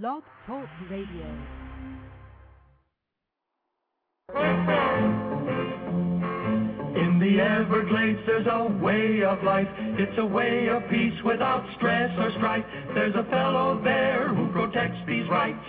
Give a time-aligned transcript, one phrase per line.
[0.00, 1.26] Blog Talk Radio.
[6.96, 9.68] In the Everglades, there's a way of life.
[9.98, 12.64] It's a way of peace without stress or strife.
[12.94, 15.62] There's a fellow there who protects these rights.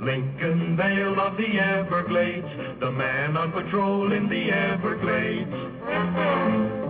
[0.00, 2.46] Lincoln Vail of the Everglades,
[2.78, 6.83] the man on patrol in the Everglades.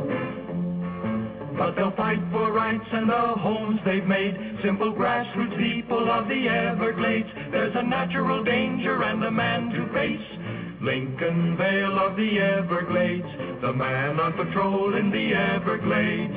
[1.57, 4.35] But they'll fight for rights and the homes they've made.
[4.63, 7.29] Simple grassroots people of the Everglades.
[7.53, 10.75] There's a natural danger and a man to face.
[10.83, 16.37] Lincoln Vail of the Everglades, the man on patrol in the Everglades.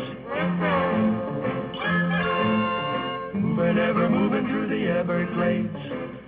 [3.33, 5.75] Moving ever moving through the Everglades.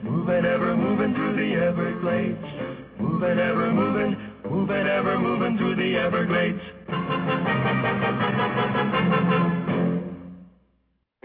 [0.03, 2.45] Moving ever moving through the Everglades.
[2.99, 4.17] Moving ever moving,
[4.49, 6.78] moving ever moving through the Everglades.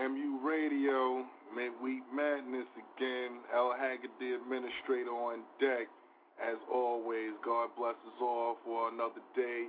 [0.00, 3.44] MU Radio, Midweek Madness again.
[3.52, 5.92] El Haggerty, administrator on deck.
[6.40, 9.68] As always, God bless us all for another day.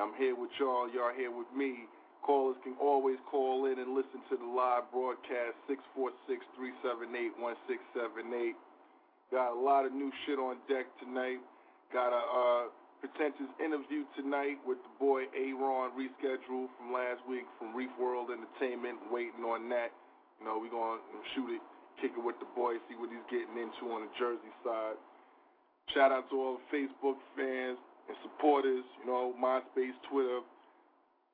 [0.00, 0.88] I'm here with y'all.
[0.92, 1.86] Y'all here with me.
[2.22, 5.56] Callers can always call in and listen to the live broadcast
[5.96, 8.52] 646-378-1678.
[9.32, 11.40] Got a lot of new shit on deck tonight.
[11.92, 12.68] Got a uh,
[13.04, 18.96] pretentious interview tonight with the boy A-Ron rescheduled from last week from Reef World Entertainment.
[19.12, 19.92] Waiting on that.
[20.40, 21.60] You know, we're going to shoot it,
[22.00, 24.96] kick it with the boy, see what he's getting into on the Jersey side.
[25.92, 27.76] Shout out to all the Facebook fans
[28.08, 30.40] and supporters, you know, MySpace, Twitter,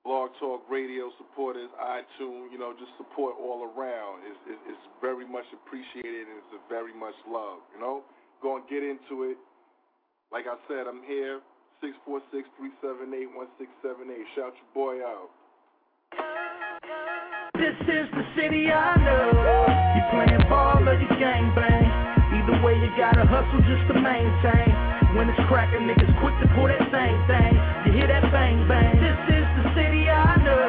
[0.03, 4.27] Blog Talk Radio supporters, iTunes, you know, just support all around.
[4.27, 8.03] It's, it's, very much appreciated and it's very much love, you know.
[8.43, 9.39] Going to get into it.
[10.29, 11.41] Like I said, I'm here,
[11.81, 14.37] 646-378-1678.
[14.37, 15.33] Shout your boy out.
[17.57, 19.33] This is the city I know.
[19.97, 21.89] You playing ball or you gang bang.
[22.37, 24.73] Either way, you gotta hustle just to maintain.
[25.17, 27.53] When it's cracking, niggas quick to pull that same thing.
[27.89, 29.01] You hear that bang bang?
[29.01, 30.69] This is the city I know.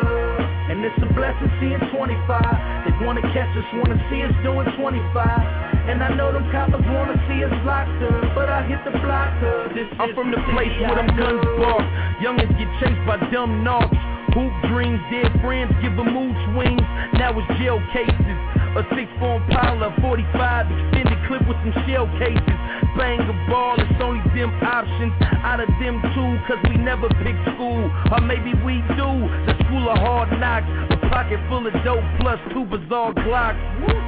[0.71, 2.87] And it's a blessing seeing 25.
[2.87, 5.60] They wanna catch us, wanna see us doing 25.
[5.89, 9.33] And I know them coppers wanna see us locked up, but I hit the block
[9.41, 9.73] up.
[9.73, 11.81] This I'm from the place where them guns bark.
[12.21, 13.97] Youngins get chased by dumb knocks.
[14.37, 16.85] Hoop dreams, dead friends give them mood swings.
[17.19, 18.37] Now it's jail cases.
[18.77, 22.55] A six form Impala, 45 extended clip with some shell cases.
[22.95, 25.11] Bang a ball, it's only them options.
[25.43, 27.91] Out of them two, cause we never pick school.
[28.13, 29.09] Or maybe we do.
[29.49, 31.00] The school of hard knocks.
[31.11, 33.59] Pocket full of dope plus two bizarre glocks.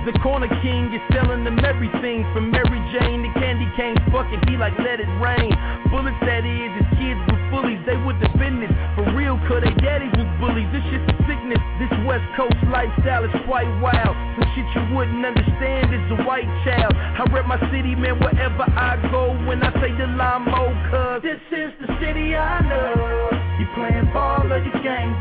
[0.07, 3.99] The corner king is selling them everything from Mary Jane to candy canes.
[4.07, 5.51] Fuck it, he like let it rain.
[5.91, 7.83] Bullets that is, his kids were bullies.
[7.83, 8.71] They would defend this.
[8.95, 10.71] For real, cause they daddies was bullies.
[10.71, 11.59] This shit's a sickness.
[11.75, 14.15] This West Coast lifestyle is quite wild.
[14.39, 16.95] Some shit you wouldn't understand is a white child.
[16.95, 19.35] I rep my city, man, wherever I go.
[19.43, 23.27] When I say the Lamo, cuz This is the city I know.
[23.59, 25.19] You playing ball or you gang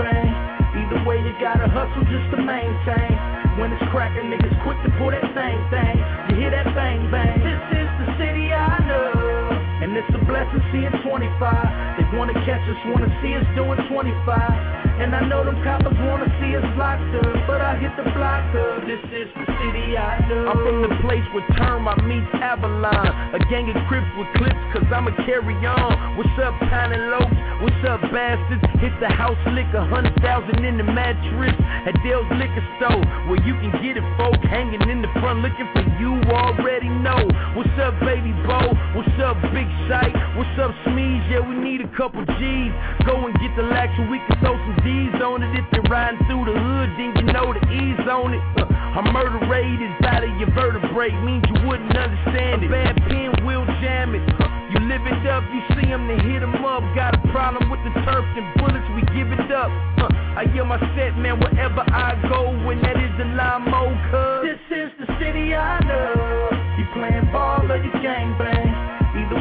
[0.92, 3.16] Either way, you gotta hustle just to maintain.
[3.56, 5.97] When it's cracking, niggas quick to pull that same thing.
[6.28, 7.41] You hear that bang bang?
[7.41, 9.56] This is the city I know.
[9.81, 11.97] And it's a blessing seeing 25.
[11.97, 14.81] They wanna catch us, wanna see us doing 25.
[15.00, 18.44] And I know them coppers wanna see us locked up, but I hit the block
[18.54, 18.84] up.
[18.84, 20.53] This is the city I know.
[20.53, 23.08] I'm from the place where Termite meets Avalon.
[23.32, 26.16] A gang of crips with clips, cause I'ma carry on.
[26.16, 27.36] What's up, Pine and Loach?
[27.62, 28.62] What's up, bastards?
[28.82, 31.54] Hit the house lick, a hundred thousand in the mattress.
[31.86, 34.38] At Dale's Liquor Store, where you can get it, folk.
[34.44, 37.22] Hanging in the front looking for you already know.
[37.54, 38.72] What's up, baby Bo?
[39.02, 40.14] What's up, Big Sight?
[40.38, 41.26] What's up, Smeeze?
[41.26, 42.70] Yeah, we need a couple G's.
[43.02, 45.50] Go and get the lax so we can throw some D's on it.
[45.58, 48.42] If you're riding through the hood, then you know the E's on it.
[48.54, 52.70] Uh, a murder rate is out of your vertebrae, means you wouldn't understand it.
[52.70, 54.22] Bad pen will jam it.
[54.70, 56.86] You live it up, you see them, then hit them up.
[56.94, 59.66] Got a problem with the turf and bullets, we give it up.
[59.98, 63.82] Uh, I hear my set, man, wherever I go, when that is the Limo,
[64.14, 64.46] cuz.
[64.46, 66.54] This is the city I know.
[66.78, 68.62] You playing ball or you gang bang.
[68.62, 68.81] Either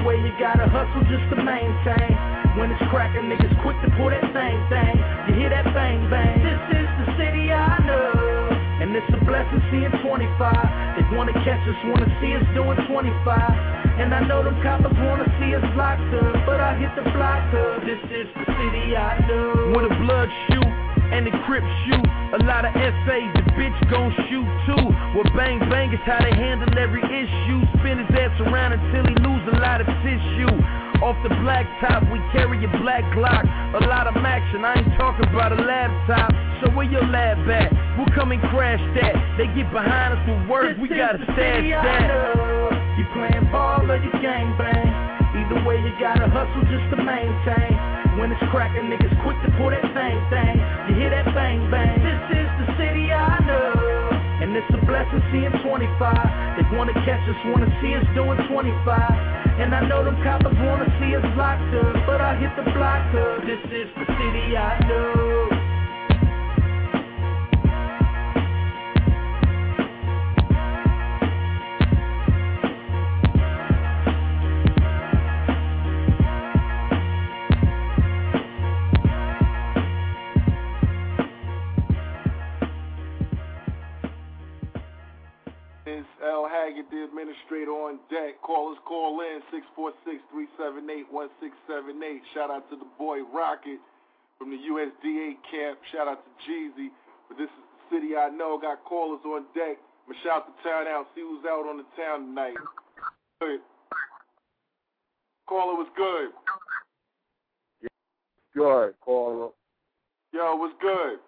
[0.06, 2.14] way, you gotta hustle just to maintain.
[2.58, 4.96] When it's cracking, niggas quick to pull that same thing.
[5.30, 6.42] You hear that bang bang?
[6.44, 8.52] This is the city I know.
[8.82, 10.98] And it's a blessing seeing 25.
[10.98, 14.02] They wanna catch us, wanna see us doing 25.
[14.02, 17.46] And I know them coppers wanna see us locked up, but I hit the block
[17.54, 17.86] up.
[17.86, 19.74] This is the city I know.
[19.78, 20.81] With a blood shoot,
[21.12, 22.06] and the crip shoot.
[22.34, 24.86] A lot of essays, the bitch gon' shoot too.
[25.14, 27.60] Well, bang bang is how they handle every issue.
[27.80, 30.56] Spin his ass around until he lose a lot of tissue.
[31.04, 33.44] Off the black top, we carry a black Glock.
[33.74, 36.32] A lot of action, I ain't talking about a laptop.
[36.62, 37.74] So where your lab at?
[37.98, 39.18] We'll come and crash that.
[39.38, 42.98] They get behind us with words, we gotta stash that.
[42.98, 45.01] You playing ball or you gang bang?
[45.52, 47.76] Either way, you gotta hustle just to maintain.
[48.16, 50.56] When it's cracking, niggas quick to pull that thing thing.
[50.88, 52.00] You hear that bang bang?
[52.00, 54.16] This is the city I know.
[54.40, 56.56] And it's a blessing seeing 25.
[56.56, 58.96] They wanna catch us, wanna see us doing 25.
[59.60, 63.04] And I know them coppers wanna see us locked up, but I hit the block
[63.12, 63.44] up.
[63.44, 65.61] This is the city I know.
[86.92, 88.42] The administrator on deck.
[88.42, 92.22] Callers call in 646-378-1678.
[92.34, 93.80] Shout out to the boy Rocket
[94.38, 95.80] from the USDA camp.
[95.92, 96.90] Shout out to Jeezy.
[97.28, 98.58] But this is the city I know.
[98.62, 99.78] Got callers on deck.
[100.08, 102.58] I'm going to shout the town out, see who's out on the town tonight.
[103.40, 103.62] Good.
[105.48, 106.32] Caller was good.
[108.54, 109.52] Good, caller.
[110.34, 111.20] Yo, what's good?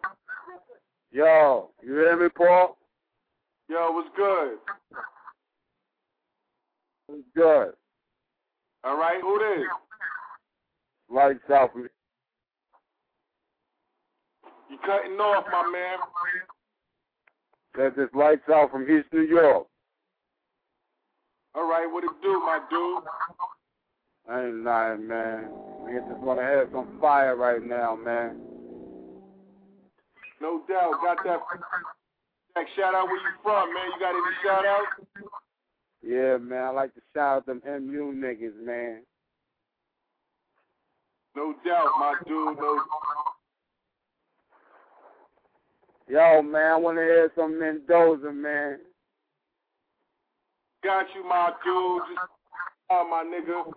[1.11, 2.77] Yo, you hear me, Paul?
[3.69, 4.57] Yo, what's good?
[7.07, 7.73] Was good.
[8.83, 9.67] All right, who this?
[11.09, 11.87] Lights out from
[14.69, 15.97] You cutting off, my man.
[17.77, 19.67] Says it's lights out from East New York.
[21.55, 23.03] All right, what it do, my dude?
[24.29, 25.49] Ain't nothing, man.
[25.85, 28.39] We just want to have some fire right now, man.
[30.41, 30.93] No doubt.
[31.03, 31.39] Got that.
[32.55, 33.85] Shout out where you from, man.
[33.93, 35.13] You got any shout outs?
[36.01, 39.03] Yeah, man, I like to shout out them MU niggas, man.
[41.35, 42.57] No doubt, my dude.
[42.57, 42.81] No.
[46.07, 48.79] Yo, man, I want to hear some Mendoza, man.
[50.83, 52.01] Got you, my dude.
[52.09, 52.27] Just
[52.91, 53.71] uh, my nigga.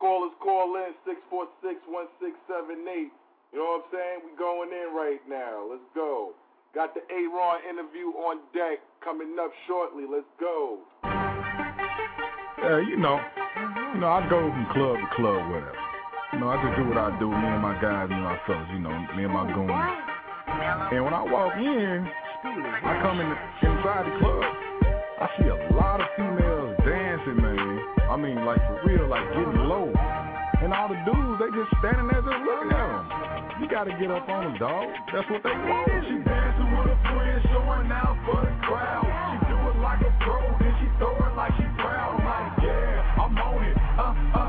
[0.00, 3.10] Call us, call in six four six one six seven eight.
[3.52, 4.18] You know what I'm saying?
[4.26, 5.66] We going in right now.
[5.70, 6.34] Let's go.
[6.74, 10.04] Got the A-Ron interview on deck coming up shortly.
[10.10, 10.78] Let's go.
[12.88, 13.20] You know,
[13.92, 15.76] you know, I go from club to club, whatever.
[16.32, 17.28] You know, I just do what I do.
[17.28, 18.40] Me and my guys and my
[18.72, 19.68] you know, me and my goons.
[20.96, 23.36] And when I walk in, I come in the,
[23.68, 24.40] inside the club.
[25.20, 27.84] I see a lot of females dancing, man.
[28.08, 29.92] I mean, like for real, like getting low.
[30.62, 33.02] And all the dudes, they just standing there just looking at them.
[33.60, 34.88] You gotta get up on them, dog.
[35.12, 35.90] That's what they want.
[36.06, 39.06] She dancing with a friend, showing out for the crowd.
[39.10, 42.22] She do it like a pro, then she throw it like she proud.
[43.92, 44.41] Uh, uh,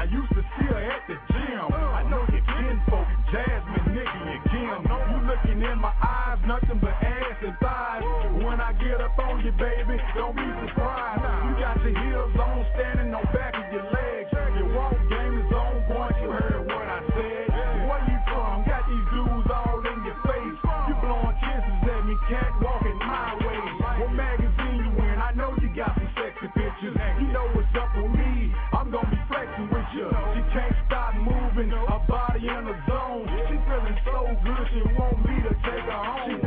[0.00, 1.68] I used to see her at the gym.
[1.76, 4.80] I know your kinfolk, Jasmine, Nikki, and Kim.
[4.88, 8.00] You looking in my eyes, nothing but ass and thighs.
[8.40, 11.20] When I get up on you, baby, don't be surprised.
[11.20, 13.09] You got your heels on, standing
[35.12, 36.30] want me to take her home.
[36.30, 36.39] She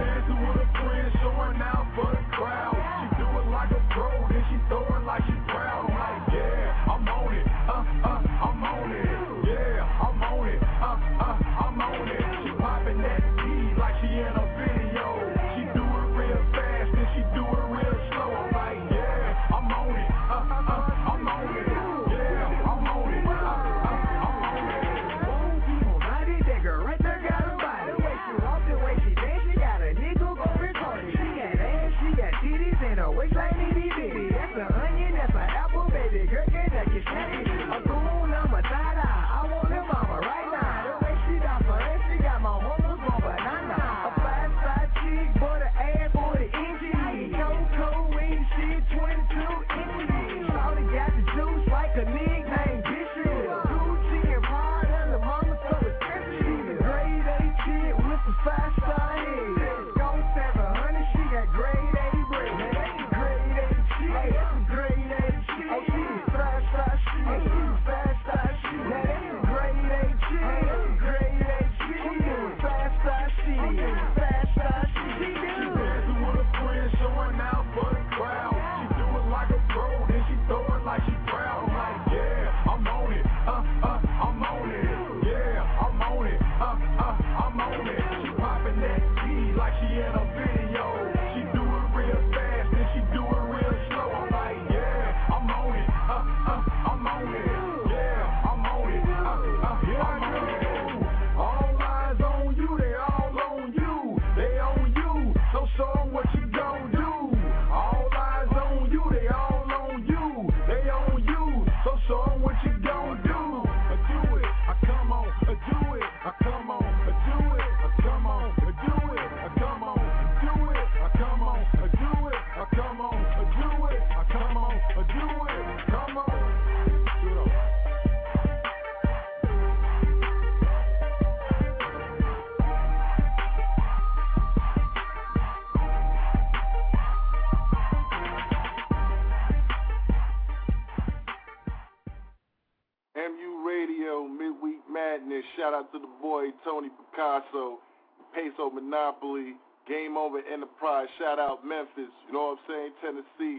[145.74, 147.82] Shout out to the boy Tony Picasso,
[148.30, 149.58] Peso Monopoly,
[149.90, 151.10] Game Over Enterprise.
[151.18, 152.14] Shout out Memphis.
[152.30, 152.92] You know what I'm saying?
[153.02, 153.58] Tennessee.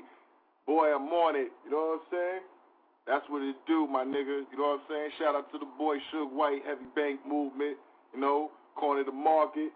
[0.64, 1.50] Boy, I'm on it.
[1.66, 2.42] You know what I'm saying?
[3.10, 4.46] That's what it do, my nigga.
[4.46, 5.10] You know what I'm saying?
[5.18, 7.82] Shout out to the boy Suge White, Heavy Bank Movement.
[8.14, 9.74] You know, corner the market.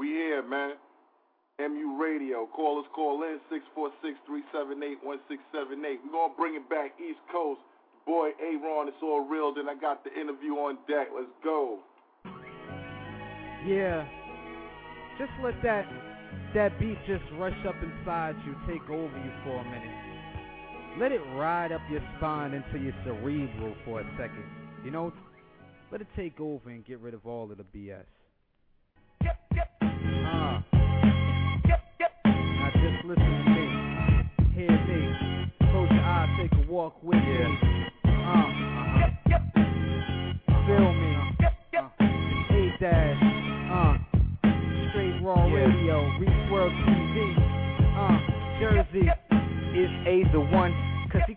[0.00, 0.80] We here, man.
[1.60, 2.48] MU Radio.
[2.56, 5.04] Call us, call in, 646-378-1678.
[5.04, 7.60] We're going to bring it back East Coast.
[8.06, 9.54] Boy, A-Ron, it's all real.
[9.54, 11.08] Then I got the interview on deck.
[11.14, 11.80] Let's go.
[13.66, 14.06] Yeah.
[15.18, 15.86] Just let that
[16.54, 20.98] that beat just rush up inside you, take over you for a minute.
[20.98, 24.44] Let it ride up your spine into your cerebral for a second.
[24.84, 25.12] You know,
[25.90, 28.04] let it take over and get rid of all of the BS.
[29.22, 30.60] Uh.
[32.24, 33.66] Now just listen to me.
[34.54, 35.52] Hear me.
[35.70, 37.84] Close your eyes, take a walk with me.
[38.24, 38.46] Uh.
[40.66, 41.16] Feel me.
[41.44, 41.88] Uh.
[42.54, 43.22] A-Dash.
[43.70, 43.98] Uh.
[44.90, 46.08] Straight Raw Radio.
[46.18, 47.36] Reach World TV.
[47.96, 48.18] Uh.
[48.60, 49.08] Jersey.
[49.74, 50.93] Is A the one?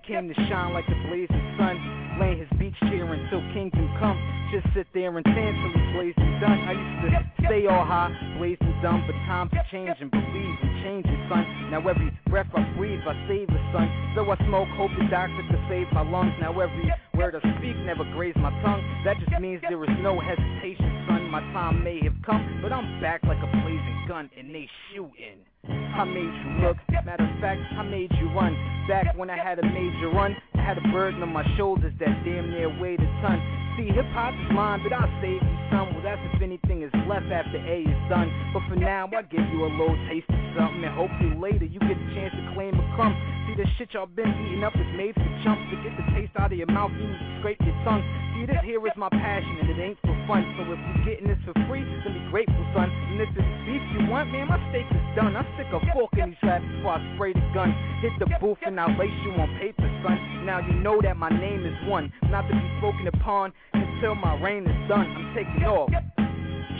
[0.08, 1.76] Came to shine like the blazing sun.
[2.16, 4.16] Laying his beach chair until kingdom come.
[4.56, 6.64] Just sit there and he's blazing done.
[6.64, 10.08] I used to stay all high, blazing dumb, but times are changing.
[10.08, 11.44] Believe in changing, son.
[11.72, 13.92] Now every breath I breathe, I save the sun.
[14.16, 16.32] So I smoke, hope the doctor could save my lungs.
[16.40, 18.80] Now every word I speak never graze my tongue.
[19.04, 21.30] That just means there is no hesitation, son.
[21.30, 25.44] My time may have come, but I'm back like a blazing gun, and they shooting.
[25.70, 28.56] I made you look, matter of fact, I made you run.
[28.88, 32.24] Back when I had a major run, I had a burden on my shoulders that
[32.24, 33.40] damn near weighed a ton.
[33.78, 35.94] See, hip hop is mine, but I'll save you some.
[35.94, 38.26] Well, that's if anything is left after A is done.
[38.50, 41.78] But for now, I give you a little taste of something, and hopefully later you
[41.86, 43.14] get a chance to claim a crumb.
[43.46, 45.62] See, the shit y'all been eating up is made for chumps.
[45.70, 48.02] To get the taste out of your mouth, you need to scrape your tongue.
[48.34, 50.42] See, this here is my passion, and it ain't for fun.
[50.58, 52.90] So if you're getting this for free, then be grateful, son.
[52.90, 55.38] And if it's beef you want, man, my steak is done.
[55.38, 57.74] I stick a fork in these raps before I spray the gun.
[58.02, 60.46] Hit the booth and I'll lace you on paper, son.
[60.46, 64.40] Now you know that my name is one, not to be spoken upon until my
[64.40, 65.08] reign is done.
[65.10, 65.90] I'm taking off.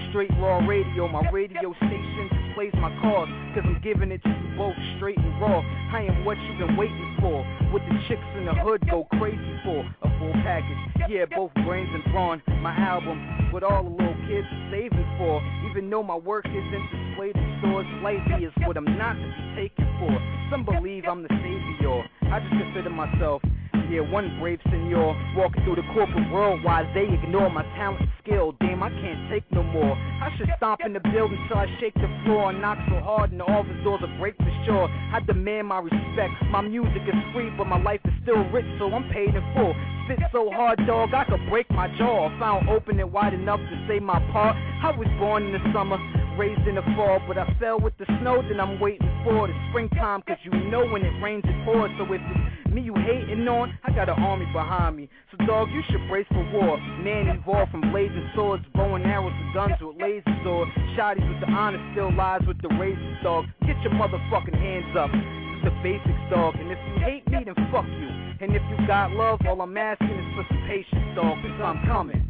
[0.10, 4.58] Straight raw radio, my radio station displays my cause, cause I'm giving it to you
[4.58, 5.62] both straight and raw.
[5.94, 7.44] I am what you've been waiting for.
[7.72, 9.86] What the chicks in the hood go crazy for.
[10.02, 10.78] A full package,
[11.10, 12.42] yeah, both brains and brawn.
[12.62, 15.42] My album, what all the little kids are saving for.
[15.70, 19.62] Even though my work isn't displayed in stores, lightly is what I'm not to be
[19.62, 20.12] taken for.
[20.50, 22.04] Some believe I'm the savior.
[22.34, 23.42] I just consider myself
[23.90, 28.10] yeah, one brave senor walking through the corporate world while they ignore my talent and
[28.24, 28.54] skill.
[28.60, 29.96] Damn, I can't take no more.
[29.96, 33.32] I should stomp in the building till I shake the floor and knock so hard
[33.32, 34.90] and the office doors will break for sure.
[34.90, 36.34] I demand my respect.
[36.50, 39.74] My music is free, but my life is still rich, so I'm paid in full.
[40.06, 42.28] Spit so hard, dog, I could break my jaw.
[42.28, 45.54] If I don't open it wide enough to say my part, I was born in
[45.54, 45.98] the summer
[46.38, 49.54] raised in the fall, but I fell with the snow, then I'm waiting for the
[49.70, 53.48] springtime, cause you know when it rains it pours, so if it's me you hating
[53.48, 57.28] on, I got an army behind me, so dog, you should brace for war, man
[57.28, 61.50] evolved from blazing swords, bow and arrows to guns with laser swords, shotties with the
[61.50, 66.24] honor still lies with the razors, dog, get your motherfucking hands up, it's the basics,
[66.30, 68.10] dog, and if you hate me, then fuck you,
[68.42, 71.82] and if you got love, all I'm asking is for some patience, dog, cause I'm
[71.88, 72.22] coming,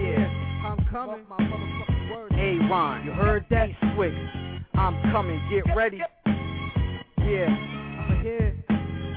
[0.00, 0.24] yeah,
[0.64, 1.26] I'm coming,
[2.10, 3.68] a-Ron, you heard that?
[3.94, 4.14] Swick,
[4.74, 6.00] I'm coming, get ready.
[6.26, 8.54] Yeah, I'm here,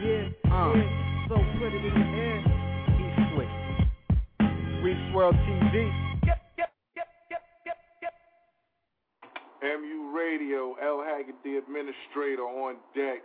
[0.01, 0.73] yeah, uh.
[0.73, 2.39] yeah, so put it in the air.
[2.97, 3.51] He's Swick.
[4.83, 5.75] ReefZworld TV.
[9.61, 11.03] MU Radio, L.
[11.05, 13.21] Haggard, the administrator, on deck.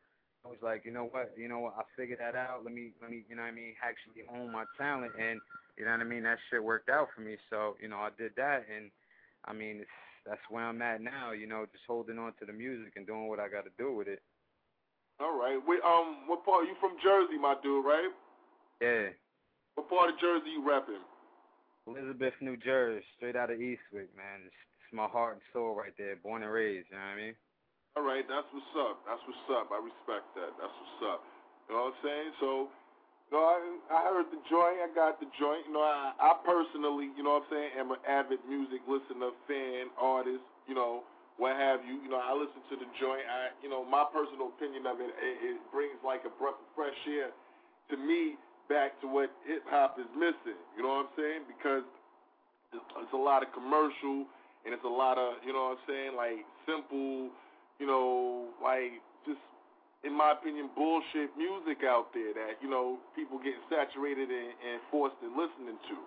[0.47, 2.63] I was like, you know what, you know what, I figured that out.
[2.63, 5.41] Let me, let me, you know what I mean, actually hone my talent, and
[5.75, 6.23] you know what I mean.
[6.23, 7.35] That shit worked out for me.
[7.49, 8.89] So you know, I did that, and
[9.43, 11.35] I mean, it's, that's where I'm at now.
[11.35, 13.91] You know, just holding on to the music and doing what I got to do
[13.93, 14.21] with it.
[15.19, 15.59] All right.
[15.67, 16.65] Wait, um, what part?
[16.65, 18.09] You from Jersey, my dude, right?
[18.79, 19.11] Yeah.
[19.75, 21.03] What part of Jersey you repping?
[21.87, 24.45] Elizabeth, New Jersey, straight out of Eastwick, man.
[24.45, 26.15] It's, it's my heart and soul right there.
[26.15, 26.87] Born and raised.
[26.89, 27.35] You know what I mean?
[27.97, 29.01] All right, that's what's up.
[29.09, 29.73] That's what's up.
[29.73, 30.53] I respect that.
[30.61, 31.25] That's what's up.
[31.65, 32.29] You know what I'm saying?
[32.37, 32.69] So,
[33.25, 33.57] you know, I,
[33.89, 34.85] I heard the joint.
[34.85, 35.65] I got the joint.
[35.65, 39.33] You know, I, I personally, you know what I'm saying, am an avid music listener,
[39.49, 41.09] fan, artist, you know,
[41.41, 41.97] what have you.
[42.05, 43.25] You know, I listen to the joint.
[43.25, 46.69] I, you know, my personal opinion of it, it, it brings like a breath of
[46.77, 47.33] fresh air
[47.89, 48.37] to me
[48.69, 50.62] back to what hip hop is missing.
[50.77, 51.49] You know what I'm saying?
[51.49, 51.81] Because
[52.77, 54.29] it's, it's a lot of commercial
[54.69, 57.33] and it's a lot of, you know what I'm saying, like simple
[57.79, 59.41] you know, like just
[60.03, 64.77] in my opinion, bullshit music out there that you know people get saturated and, and
[64.91, 65.97] forced in listening to.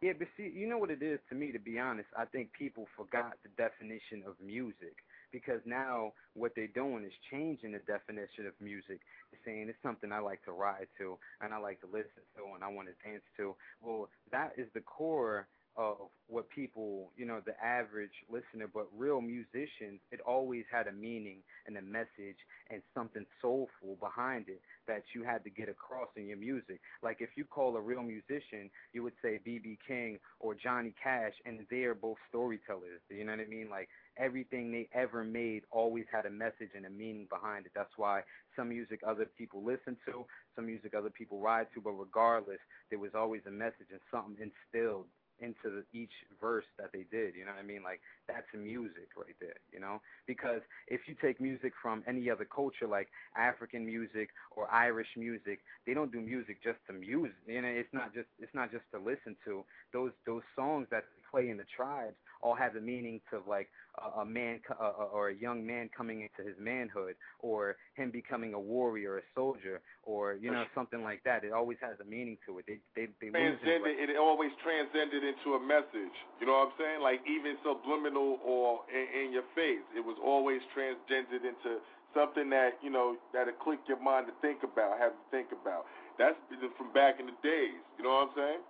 [0.00, 1.50] Yeah, but see, you know what it is to me.
[1.50, 4.94] To be honest, I think people forgot the definition of music
[5.32, 9.00] because now what they're doing is changing the definition of music.
[9.44, 12.62] Saying it's something I like to ride to and I like to listen to and
[12.62, 13.54] I want to dance to.
[13.82, 15.46] Well, that is the core
[15.78, 20.92] of what people, you know, the average listener, but real musicians, it always had a
[20.92, 22.36] meaning and a message
[22.68, 26.80] and something soulful behind it that you had to get across in your music.
[27.00, 31.34] Like if you call a real musician, you would say BB King or Johnny Cash,
[31.46, 33.00] and they are both storytellers.
[33.08, 33.68] You know what I mean?
[33.70, 33.88] Like
[34.18, 37.72] everything they ever made always had a message and a meaning behind it.
[37.74, 38.22] That's why
[38.56, 42.58] some music other people listen to, some music other people ride to, but regardless,
[42.90, 45.06] there was always a message and something instilled
[45.40, 47.34] into the, each verse that they did.
[47.34, 47.82] You know what I mean?
[47.82, 49.58] Like that's music right there.
[49.72, 54.70] You know, because if you take music from any other culture, like African music or
[54.72, 57.36] Irish music, they don't do music just to music.
[57.46, 59.64] You know, it's not just it's not just to listen to.
[59.92, 64.20] Those those songs that play in the tribes all have the meaning to like a,
[64.20, 68.60] a man uh, or a young man coming into his manhood, or him becoming a
[68.60, 71.44] warrior, a soldier, or you know something like that.
[71.44, 72.64] It always has a meaning to it.
[72.66, 73.98] They they they transcended.
[73.98, 76.14] It, it always transcended into a message.
[76.40, 77.00] You know what I'm saying?
[77.02, 81.82] Like even subliminal or in, in your face, it was always transcended into
[82.14, 85.86] something that you know that'll click your mind to think about, have to think about.
[86.18, 86.38] That's
[86.78, 87.78] from back in the days.
[87.98, 88.62] You know what I'm saying?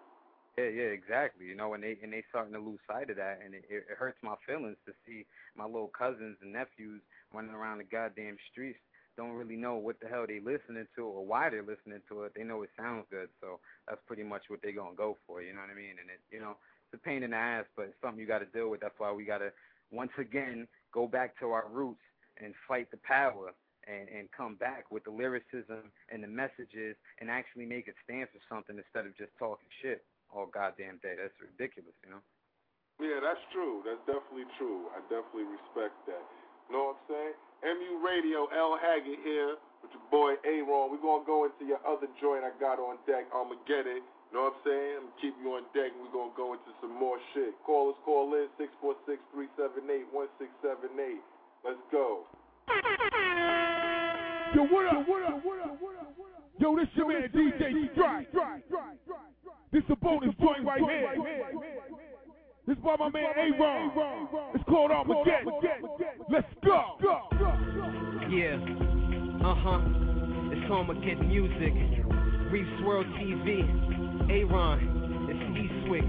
[0.58, 1.46] Yeah, yeah, exactly.
[1.46, 3.84] You know, and they and they starting to lose sight of that, and it, it
[3.96, 5.24] hurts my feelings to see
[5.56, 7.00] my little cousins and nephews
[7.32, 8.80] running around the goddamn streets
[9.16, 12.32] don't really know what the hell they listening to or why they're listening to it.
[12.36, 15.42] They know it sounds good, so that's pretty much what they're gonna go for.
[15.42, 15.98] You know what I mean?
[16.00, 16.54] And it, you know,
[16.86, 18.80] it's a pain in the ass, but it's something you got to deal with.
[18.80, 19.50] That's why we got to
[19.90, 22.02] once again go back to our roots
[22.40, 23.54] and fight the power
[23.86, 28.28] and and come back with the lyricism and the messages and actually make it stand
[28.30, 31.14] for something instead of just talking shit all goddamn day.
[31.16, 32.22] That's ridiculous, you know.
[32.98, 33.82] Yeah, that's true.
[33.86, 34.90] That's definitely true.
[34.90, 36.26] I definitely respect that.
[36.66, 37.34] You know what I'm saying?
[37.78, 40.90] MU Radio, L Haggard here with your boy A-Ron.
[40.90, 44.02] We're gonna go into your other joint I got on deck, I'ma Armageddon.
[44.02, 44.94] You know what I'm saying?
[45.00, 47.54] I'm gonna keep you on deck and we're gonna go into some more shit.
[47.64, 51.22] Call us, call in, 646-378-1678.
[51.64, 52.26] Let's go.
[54.54, 55.02] Yo, what up?
[55.02, 55.40] Yo, what up?
[55.40, 55.80] What up?
[55.80, 56.12] What up?
[56.58, 58.28] Yo, this your man DJ Strike.
[59.70, 61.14] This a bonus joint right here.
[62.66, 64.28] This by my man A-Ron.
[64.54, 65.52] It's called Armageddon.
[66.30, 66.96] Let's go.
[68.30, 68.56] Yeah.
[69.44, 69.80] Uh-huh.
[70.52, 71.74] It's Armageddon music.
[72.52, 73.60] ReefZworld TV.
[74.30, 75.28] A-Ron.
[75.28, 76.08] It's Eastwick.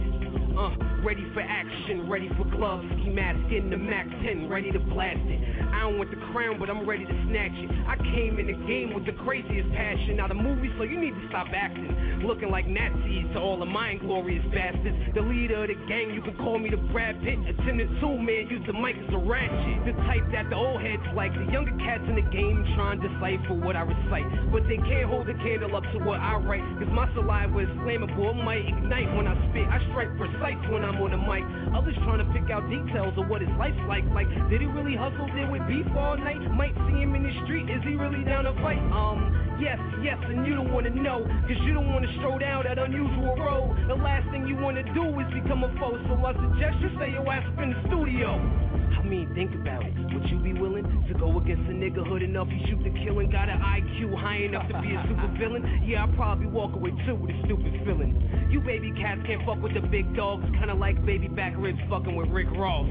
[0.58, 0.72] Uh,
[1.04, 5.40] ready for action, ready for gloves, schematic in the Mac 10, ready to blast it.
[5.72, 7.70] I don't want the crown, but I'm ready to snatch it.
[7.88, 10.18] I came in the game with the craziest passion.
[10.18, 11.88] Now the movie, so you need to stop acting.
[12.26, 14.98] Looking like Nazis to all of my inglorious bastards.
[15.16, 17.40] The leader of the gang, you can call me the Brad Pitt.
[17.48, 19.88] Attendant two, man, use the mic as a ratchet.
[19.88, 21.32] The type that the old heads like.
[21.32, 24.28] The younger cats in the game trying to decipher what I recite.
[24.52, 26.66] But they can't hold a candle up to what I write.
[26.76, 29.64] Cause my saliva is flammable, it might ignite when I spit.
[29.64, 31.46] I strike precise when I'm on the mic.
[31.78, 34.04] Others trying to pick out details of what his life's like.
[34.10, 36.42] Like, did he really hustle there with beef all night?
[36.50, 37.70] Might see him in the street.
[37.70, 38.82] Is he really down to fight?
[38.90, 42.80] Um, Yes, yes, and you don't wanna know, cause you don't wanna stroll down that
[42.80, 43.76] unusual road.
[43.88, 47.12] The last thing you wanna do is become a foe, so I suggest you stay
[47.12, 48.40] your ass up in the studio.
[48.98, 49.94] I mean, think about it.
[50.14, 53.30] Would you be willing to go against a nigga hood enough you shoot the killing?
[53.32, 55.84] Got an IQ high enough to be a super villain?
[55.86, 58.16] Yeah, I'll probably walk away too with a stupid feeling.
[58.50, 62.16] You baby cats can't fuck with the big dogs, kinda like baby back ribs fucking
[62.16, 62.88] with Rick Ross.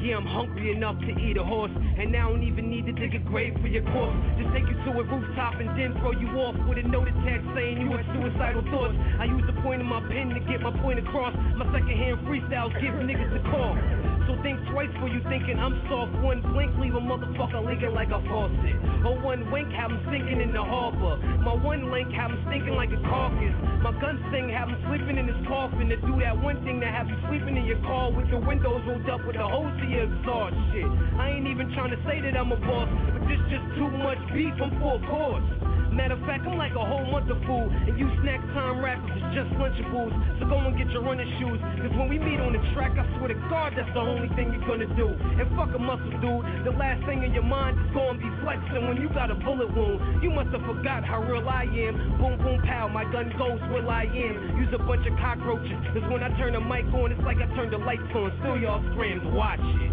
[0.00, 3.14] Yeah, I'm hungry enough to eat a horse, and I don't even need to dig
[3.14, 4.16] a grave for your corpse.
[4.38, 7.46] Just take you to a rooftop and then throw you off with a noted text
[7.54, 8.98] saying you had suicidal thoughts.
[9.22, 11.30] I use the point of my pen to get my point across.
[11.54, 13.78] My secondhand freestyles give niggas a call.
[14.26, 16.10] So think twice before you thinking I'm soft.
[16.18, 18.76] One blink, leave a motherfucker leaking like a faucet.
[19.06, 21.22] Or one wink, have him sinking in the harbor.
[21.42, 23.54] My one link, have him stinking like a carcass.
[23.82, 25.86] My gun sting, have him sleeping in his coffin.
[25.86, 28.82] To do that one thing that have you sleeping in your car with the windows
[28.90, 30.86] rolled up with the hose to your exhaust shit.
[31.18, 34.18] I ain't even trying to say that I'm a boss, but this just too much
[34.34, 35.61] beef, I'm full course.
[35.92, 39.12] Matter of fact, I'm like a whole month of food, and you snack time rappers
[39.12, 40.08] is just lunchables.
[40.40, 43.04] So go and get your running shoes, cause when we meet on the track, I
[43.20, 45.12] swear to God, that's the only thing you're gonna do.
[45.12, 46.64] And fuck a muscle, dude.
[46.64, 49.68] The last thing in your mind is gonna be flexing when you got a bullet
[49.76, 50.24] wound.
[50.24, 52.16] You must have forgot how real I am.
[52.16, 54.56] Boom, boom, pow, my gun goes where I am.
[54.64, 57.46] Use a bunch of cockroaches, cause when I turn the mic on, it's like I
[57.52, 58.32] turned the lights on.
[58.40, 59.92] Still y'all screams, watch it.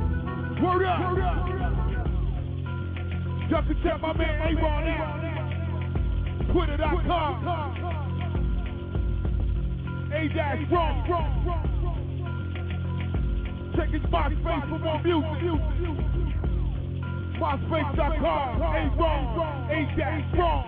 [0.64, 1.12] Word up!
[3.52, 5.39] Just to check my man A-Ron out.
[6.52, 7.46] Twitter.com.
[10.12, 10.96] A-Dash Ron.
[13.76, 15.62] Check his MySpace for more music.
[17.40, 18.62] MySpace.com.
[18.62, 19.72] A-Ron.
[19.72, 20.64] A-Dash Ron.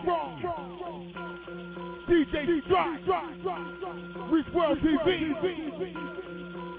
[2.08, 3.06] DJ Strike.
[4.32, 5.10] Reach World TV.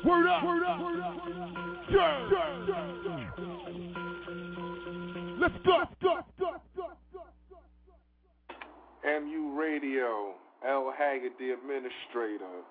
[0.05, 0.43] Word up.
[1.91, 2.29] Yeah.
[5.39, 5.79] Let's go.
[9.05, 10.35] MU Radio,
[10.67, 10.93] L.
[10.97, 12.63] Haggard, the administrator.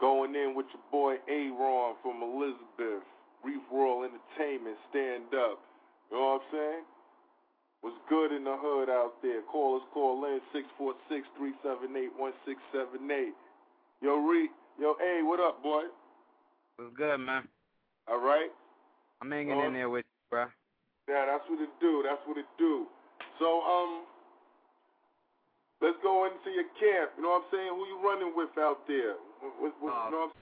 [0.00, 3.02] Going in with your boy A-Ron from Elizabeth,
[3.42, 5.58] Reef World Entertainment, stand up.
[6.10, 6.84] You know what I'm saying?
[7.80, 9.42] What's good in the hood out there?
[9.42, 13.32] Call us, call in 646-378-1678.
[14.02, 15.82] Yo, Reef, yo, A, what up, boy?
[16.76, 17.48] What's good, man?
[18.06, 18.50] All right?
[19.22, 20.44] I'm hanging in there with you, bro.
[21.08, 22.02] Yeah, that's what it do.
[22.06, 22.86] That's what it do.
[23.38, 24.04] So, um,
[25.80, 27.12] let's go into your camp.
[27.16, 27.70] You know what I'm saying?
[27.72, 29.16] Who you running with out there?
[29.60, 30.32] What, what, Uh, you know what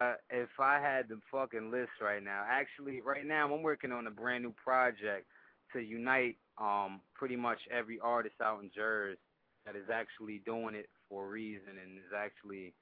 [0.00, 3.92] I'm Uh, if I had the fucking list right now, actually, right now I'm working
[3.92, 5.26] on a brand new project
[5.72, 9.18] to unite um pretty much every artist out in Jersey
[9.66, 12.72] that is actually doing it for a reason and is actually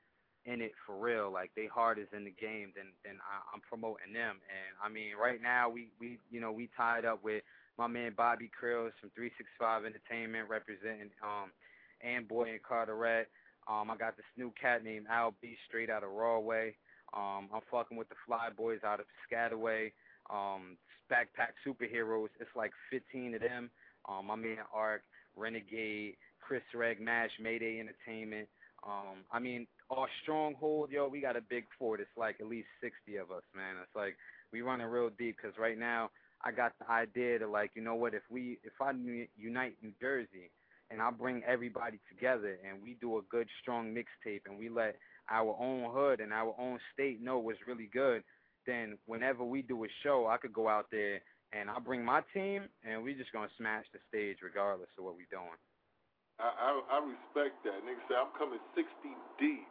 [0.44, 1.32] in it for real.
[1.32, 4.36] Like they hard is in the game, then then I, I'm promoting them.
[4.52, 7.42] And I mean, right now we we you know we tied up with
[7.78, 11.50] my man Bobby Krills from 365 Entertainment representing um
[12.00, 13.26] and Boy and Carteret.
[13.68, 16.74] Um, I got this new cat named Al B straight out of Rahway.
[17.14, 19.92] Um, I'm fucking with the Fly Boys out of Piscataway.
[20.30, 20.76] Um,
[21.10, 22.28] Backpack Superheroes.
[22.40, 23.70] It's like 15 of them.
[24.08, 25.02] Um, my man Ark,
[25.36, 28.48] Renegade, Chris Reg, Mash, Mayday Entertainment.
[28.86, 32.00] Um, I mean, our stronghold, yo, we got a big fort.
[32.00, 33.76] It's like at least 60 of us, man.
[33.82, 34.16] It's like
[34.52, 36.10] we running real deep because right now
[36.44, 38.12] I got the idea to like, you know what?
[38.12, 38.92] If we, if I
[39.36, 40.50] unite New Jersey
[40.90, 44.96] and I bring everybody together and we do a good, strong mixtape and we let
[45.30, 48.22] our own hood and our own state know what's really good,
[48.66, 51.20] then whenever we do a show, I could go out there
[51.52, 55.14] and I bring my team and we just gonna smash the stage regardless of what
[55.14, 55.58] we're doing.
[56.38, 57.78] I, I I respect that.
[57.86, 58.90] Nigga say I'm coming 60
[59.38, 59.66] deep.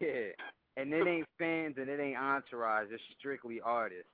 [0.00, 0.34] Yeah.
[0.76, 2.88] And it ain't fans and it ain't entourage.
[2.90, 4.10] It's strictly artists,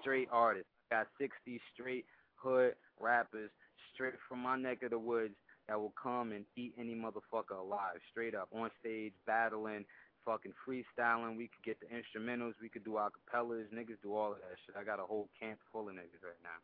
[0.00, 0.68] straight artists.
[0.90, 2.04] I got 60 straight
[2.36, 3.50] hood rappers
[3.94, 5.34] straight from my neck of the woods
[5.68, 9.84] that will come and eat any motherfucker alive, straight up on stage, battling,
[10.24, 11.36] fucking freestyling.
[11.36, 12.54] We could get the instrumentals.
[12.60, 13.68] We could do acapellas.
[13.72, 14.76] Niggas do all of that shit.
[14.78, 16.60] I got a whole camp full of niggas right now.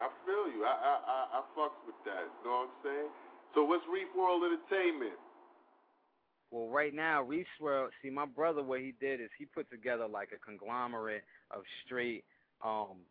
[0.00, 0.64] I feel you.
[0.64, 2.26] I I I, I fucks with that.
[2.42, 3.10] You know what I'm saying?
[3.54, 5.18] So what's Reef World Entertainment?
[6.50, 10.06] Well, right now, Reef's World, see, my brother, what he did is he put together
[10.08, 12.24] like a conglomerate of straight
[12.64, 13.04] um,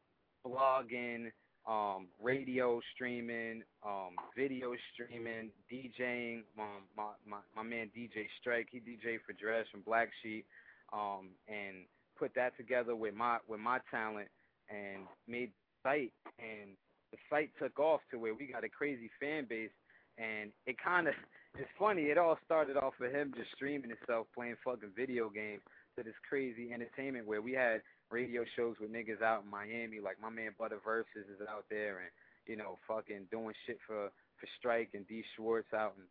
[0.45, 1.31] blogging,
[1.67, 6.43] um, radio streaming, um, video streaming, DJing.
[6.57, 10.45] Um, my, my, my man DJ Strike, he DJ for Dres and Black Sheep,
[10.93, 11.85] um, and
[12.17, 14.29] put that together with my with my talent
[14.69, 15.51] and made
[15.83, 16.13] site.
[16.39, 16.71] And
[17.11, 19.71] the site took off to where we got a crazy fan base
[20.17, 21.13] and it kind of
[21.57, 22.03] it's funny.
[22.03, 25.61] It all started off with him just streaming himself playing fucking video games
[25.97, 30.17] to this crazy entertainment where we had radio shows with niggas out in Miami, like
[30.21, 32.11] my man Butter Versus is out there, and
[32.47, 36.07] you know fucking doing shit for for Strike and D Schwartz out and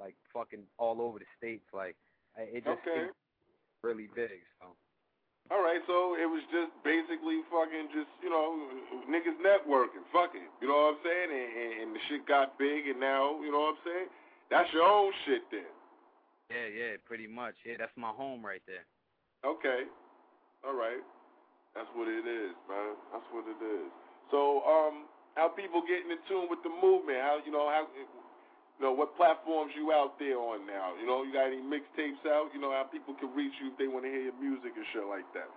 [0.00, 1.66] like fucking all over the states.
[1.72, 1.96] Like
[2.38, 3.06] it just Okay.
[3.08, 3.16] it's
[3.82, 4.42] really big.
[4.60, 4.72] So
[5.50, 8.56] All right, so it was just basically fucking just you know
[9.06, 10.48] niggas networking, fucking.
[10.60, 11.30] You know what I'm saying?
[11.30, 14.08] And, and, and the shit got big, and now you know what I'm saying.
[14.50, 15.66] That's your own shit then.
[16.50, 17.54] yeah, yeah, pretty much.
[17.66, 18.86] Yeah, that's my home right there.
[19.44, 19.86] Okay.
[20.64, 21.02] All right.
[21.76, 22.96] That's what it is, man.
[23.12, 23.92] That's what it is.
[24.32, 25.04] So, um,
[25.36, 27.20] how people getting in tune with the movement?
[27.20, 30.96] How you know how you know what platforms you out there on now?
[30.96, 32.48] You know, you got any mixtapes out?
[32.56, 34.88] You know how people can reach you if they want to hear your music and
[34.96, 35.52] shit like that.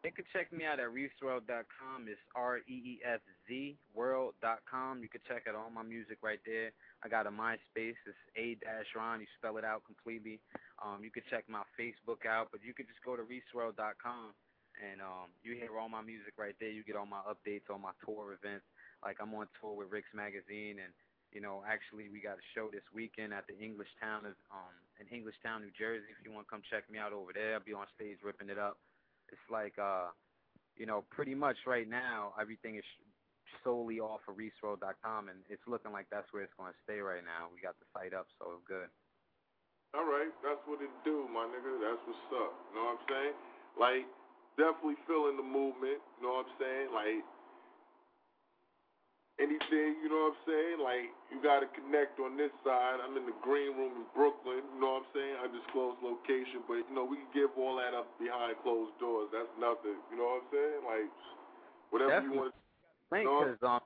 [0.00, 2.10] They can check me out at reefzworld.com.
[2.10, 5.04] It's R E E F Z world.com.
[5.04, 6.72] You can check out all my music right there.
[7.04, 8.00] I got a MySpace.
[8.08, 9.20] It's A dash Ron.
[9.20, 10.40] You spell it out completely.
[10.82, 14.32] Um, you can check my Facebook out, but you can just go to reefzworld.com
[14.78, 16.72] and um, you hear all my music right there.
[16.72, 18.66] You get all my updates, all my tour events.
[19.04, 20.92] Like I'm on tour with Rick's Magazine, and
[21.32, 24.74] you know, actually we got a show this weekend at the English Town of um
[25.00, 26.08] in Englishtown, New Jersey.
[26.12, 28.48] If you want to come check me out over there, I'll be on stage ripping
[28.48, 28.78] it up.
[29.28, 30.12] It's like uh,
[30.76, 32.86] you know, pretty much right now everything is
[33.64, 37.22] solely off of reefzworld.com, and it's looking like that's where it's going to stay right
[37.22, 37.52] now.
[37.52, 38.88] We got the site up, so good.
[39.92, 41.76] All right, that's what it do, my nigga.
[41.84, 42.52] That's what's up.
[42.72, 43.36] You know what I'm saying?
[43.76, 44.08] Like,
[44.56, 46.00] definitely feeling the movement.
[46.18, 46.88] You know what I'm saying?
[46.92, 47.20] Like,
[49.40, 50.78] anything, you know what I'm saying?
[50.80, 53.00] Like, you got to connect on this side.
[53.00, 54.62] I'm in the green room in Brooklyn.
[54.62, 55.34] You know what I'm saying?
[55.42, 59.32] Undisclosed location, but you know we can give all that up behind closed doors.
[59.32, 59.98] That's nothing.
[60.12, 60.80] You know what I'm saying?
[60.84, 61.08] Like,
[61.90, 62.36] whatever Definitely.
[62.36, 62.54] you want.
[63.12, 63.84] Think because um,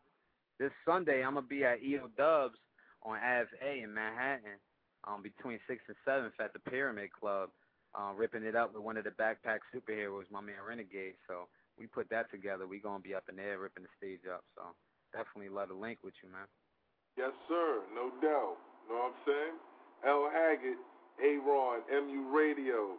[0.62, 2.59] this Sunday I'm gonna be at EO Dubs
[3.02, 4.59] on Ave A in Manhattan,
[5.02, 7.50] um, between sixth and seventh at the Pyramid Club,
[7.96, 11.14] uh, ripping it up with one of the backpack superheroes, my man Renegade.
[11.26, 12.66] So we put that together.
[12.66, 14.44] We gonna be up in there ripping the stage up.
[14.54, 14.62] So
[15.12, 16.46] definitely love to link with you, man.
[17.16, 17.80] Yes, sir.
[17.94, 18.59] No doubt.
[18.88, 19.59] Know what I'm saying?
[20.06, 20.28] L.
[20.30, 20.78] Haggett,
[21.24, 22.98] A-Ron, MU Radio.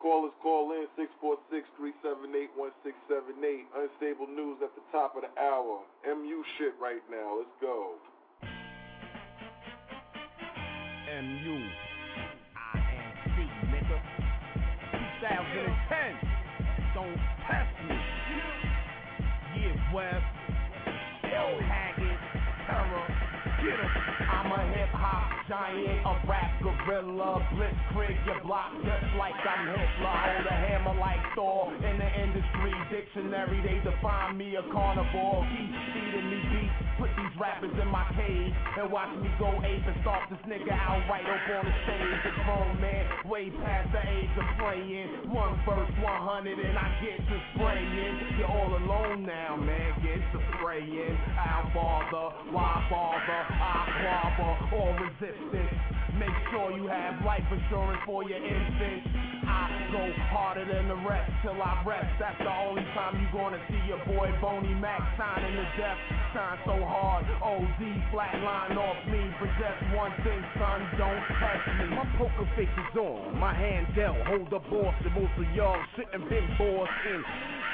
[0.00, 3.66] Callers call in 646-378-1678.
[3.74, 5.80] Unstable news at the top of the hour.
[6.06, 7.38] MU shit right now.
[7.38, 7.94] Let's go.
[11.22, 11.87] MU.
[15.28, 16.18] 2010.
[16.94, 17.96] Don't test me.
[19.56, 20.24] Yeah, West.
[21.24, 21.60] L.
[21.60, 22.20] Haggett.
[22.66, 23.08] Terror.
[23.62, 24.17] Get 'em.
[25.48, 27.40] Giant, a rap gorilla.
[27.56, 30.12] Blitzkrieg your block just like I'm Hitler.
[30.12, 31.72] Hold a hammer like Thor.
[31.72, 35.48] In the industry dictionary, they define me a carnivore.
[35.48, 36.76] Keep feeding me beats.
[37.00, 40.74] Put these rappers in my cage and watch me go ape and stomp this nigga
[40.74, 42.22] out right up on the stage.
[42.26, 45.30] A grown man, way past the age of playing.
[45.30, 48.36] One verse, 100, and I get to spraying.
[48.36, 49.94] You're all alone now, man.
[50.02, 51.16] Get to spraying.
[51.38, 53.42] I'll bother, why bother?
[53.46, 54.98] I quabble, all
[56.18, 59.06] Make sure you have life insurance for your infant.
[59.46, 60.02] I go
[60.34, 62.10] harder than the rest till I rest.
[62.18, 65.96] That's the only time you gonna see your boy Boney Mac signing the death.
[66.34, 69.30] Sign so hard, OD flatline off me.
[69.38, 71.94] But just one thing, son, don't test me.
[71.94, 74.18] My poker face is on, my hand dealt.
[74.26, 77.22] Hold the boss, and most of y'all sitting big boss in.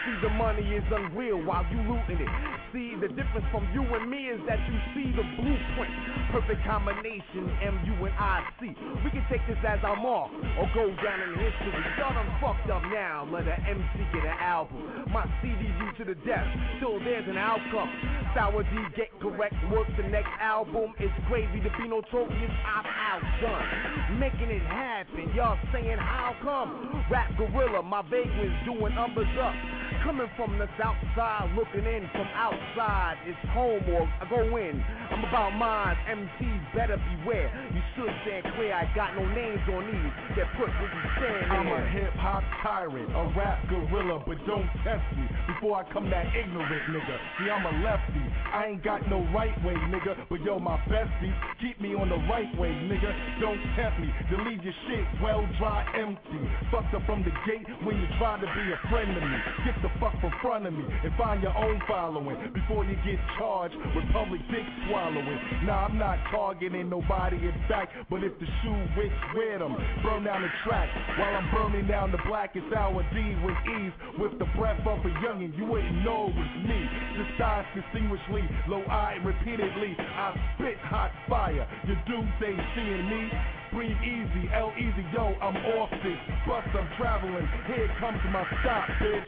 [0.04, 2.28] See the money is unreal while you looting it.
[2.76, 5.94] See the difference from you and me is that you see the blueprint.
[6.28, 8.76] Perfect combination, MU and IC.
[9.04, 11.74] We can take this as our mark or go down in history.
[11.98, 13.26] Y'all done fucked up now.
[13.30, 15.06] Let an MC get an album.
[15.12, 16.46] My CD you to the death.
[16.80, 17.90] Till there's an outcome.
[18.34, 19.54] Sour D get correct.
[19.70, 20.94] Work the next album.
[20.98, 22.52] It's crazy to be notorious.
[22.66, 24.18] I'm outdone.
[24.18, 25.32] Making it happen.
[25.34, 27.04] Y'all saying how come?
[27.10, 29.54] Rap gorilla, my vagrants doing numbers up.
[30.02, 33.16] Coming from the south side, looking in from outside.
[33.26, 34.82] It's home or I go in.
[35.10, 35.96] I'm about mine.
[36.08, 37.43] MCs better beware.
[37.50, 38.74] You should stand clear.
[38.74, 40.12] I got no names on these.
[40.36, 44.68] That put where you stand I'm a hip hop tyrant, a rap gorilla, but don't
[44.82, 47.16] test me before I come that ignorant nigga.
[47.38, 48.24] See, I'm a lefty.
[48.52, 52.20] I ain't got no right way, nigga, but yo, my besties keep me on the
[52.30, 53.10] right way, nigga.
[53.40, 56.40] Don't tempt me to leave your shit well dry, empty.
[56.70, 59.38] Fucked up from the gate when you try to be a friend of me.
[59.64, 63.18] Get the fuck from front of me and find your own following before you get
[63.38, 65.38] charged with public dick swallowing.
[65.64, 69.76] Nah, I'm not targeting nobody in fact, but if the shoe wicks, wear them.
[70.02, 73.92] Burn down the track while I'm burning down the blackest hour D with ease.
[74.18, 76.80] With the breath of a youngin', you wouldn't know it was me.
[77.18, 79.96] Disguised distinguishedly, low-eyed repeatedly.
[79.98, 81.66] I spit hot fire.
[81.86, 83.30] Your dudes ain't seeing me.
[83.72, 86.20] Breathe easy, L easy, yo, I'm off this.
[86.46, 87.48] Bus, I'm traveling.
[87.66, 89.26] Here comes my stop, bitch.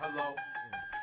[0.00, 0.34] Hello.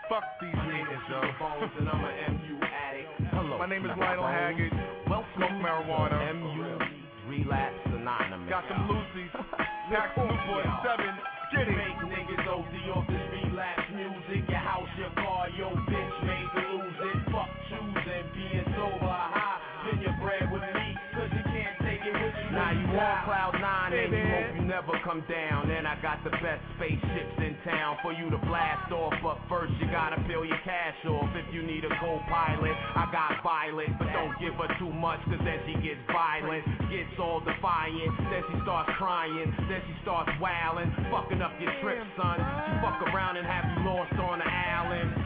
[0.09, 0.72] fuck these
[1.09, 1.19] yo.
[1.19, 3.09] And I'm a MU addict.
[3.31, 3.57] Hello.
[3.57, 4.71] My name is Lionel Haggard.
[5.09, 6.33] Well, smoke marijuana.
[6.35, 8.49] MU relapse anonymous.
[8.49, 9.31] Got some Lucy's.
[9.91, 11.05] Pack Newport 7.
[11.51, 11.75] Get it.
[11.75, 14.47] Make niggas OD off this relapse music.
[14.49, 17.17] Your house, your car, your bitch made to lose it.
[17.29, 19.59] Fuck choosing, being sober, high.
[19.83, 22.49] Spend your bread with me, cause you can't take it with you.
[22.55, 24.32] Now you on cloud nine and you
[25.13, 25.69] come down.
[25.69, 29.13] And I got the best spaceships in town for you to blast off.
[29.21, 31.29] But first you gotta fill your cash off.
[31.37, 35.41] If you need a co-pilot, I got Violet, but don't give her too much, cause
[35.45, 38.13] then she gets violent, gets all defiant.
[38.31, 42.39] Then she starts crying, then she starts wailing, fucking up your trip, son.
[42.41, 45.22] She fuck around and have you lost on the island.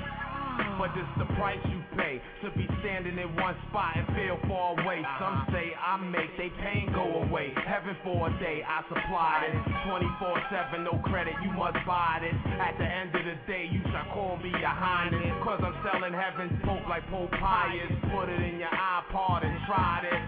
[0.78, 4.78] But it's the price you pay to be standing in one spot and feel far
[4.78, 5.02] away.
[5.18, 5.50] Some uh-huh.
[5.50, 7.50] say I make they pain go away.
[7.66, 9.58] Heaven for a day, I supply it.
[9.90, 12.38] 24-7, no credit, you must buy this.
[12.62, 15.34] At the end of the day, you shall call me your highness.
[15.42, 17.90] Cause I'm selling heaven's smoke like Pope Pius.
[18.14, 20.22] Put it in your iPod and try this.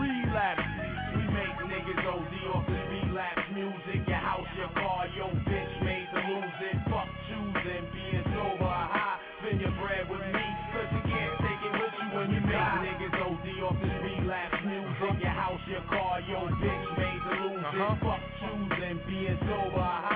[0.00, 0.64] Relapse.
[1.12, 4.00] We make niggas OD off this relapse music.
[4.08, 6.76] Your house, your car, your bitch made to lose it.
[6.88, 7.12] Fuck
[15.68, 18.00] Your car, your bitch made to lose it.
[18.02, 20.13] Fuck choosing, being sober,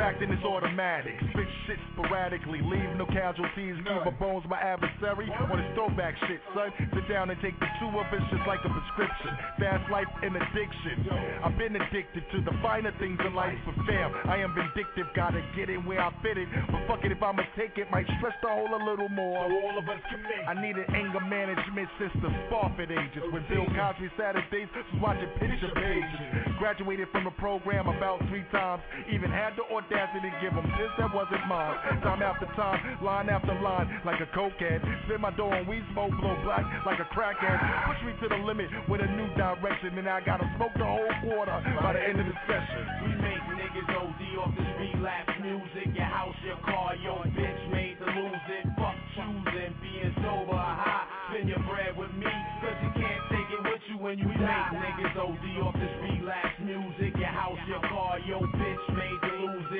[0.00, 1.12] retracting is automatic.
[1.28, 3.76] Spit shit sporadically, leave no casualties.
[3.84, 6.72] Give a bones my adversary on his throwback shit, son.
[6.96, 9.32] Sit down and take the two of us just like a prescription.
[9.60, 11.04] Fast life and addiction.
[11.44, 15.04] I've been addicted to the finer things in life, but fam, I am vindictive.
[15.12, 16.48] Gotta get in where I fit it.
[16.72, 19.36] But fuck it, if I'ma take it, might stress the hole a little more.
[19.36, 23.20] all of us can make I need an anger management system, Sparford ages.
[23.28, 26.56] When Bill Cosby Saturdays was watching picture pages.
[26.56, 28.80] Graduated from the program about three times.
[29.12, 31.74] Even had the audacity to give them this that wasn't mine.
[32.02, 34.78] Time after time, line after line, like a cokehead.
[35.06, 37.58] Spit my dough and we smoke, blow black like a crackhead.
[37.90, 41.10] Push me to the limit with a new direction, and I gotta smoke the whole
[41.26, 42.82] quarter by the end of the session.
[43.02, 45.90] We make niggas OD off this relapse music.
[45.94, 48.64] Your house, your car, your bitch made to lose it.
[48.78, 51.06] Fuck choosing, being sober, or high.
[51.34, 52.30] Spend your bread with me,
[52.62, 54.70] cause you can't take it with you when you die.
[54.70, 57.18] We Make niggas OD off this relapse music.
[57.18, 58.59] Your house, your car, your bitch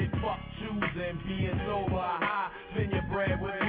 [0.00, 0.10] it.
[0.22, 2.50] Fuck choosing, being sober, high.
[2.72, 3.59] Spend your bread with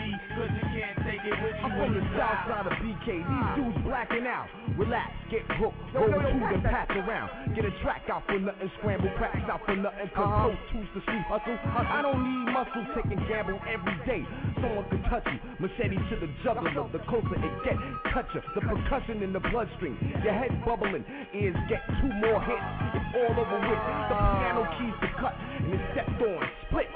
[1.82, 3.26] from the south side of BK.
[3.26, 4.46] These dudes blacking out.
[4.78, 7.56] Relax, get hooked, roll two, then pass around.
[7.58, 10.06] Get a track out for nothing, scramble cracks out for nothing.
[10.14, 11.58] Cause pro tools the street hustle.
[11.66, 14.22] I don't need muscle, taking gamble every day.
[14.62, 16.86] Someone could touch you, machete to the jugular.
[16.94, 17.78] The closer it get,
[18.14, 18.42] cut you.
[18.54, 22.70] The percussion in the bloodstream, your head bubbling, ears get two more hits.
[22.94, 23.82] It's all over with.
[24.06, 26.90] The piano keys to cut, and it's stepped on, split,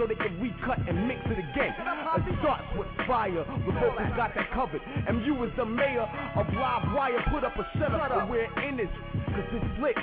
[0.00, 1.76] so they can recut and mix it again.
[1.76, 4.80] It starts with fire, the vocals got that covered.
[5.12, 6.08] MU is the mayor
[6.40, 8.88] of Live Wire, put up a setup, and we're in this,
[9.28, 10.00] cause it's lit.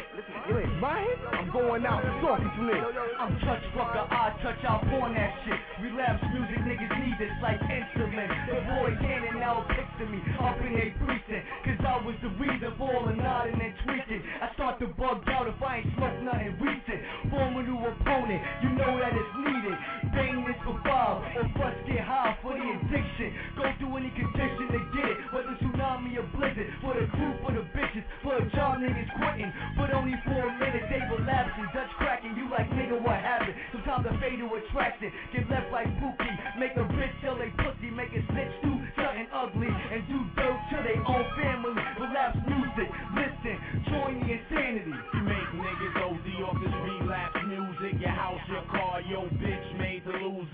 [0.53, 0.69] Lit.
[0.77, 1.17] Right?
[1.33, 2.77] I'm going out, talking to lit.
[3.17, 5.57] I'm touch fucker, I touch out on that shit.
[5.81, 8.29] Relapse music, niggas need this like insulin.
[8.53, 11.43] The boy Cannon now picture me up in a precinct.
[11.65, 14.21] Cause I was the reason for all the nodding and tweaking.
[14.45, 17.01] I start to bug out if I ain't smoked nothing recent.
[17.33, 19.33] Form a new opponent, you know that it's
[19.67, 20.13] needed.
[20.13, 23.29] Bang this for five, or bust get high for the addiction.
[23.57, 26.69] Go through any condition to get it, whether tsunami or blizzard.
[26.81, 29.51] For the crew, for the bitches, for the job niggas quitting.
[29.75, 31.67] But only for a minute, they relapsing.
[31.73, 33.55] Dutch cracking, you like nigga, what happened?
[33.71, 36.35] Sometimes the fatal attraction get left like Pookie.
[36.59, 39.67] Make a bitch tell they pussy, make a snitch do something ugly.
[39.67, 41.75] And do dirt to their own family.
[41.99, 43.55] Relapse music, listen,
[43.91, 44.95] join the insanity.
[44.95, 47.99] You make niggas OD off this relapse music.
[47.99, 49.46] Your house, your car, your bitch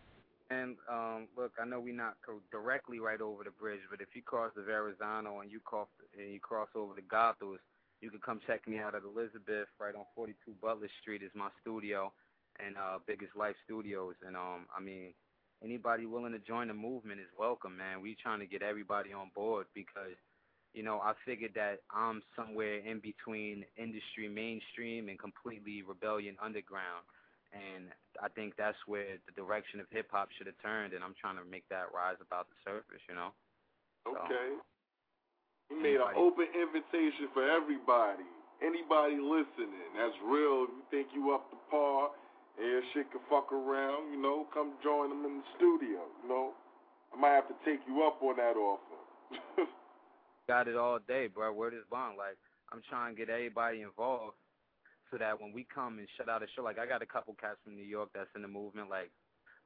[0.51, 4.15] And um, look, I know we not co- directly right over the bridge, but if
[4.15, 7.59] you cross the Verrazano and you cross and you cross over the Goethals,
[7.99, 11.47] you can come check me out at Elizabeth, right on 42 Butler Street is my
[11.61, 12.11] studio,
[12.59, 14.15] and uh, Biggest Life Studios.
[14.25, 15.13] And um, I mean,
[15.63, 18.01] anybody willing to join the movement is welcome, man.
[18.01, 20.17] We trying to get everybody on board because,
[20.73, 27.07] you know, I figured that I'm somewhere in between industry mainstream and completely rebellion underground.
[27.53, 31.13] And I think that's where the direction of hip hop should have turned, and I'm
[31.13, 33.29] trying to make that rise about the surface, you know.
[34.09, 34.57] Okay.
[35.69, 38.25] He made an open invitation for everybody.
[38.57, 42.09] Anybody listening that's real, if you think you up to par
[42.59, 46.51] your shit can fuck around, you know, come join them in the studio, you know.
[47.13, 48.99] I might have to take you up on that offer.
[50.47, 51.53] Got it all day, bro.
[51.53, 52.17] Word is bond.
[52.17, 52.37] Like,
[52.71, 54.35] I'm trying to get everybody involved
[55.11, 57.35] so that when we come and shut out a show, like, I got a couple
[57.39, 59.11] cats from New York that's in the movement, like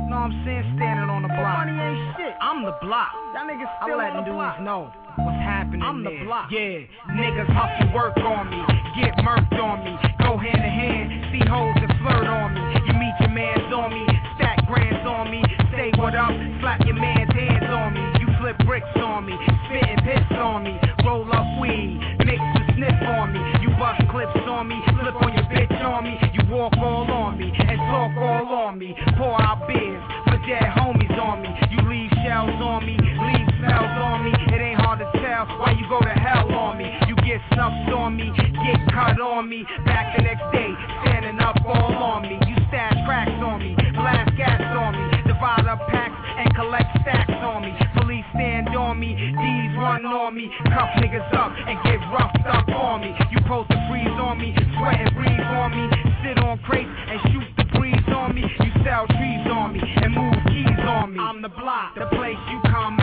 [0.05, 0.69] Know what I'm saying?
[0.77, 1.65] Standing on the block.
[1.65, 2.37] Money ain't shit.
[2.37, 3.09] I'm the block.
[3.33, 6.29] Y'all niggas I'm still letting on the dudes know what's happening I'm the there.
[6.29, 6.53] block.
[6.53, 8.61] Yeah, niggas hustle work on me,
[9.01, 12.85] get murked on me, go hand in hand, see hoes that flirt on me.
[12.85, 14.05] You meet your mans on me,
[14.37, 15.41] stack grands on me,
[15.73, 18.12] say what up, slap your man's hands on me.
[18.43, 19.31] Flip bricks on me,
[19.71, 20.75] spitting piss on me,
[21.07, 21.95] roll up weed,
[22.27, 23.39] mix the sniff on me.
[23.63, 26.19] You bust clips on me, flip on your bitch on me.
[26.35, 28.99] You walk all on me and talk all on me.
[29.15, 31.55] Pour out beers for dead homies on me.
[31.71, 34.31] You leave shells on me, leave smells on me.
[34.51, 36.91] It ain't hard to tell why you go to hell on me.
[37.07, 39.63] You get snuffed on me, get cut on me.
[39.85, 40.75] Back the next day,
[41.07, 42.35] standing up all on me.
[42.45, 46.22] You stash cracks on me, blast gas on me, divide up packs and
[46.55, 47.73] collect stacks on me.
[47.97, 52.67] Police stand on me, D's run on me, cuff niggas up and get roughed up
[52.69, 53.13] on me.
[53.31, 55.85] You post the freeze on me, sweat and breathe on me,
[56.23, 58.41] sit on crates and shoot the breeze on me.
[58.41, 61.19] You sell trees on me and move keys on me.
[61.19, 63.02] I'm the block, the place you come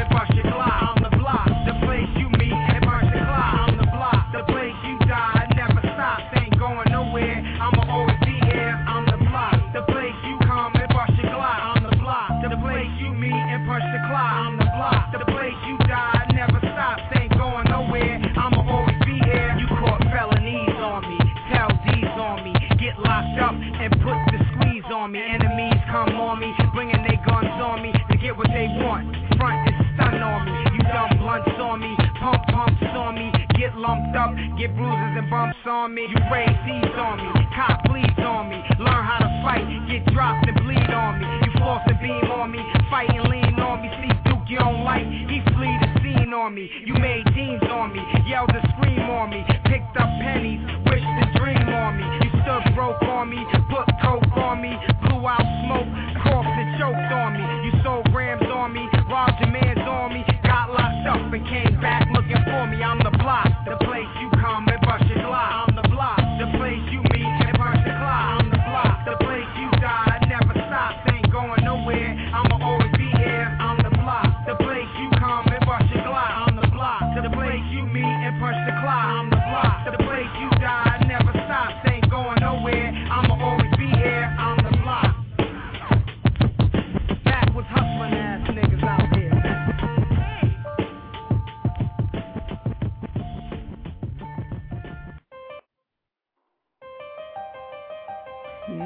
[34.21, 36.05] up, get bruises and bumps on me.
[36.05, 40.45] You raise D's on me, cop bleeds on me, learn how to fight, get dropped
[40.47, 41.27] and bleed on me.
[41.49, 42.61] You floss and beam on me,
[42.93, 43.89] fight and lean on me.
[44.05, 46.69] See Duke you don't like, he flee the scene on me.
[46.85, 51.25] You made jeans on me, yelled and scream on me, picked up pennies, wished to
[51.41, 52.05] dream on me.
[52.21, 53.41] You stood broke on me,
[53.73, 55.89] put coke on me, blew out smoke,
[56.21, 57.45] coughed and choked on me.
[57.65, 61.81] You sold grams on me, robbed your mans on me, got locked up and came
[61.81, 62.83] back looking for me.
[62.83, 64.40] I'm the block, the place you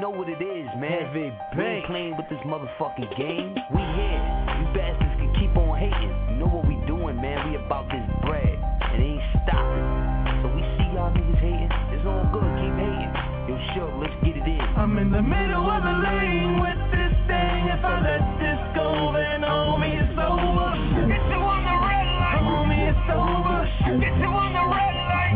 [0.05, 1.01] know what it is, man.
[1.09, 3.57] Heavy we ain't playing with this motherfucking game.
[3.73, 4.21] We here.
[4.61, 6.13] You bastards can keep on hating.
[6.29, 7.49] You know what we doing, man.
[7.49, 8.53] We about this bread.
[8.53, 10.45] And it ain't stopping.
[10.45, 11.73] So we see y'all niggas hating.
[11.89, 12.45] It's all good.
[12.61, 13.13] Keep hating.
[13.49, 14.61] Yo, sure, let's get it in.
[14.77, 17.65] I'm in the middle of the lane with this thing.
[17.73, 20.69] If I let this go, then homie, it's over.
[21.09, 23.57] Get you on the red light, homie, it's over.
[23.97, 25.33] Get you on the red light.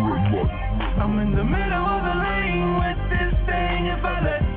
[1.02, 3.90] I'm in the middle of the lane with this thing.
[3.90, 4.49] If I let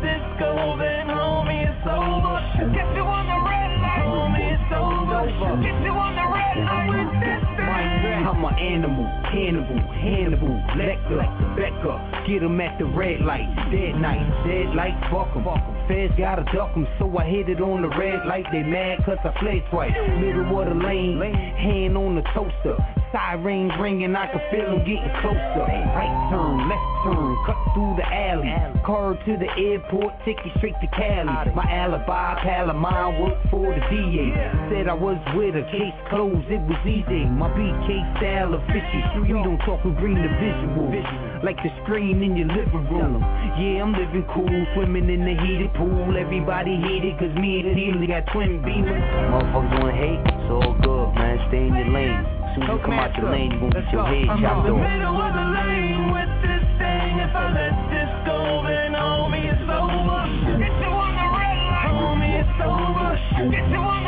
[8.58, 9.06] animal.
[9.24, 15.28] Hannibal, Hannibal, Lecter, Becker, get 'em at the red light, dead night, dead light, fuck
[15.36, 15.81] 'em.
[15.88, 18.46] Feds gotta duck 'em, so I hit it on the red light.
[18.52, 19.92] They mad cause I fled twice.
[20.18, 22.76] Middle of the lane, hand on the toaster.
[23.12, 25.68] Sirens ringing, I can feel them getting closer.
[25.68, 28.48] Right turn, left turn, cut through the alley.
[28.82, 31.52] Car to the airport, ticket straight to Cali.
[31.54, 34.32] My alibi, pal of mine, worked for the DA.
[34.70, 37.26] Said I was with her, case closed, it was easy.
[37.26, 39.02] My BK style of fishy.
[39.20, 41.31] We don't talk, we bring the visual.
[41.42, 43.18] Like the screen in your living room.
[43.58, 46.14] Yeah, I'm living cool, swimming in the heated pool.
[46.14, 49.02] Everybody hated, cause me and Healy got twin beamers.
[49.26, 51.42] Motherfuckers wanna hate, it's all good, man.
[51.50, 52.22] Stay in your lane.
[52.54, 54.78] Soon as you come out your lane, you gon' get your head I'm chopped in
[54.78, 57.10] the middle of the lane with this thing.
[57.18, 60.22] If I let this go, then homie, it's over.
[60.62, 63.18] Get you on the red light, homie, it's over.
[63.50, 64.01] Get you on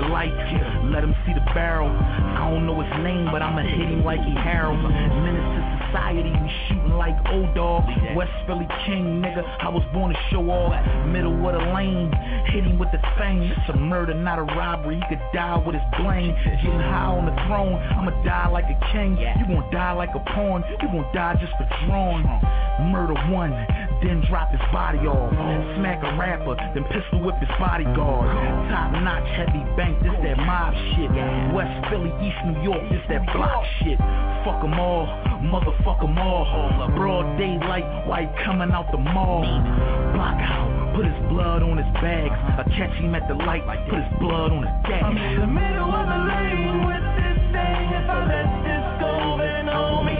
[0.00, 0.32] The light,
[0.88, 1.90] let him see the barrel.
[1.92, 4.80] I don't know his name, but I'ma hit him like he Harold.
[4.80, 5.60] Menace to
[5.92, 7.84] society, we shooting like old dog.
[8.16, 9.44] West Philly King, nigga.
[9.60, 10.72] I was born to show off.
[11.04, 12.08] Middle of the lane,
[12.48, 13.44] hit him with the thing.
[13.44, 14.96] It's a murder, not a robbery.
[14.96, 16.32] He could die with his blame.
[16.48, 19.20] Getting high on the throne, I'ma die like a king.
[19.20, 20.64] You gon' die like a pawn.
[20.80, 22.24] You gon' die just for drawing.
[22.88, 23.52] Murder one,
[24.02, 25.30] then drop his body off.
[25.76, 28.28] Smack a rapper, then pistol whip his bodyguard.
[28.70, 31.10] Top notch, heavy bank, this that mob shit.
[31.54, 33.98] West Philly, East New York, this that block shit.
[34.44, 35.06] Fuck 'em all,
[35.44, 36.46] motherfuck 'em all.
[36.96, 39.44] Broad daylight, white coming out the mall.
[40.14, 42.34] Block out, put his blood on his bags.
[42.58, 45.02] I catch him at the light, put his blood on his dash.
[45.02, 47.92] I'm in the middle of the lane with this thing.
[47.92, 50.19] If I let this go, then homie, it's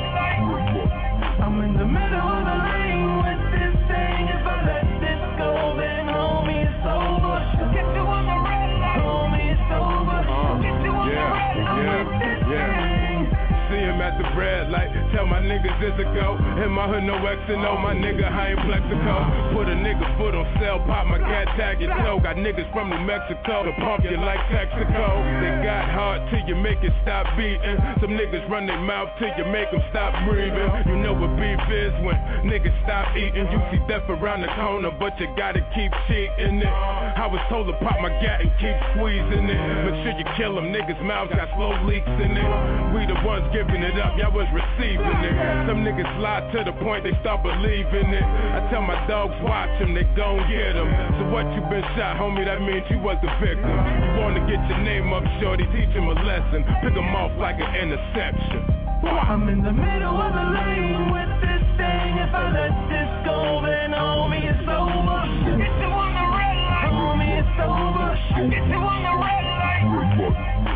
[14.01, 14.89] At the red light.
[15.13, 16.33] Tell my niggas it's a go.
[16.57, 17.77] In my hood, no X and O.
[17.77, 19.53] My nigga high in Plaxico.
[19.53, 22.17] Put a nigga foot on sale, pop my cat tag your toe.
[22.17, 25.21] Got niggas from New Mexico to pump you like Texaco.
[25.37, 27.77] They got hard till you make it stop beating.
[28.01, 30.65] Some niggas run their mouth till you make them stop breathing.
[30.89, 32.17] You know what beef is when
[32.49, 33.45] niggas stop eating.
[33.53, 36.73] You see death around the corner, but you gotta keep cheating it.
[37.21, 39.61] I was told to pop my gat and keep squeezing it.
[39.85, 40.73] Make sure you kill them.
[40.73, 42.49] Niggas' mouths got slow leaks in it.
[42.97, 45.35] We the ones giving it up, y'all was receiving it.
[45.67, 48.23] Some niggas lie to the point they start believing it.
[48.23, 50.87] I tell my dogs watch them, they gon' get them.
[51.19, 53.67] So what you been shot, homie, that means you was the victim.
[53.67, 56.63] You wanna get your name up, shorty, teach him a lesson.
[56.83, 58.81] Pick him off like an interception.
[59.01, 62.21] I'm in the middle of the lane with this thing.
[62.21, 65.25] If I let this go, then homie, it's over.
[65.57, 68.13] Get you on the red light, homie, it's over.
[68.45, 69.61] Get you on the red light.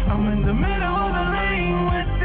[0.09, 2.24] I'm in the middle of the lane with this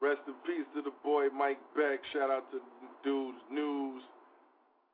[0.00, 2.00] Rest in peace to the boy Mike Beck.
[2.12, 2.60] Shout out to
[3.02, 4.02] dudes News,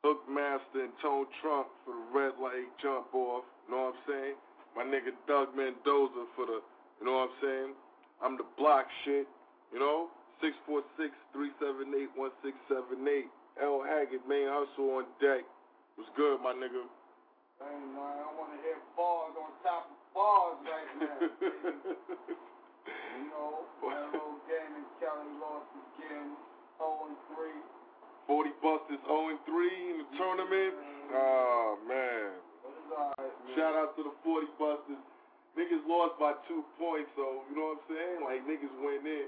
[0.06, 3.44] Hookmaster, and Tone Trump for the red light jump off.
[3.66, 4.34] You know what I'm saying?
[4.76, 6.62] My nigga Doug Mendoza for the,
[7.00, 7.74] you know what I'm saying?
[8.22, 9.26] I'm the block shit,
[9.72, 10.08] you know?
[11.36, 13.28] 646-378-1678.
[13.60, 13.82] L.
[13.84, 15.44] Haggard, main hustle on deck.
[15.96, 16.84] What's good, my nigga?
[17.60, 21.12] Hey man, I want to hear bars on top of bars right now.
[23.20, 26.40] you know, that little game in Kelly lost again,
[26.80, 27.52] 0 and 3.
[28.32, 29.52] 40 Busters 0 and 3
[29.92, 30.72] in the tournament.
[31.12, 32.32] Oh, man.
[33.52, 35.04] Shout out to the 40 Busters.
[35.58, 38.18] Niggas lost by two points, so you know what I'm saying?
[38.22, 39.26] Like niggas went in.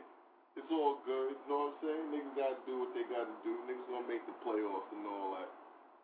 [0.54, 1.34] It's all good.
[1.34, 2.04] You know what I'm saying?
[2.14, 3.52] Niggas gotta do what they gotta do.
[3.66, 5.50] Niggas gonna make the playoffs and all that.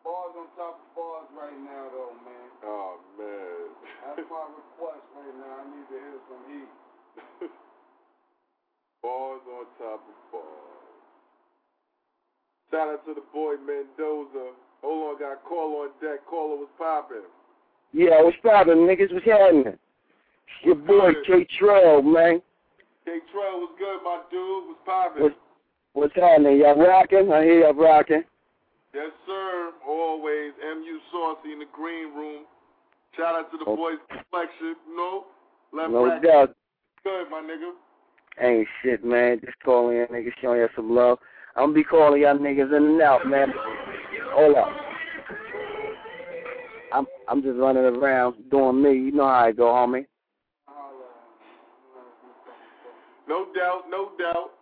[0.03, 2.49] Bars on top of bars right now, though, man.
[2.67, 3.63] Oh man.
[4.03, 5.53] That's my request right now.
[5.59, 6.71] I need to hear some heat.
[9.03, 10.79] bars on top of bars.
[12.71, 14.53] Shout out to the boy Mendoza.
[14.83, 16.25] Hold on, got a call on deck.
[16.29, 17.27] Caller was popping.
[17.91, 19.11] Yeah, what's poppin', niggas?
[19.11, 19.77] What's happening?
[20.57, 22.41] It's your boy K Trail, man.
[23.05, 24.67] K Trail was good, my dude.
[24.67, 25.23] Was popping.
[25.23, 25.35] What's,
[25.93, 26.59] what's happening?
[26.59, 27.31] Y'all rocking?
[27.31, 28.23] I hear y'all rocking.
[28.93, 29.71] Yes, sir.
[29.87, 30.51] Always.
[30.61, 32.45] MU Saucy in the green room.
[33.15, 33.75] Shout out to the oh.
[33.75, 35.25] boys' collection, you know.
[35.73, 36.23] Left No rack.
[36.23, 36.55] doubt.
[37.03, 37.71] Good, my nigga.
[38.41, 39.39] Ain't shit, man.
[39.43, 41.19] Just calling y'all niggas, showing y'all some love.
[41.55, 43.53] I'm gonna be calling y'all niggas in and out, man.
[44.33, 44.69] Hold up.
[46.93, 48.93] I'm I'm just running around doing me.
[48.93, 50.05] You know how I go, homie.
[53.29, 54.57] No doubt, no doubt.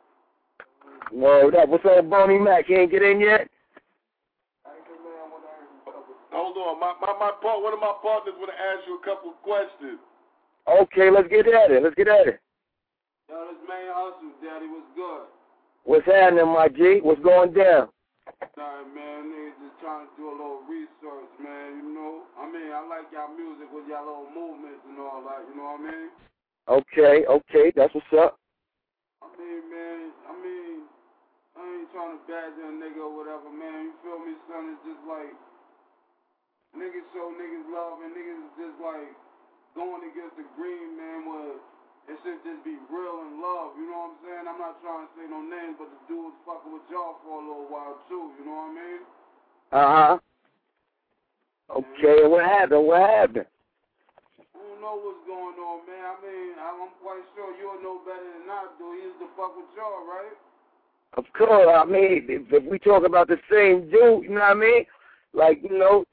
[1.15, 1.69] Word up.
[1.69, 2.65] What's up, Boney Mac?
[2.67, 3.47] He ain't get in yet?
[6.35, 6.75] Hold on.
[6.75, 10.03] My my my part one of my partners wanna ask you a couple of questions.
[10.67, 11.79] Okay, let's get at it.
[11.79, 12.43] Let's get at it.
[13.31, 15.31] Yo, this man Hustle, Daddy, what's good?
[15.87, 16.99] What's happening, my G?
[16.99, 17.87] What's going down?
[18.51, 22.27] Sorry, man, niggas just trying to do a little research, man, you know?
[22.35, 25.79] I mean, I like y'all music with y'all little movements and all that, you know
[25.79, 26.09] what I mean?
[26.67, 28.35] Okay, okay, that's what's up.
[29.37, 30.77] I man, I mean,
[31.53, 33.89] I ain't trying to badger a nigga or whatever, man.
[33.89, 34.73] You feel me, son?
[34.73, 35.33] It's just like,
[36.73, 39.13] niggas show niggas love and niggas is just like
[39.77, 41.57] going against the green, man, where
[42.09, 44.45] it should just be real and love, you know what I'm saying?
[44.47, 47.41] I'm not trying to say no names, but the dude was fucking with y'all for
[47.41, 49.01] a little while too, you know what I mean?
[49.69, 50.17] Uh huh.
[51.77, 52.87] Okay, what happened?
[52.87, 53.45] What happened?
[54.77, 56.05] Don't know what's going on, man.
[56.05, 58.93] I mean, I'm quite sure you'll know better than I do.
[58.93, 60.37] He used to fuck with y'all, right?
[61.13, 64.51] Of course, I mean, if, if we talk about the same dude, you know what
[64.51, 64.85] I mean?
[65.33, 66.05] Like, you know,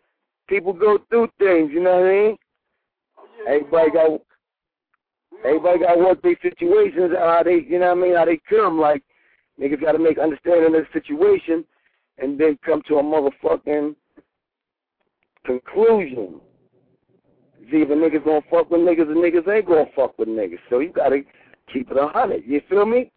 [0.49, 2.37] people go through things, you know what I mean?
[3.19, 4.21] Oh, everybody got
[5.45, 8.81] everybody got work their situations how they, you know what I mean, how they come.
[8.81, 9.03] Like,
[9.61, 11.67] niggas got to make understanding of the situation
[12.17, 13.95] and then come to a motherfucking
[15.45, 16.41] conclusion.
[17.65, 20.61] It's either niggas gonna fuck with niggas or niggas ain't gonna fuck with niggas.
[20.69, 21.25] So you gotta
[21.73, 22.45] keep it a hundred.
[22.45, 23.09] You feel me?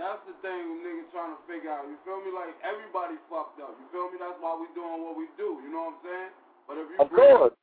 [0.00, 1.84] That's the thing niggas trying to figure out.
[1.84, 2.32] You feel me?
[2.32, 3.76] Like everybody fucked up.
[3.76, 4.16] You feel me?
[4.16, 5.60] That's why we doing what we do.
[5.60, 6.32] You know what I'm saying?
[6.64, 7.56] But if you Of bring course.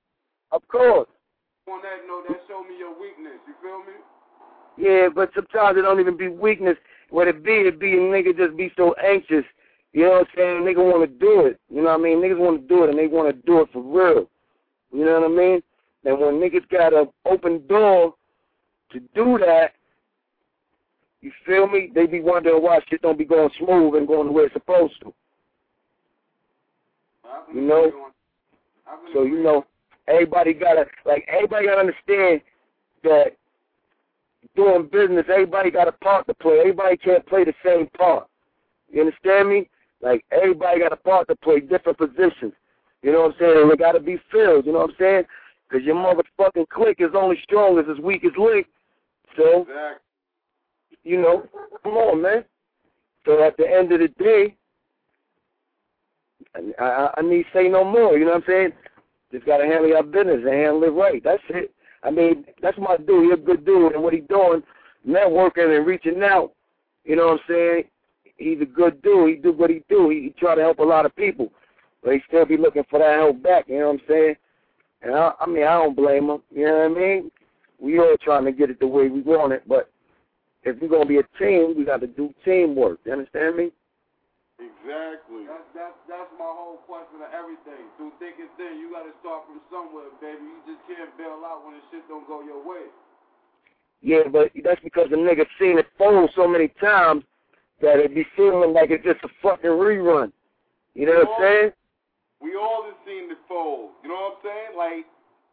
[0.53, 1.09] Of course.
[1.65, 3.41] on that note, that show me your weakness.
[3.49, 3.97] You feel me?
[4.77, 6.77] Yeah, but sometimes it don't even be weakness.
[7.09, 9.43] What it be, it be a nigga just be so anxious.
[9.93, 10.57] You know what I'm saying?
[10.69, 11.59] Nigga want to do it.
[11.73, 12.21] You know what I mean?
[12.21, 14.29] Niggas want to do it, and they want to do it for real.
[14.93, 15.61] You know what I mean?
[16.05, 18.15] And when niggas got a open door
[18.91, 19.73] to do that,
[21.21, 21.91] you feel me?
[21.93, 24.99] They be wondering why shit don't be going smooth and going the way it's supposed
[25.01, 25.13] to.
[27.53, 27.91] You know?
[29.13, 29.65] So you know,
[30.07, 32.41] everybody gotta like everybody gotta understand
[33.03, 33.37] that
[34.55, 36.59] doing business, everybody got a part to play.
[36.59, 38.27] Everybody can't play the same part.
[38.91, 39.69] You understand me?
[40.01, 42.53] Like everybody got a part to play, different positions.
[43.01, 43.61] You know what I'm saying?
[43.61, 44.65] And they got to be filled.
[44.65, 45.23] You know what I'm saying?
[45.71, 48.67] Because your motherfucking clique is only strong as its weakest link.
[49.37, 49.65] So,
[51.03, 51.43] you know,
[51.83, 52.43] come on, man.
[53.25, 54.55] So at the end of the day,
[56.55, 58.17] I, I, I need to say no more.
[58.17, 58.71] You know what I'm saying?
[59.31, 61.23] Just got to handle your business and handle it right.
[61.23, 61.73] That's it.
[62.03, 63.25] I mean, that's my dude.
[63.25, 64.63] He's a good dude, and what he's doing,
[65.07, 66.51] networking and reaching out.
[67.05, 67.83] You know what I'm saying?
[68.37, 69.29] He's a good dude.
[69.29, 70.09] He do what he do.
[70.09, 71.51] He, he try to help a lot of people,
[72.03, 73.65] but he still be looking for that help back.
[73.69, 74.35] You know what I'm saying?
[75.01, 76.41] And I, I mean, I don't blame them.
[76.53, 77.31] You know what I mean?
[77.79, 79.89] We all trying to get it the way we want it, but
[80.63, 82.99] if we're gonna be a team, we got to do teamwork.
[83.05, 83.71] You understand me?
[84.61, 85.49] Exactly.
[85.49, 87.89] That's that's that's my whole question of everything.
[87.97, 90.45] Through thick and thin, you got to start from somewhere, baby.
[90.45, 92.85] You just can't bail out when the shit don't go your way.
[94.01, 97.23] Yeah, but that's because the nigga seen it fold so many times
[97.81, 100.31] that it be feeling like it's just a fucking rerun.
[100.93, 101.71] You know what I'm saying?
[102.41, 103.93] We all have seen the fold.
[104.01, 104.71] You know what I'm saying?
[104.73, 105.05] Like,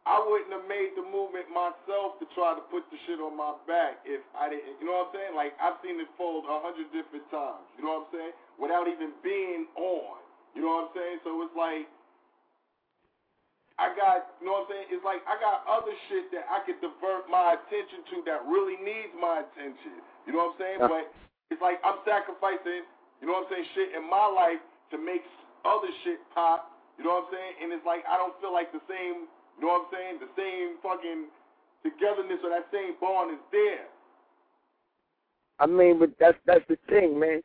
[0.09, 3.53] I wouldn't have made the movement myself to try to put the shit on my
[3.69, 4.81] back if I didn't.
[4.81, 5.33] You know what I'm saying?
[5.37, 7.61] Like, I've seen it fold a hundred different times.
[7.77, 8.33] You know what I'm saying?
[8.57, 10.17] Without even being on.
[10.57, 11.17] You know what I'm saying?
[11.21, 11.85] So it's like,
[13.79, 14.87] I got, you know what I'm saying?
[14.91, 18.75] It's like I got other shit that I could divert my attention to that really
[18.81, 20.03] needs my attention.
[20.27, 20.79] You know what I'm saying?
[20.83, 21.07] But
[21.47, 22.83] it's like I'm sacrificing,
[23.23, 24.59] you know what I'm saying, shit in my life
[24.91, 25.23] to make
[25.63, 26.67] other shit pop.
[26.99, 27.53] You know what I'm saying?
[27.63, 30.15] And it's like I don't feel like the same, you know what I'm saying?
[30.19, 31.31] The same fucking
[31.79, 33.87] togetherness or that same bond is there.
[35.59, 37.41] I mean, but that's that's the thing, man.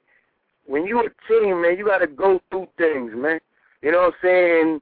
[0.67, 3.39] When you a team, man, you got to go through things, man.
[3.83, 4.81] You know what I'm saying?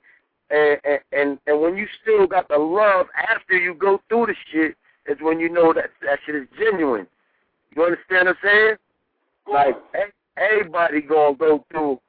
[0.50, 4.34] And, and and and when you still got the love after you go through the
[4.50, 7.06] shit, is when you know that that shit is genuine.
[7.74, 8.76] You understand what I'm saying?
[9.50, 9.76] Like
[10.36, 12.00] everybody gonna go through,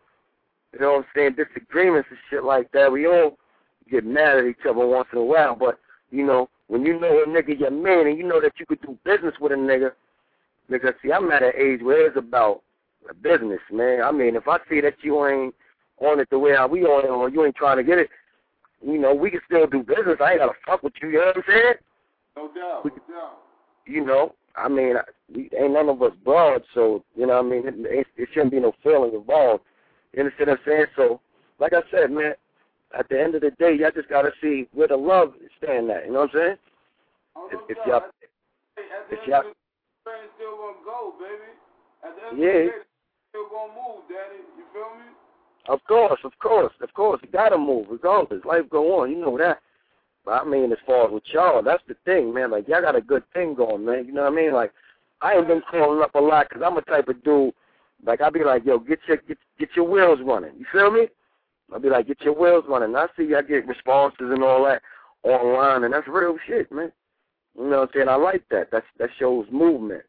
[0.73, 2.91] you know what I'm saying, disagreements and shit like that.
[2.91, 3.37] We all
[3.89, 5.79] get mad at each other once in a while, but
[6.11, 8.81] you know, when you know a nigga your man and you know that you could
[8.81, 9.91] do business with a nigga,
[10.69, 12.61] nigga, see, I'm at an age where it's about
[13.09, 14.01] a business, man.
[14.01, 15.53] I mean, if I see that you ain't
[15.99, 18.09] on it the way how we on it, or you ain't trying to get it,
[18.85, 20.17] you know, we can still do business.
[20.19, 21.09] I ain't gotta fuck with you.
[21.09, 21.73] You know what I'm saying?
[22.35, 22.85] No doubt.
[22.85, 23.39] No doubt.
[23.85, 24.95] You know, I mean,
[25.33, 28.29] we, ain't none of us broad, so you know, what I mean, it, it, it
[28.33, 29.63] shouldn't be no feelings involved.
[30.13, 30.85] You understand what I'm saying?
[30.95, 31.19] So,
[31.59, 32.33] like I said, man,
[32.97, 35.89] at the end of the day, y'all just gotta see where the love is stand
[35.89, 36.05] at.
[36.05, 36.57] You know what I'm saying?
[37.35, 38.01] Oh, If, if y'all,
[39.09, 39.57] if y'all, of the day,
[40.05, 41.49] train still gonna go, baby.
[42.05, 42.47] At the end Yeah.
[42.47, 42.85] of the day,
[43.29, 44.41] still gonna move, daddy.
[44.57, 45.09] You feel me?
[45.67, 47.21] Of course, of course, of course.
[47.23, 48.45] You gotta move regardless.
[48.45, 49.59] Life go on, you know that.
[50.25, 52.51] But I mean as far as with y'all, that's the thing, man.
[52.51, 54.05] Like y'all got a good thing going, man.
[54.05, 54.53] You know what I mean?
[54.53, 54.73] Like
[55.21, 57.53] I ain't been calling up a lot because I'm a type of dude.
[58.05, 60.51] Like I'd be like, yo, get your get get your wheels running.
[60.57, 61.07] You feel me?
[61.71, 62.89] I'll be like, get your wheels running.
[62.89, 64.81] And I see y'all get responses and all that
[65.23, 66.91] online, and that's real shit, man.
[67.57, 68.09] You know what I'm saying?
[68.09, 68.69] I like that.
[68.71, 70.03] That's that shows movement.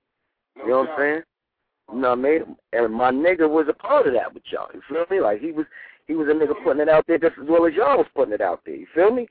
[0.57, 1.23] You know what I'm saying?
[1.93, 2.57] You know what I mean?
[2.73, 4.69] And my nigga was a part of that with y'all.
[4.73, 5.21] You feel me?
[5.21, 5.67] Like he was
[6.07, 8.35] he was a nigga putting it out there just as well as y'all was putting
[8.35, 8.77] it out there.
[8.77, 9.29] You feel me?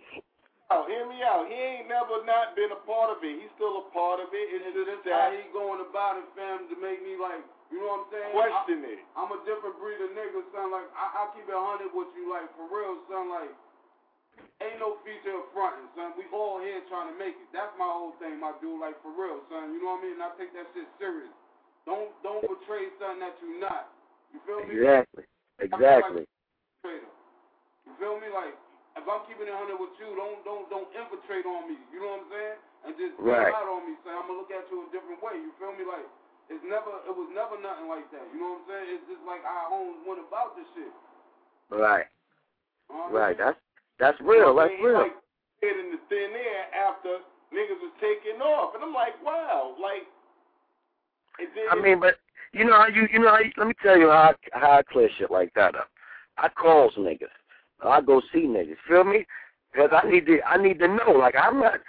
[0.72, 1.50] Oh, hear me out.
[1.52, 3.36] He ain't never not been a part of it.
[3.36, 4.46] He's still a part of it.
[4.48, 7.84] It's Nigga, just this how he going about it, fam, to make me like, you
[7.84, 8.32] know what I'm saying?
[8.32, 9.02] question it.
[9.14, 10.72] I, I'm a different breed of nigga, son.
[10.72, 13.28] Like, I, I keep it 100 with you, like, for real, son.
[13.28, 13.52] Like,
[14.64, 16.16] ain't no feature of fronting, son.
[16.16, 17.50] We all here trying to make it.
[17.52, 18.80] That's my whole thing, my dude.
[18.80, 19.76] Like, for real, son.
[19.76, 20.16] You know what I mean?
[20.22, 21.34] And I take that shit serious.
[21.84, 23.92] Don't don't portray something that you not.
[24.32, 24.80] You feel me?
[24.80, 25.28] Exactly.
[25.60, 26.24] Exactly.
[26.80, 27.12] Trader.
[27.86, 28.32] You feel me?
[28.32, 28.56] Like,
[29.04, 31.76] if I'm keeping it 100 with you, don't don't don't infiltrate on me.
[31.92, 32.58] You know what I'm saying?
[32.88, 33.52] And just Right.
[33.52, 34.16] out on me, son.
[34.16, 35.36] I'm gonna look at you a different way.
[35.36, 35.84] You feel me?
[35.84, 36.08] Like,
[36.48, 38.24] it's never, it was never nothing like that.
[38.32, 38.88] You know what I'm saying?
[38.96, 40.94] It's just like I always went about this shit.
[41.68, 42.08] Right.
[42.88, 43.36] Uh, Right.
[43.36, 43.60] That's
[44.00, 44.56] that's real.
[44.56, 45.04] That's real.
[45.04, 45.20] like
[45.64, 50.08] in the thin air after niggas was taking off, and I'm like, wow, like.
[51.40, 52.16] Then I mean, but
[52.54, 54.72] you know how you you know how you, let me tell you how I, how
[54.80, 55.90] I clear shit like that up.
[56.38, 57.34] I calls niggas.
[57.90, 58.80] I go see niggas.
[58.88, 59.26] Feel me?
[59.72, 61.18] Because I need to I need to know.
[61.18, 61.82] Like I'm not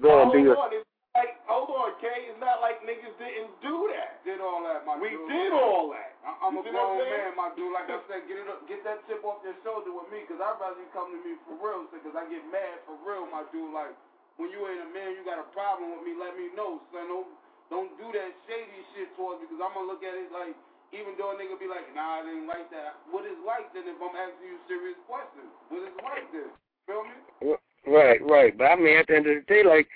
[0.00, 0.42] going to be.
[0.46, 2.30] hold A, on, it's like, hold on, Kay.
[2.30, 4.22] It's not like niggas didn't do that.
[4.26, 5.26] did all that, my We dude.
[5.26, 6.14] We did all that.
[6.26, 7.70] I- I'm You a see what I'm grown man, my dude.
[7.74, 10.40] Like I said, get it up, get that chip off your shoulder with me, cause
[10.40, 13.44] I'd rather you come to me for real, because I get mad for real, my
[13.52, 13.70] dude.
[13.70, 13.92] Like
[14.40, 16.16] when you ain't a man, you got a problem with me.
[16.18, 17.06] Let me know, son.
[17.06, 17.28] Don't
[17.72, 20.56] don't do that shady shit towards me, cause I'm gonna look at it like.
[20.94, 23.02] Even though a nigga be like, nah, I didn't like that.
[23.10, 25.50] What is like then if I'm asking you serious questions?
[25.66, 26.54] What is like then?
[26.86, 27.58] Feel me?
[27.90, 28.54] right, right.
[28.56, 29.90] But I mean, at the end of the day, like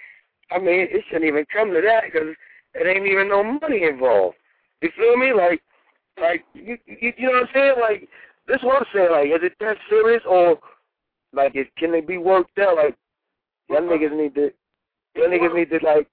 [0.51, 2.35] I mean, it shouldn't even come to that because
[2.75, 4.37] it ain't even no money involved.
[4.81, 5.33] You feel me?
[5.33, 5.63] Like,
[6.21, 7.75] like you, you, you know what I'm saying?
[7.81, 8.09] Like,
[8.47, 9.13] this what I'm saying.
[9.13, 10.59] Like, is it that serious or
[11.33, 12.77] like, it, can it be worked out?
[12.77, 12.97] Like,
[13.69, 14.51] y'all niggas need to,
[15.15, 16.09] y'all niggas need to like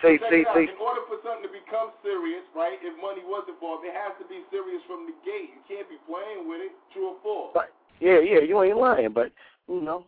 [0.00, 0.64] say, Check say, say.
[0.72, 4.26] In order for something to become serious, right, if money was involved, it has to
[4.30, 5.52] be serious from the gate.
[5.52, 7.52] You can't be playing with it, true or false.
[7.52, 9.30] But yeah, yeah, you ain't lying, but
[9.68, 10.06] you know,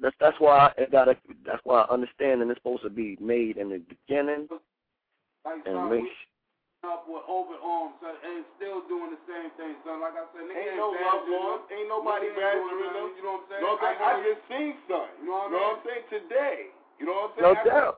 [0.00, 1.14] that's that's why it gotta.
[1.46, 4.50] That's why understanding is supposed to be made in the beginning
[5.46, 6.02] Like and son, make.
[6.02, 6.12] we
[6.84, 10.04] up with open arms, son, and still doing the same thing, son.
[10.04, 11.58] Like I said, nigga Ain't ain't no love to on.
[11.72, 13.08] Ain't nobody Nigga bad doing them.
[13.16, 13.62] You know what I'm saying?
[13.64, 15.08] No, I, I, I just seen son.
[15.22, 16.04] You know what know what I'm saying?
[16.12, 16.58] Today.
[17.00, 17.64] You know what I'm No saying?
[17.64, 17.96] I- doubt.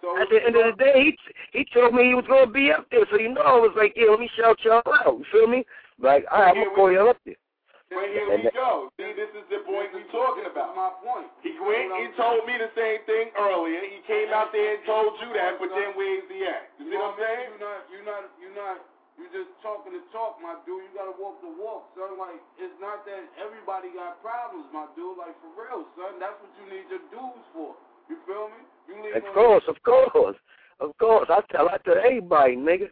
[0.00, 1.14] So At the end of the day,
[1.52, 3.74] he he told me he was gonna be up there, so you know I was
[3.76, 5.18] like, yeah, let me shout y'all out.
[5.18, 5.64] You feel me?
[5.98, 7.38] Like, all right, I'm gonna call y'all up there.
[7.86, 8.90] But here And we that- go.
[8.98, 10.74] See, this is the point we're talking about.
[10.74, 11.30] my point.
[11.46, 13.78] He went, he told me the same thing earlier.
[13.78, 16.74] He came out there and told you that, but then where's he at?
[16.82, 17.46] You see what I'm saying?
[17.54, 18.76] You're not, you're not, you're not,
[19.14, 20.82] you're just talking the talk, my dude.
[20.82, 22.18] You gotta walk the walk, son.
[22.18, 25.14] Like, it's not that everybody got problems, my dude.
[25.16, 26.18] Like, for real, son.
[26.18, 27.78] That's what you need your dudes for.
[28.08, 28.62] You feel me?
[28.88, 30.36] You need Of course, of course,
[30.80, 31.28] of course.
[31.30, 32.88] I tell I tell everybody, nigga.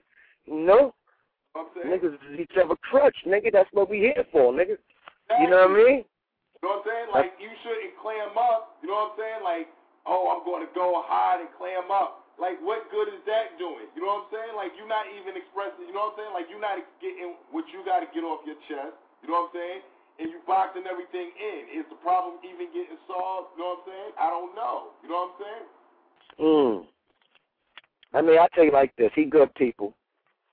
[0.46, 0.94] You know,
[1.86, 3.52] niggas is each other crutch, nigga.
[3.52, 4.76] That's what we here for, nigga.
[5.40, 6.04] You know what I mean?
[6.04, 7.08] You know what I'm saying?
[7.12, 8.76] Like, you shouldn't clam up.
[8.82, 9.42] You know what I'm saying?
[9.44, 9.66] Like,
[10.04, 12.24] oh, I'm going to go hide and clam up.
[12.34, 13.86] Like, what good is that doing?
[13.94, 14.54] You know what I'm saying?
[14.58, 16.34] Like, you're not even expressing, you know what I'm saying?
[16.34, 18.98] Like, you're not getting what you got to get off your chest.
[19.22, 19.80] You know what I'm saying?
[20.18, 21.80] And you boxing everything in.
[21.80, 23.58] Is the problem even getting solved?
[23.58, 24.12] You know what I'm saying?
[24.20, 24.94] I don't know.
[25.02, 25.66] You know what I'm saying?
[26.40, 26.86] Mm.
[28.14, 29.10] I mean, I tell you like this.
[29.14, 29.94] He good people.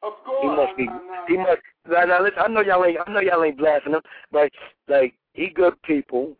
[0.04, 0.42] Of course.
[0.42, 0.88] He must be.
[1.28, 1.62] He must.
[1.88, 2.98] Now, now listen, I know y'all ain't.
[3.06, 4.02] I know y'all ain't blasting him,
[4.32, 4.52] but
[4.88, 6.36] like he good people.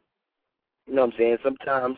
[0.88, 1.38] You know what I'm saying?
[1.44, 1.98] Sometimes,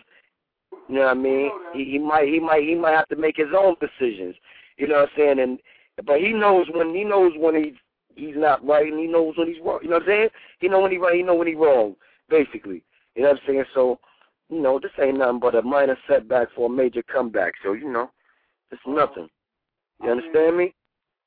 [0.89, 1.51] you know what I mean.
[1.73, 2.27] He, he might.
[2.27, 2.63] He might.
[2.63, 4.35] He might have to make his own decisions.
[4.77, 5.39] You know what I'm saying?
[5.39, 5.59] And
[6.05, 7.75] but he knows when he knows when he's
[8.15, 9.79] he's not right, and he knows when he's wrong.
[9.81, 10.29] You know what I'm saying?
[10.59, 11.15] He know when he right.
[11.15, 11.95] He know when he wrong.
[12.29, 12.83] Basically,
[13.15, 13.65] you know what I'm saying?
[13.73, 13.99] So,
[14.49, 17.53] you know, this ain't nothing but a minor setback for a major comeback.
[17.63, 18.09] So, you know,
[18.71, 19.27] it's nothing.
[20.01, 20.73] You understand me?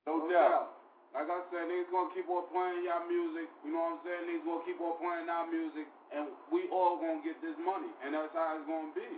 [0.07, 0.70] No doubt.
[1.14, 3.51] Like like I said, niggas gonna keep on playing y'all music.
[3.66, 4.30] You know what I'm saying?
[4.30, 8.14] Niggas gonna keep on playing our music, and we all gonna get this money, and
[8.14, 9.11] that's how it's gonna be.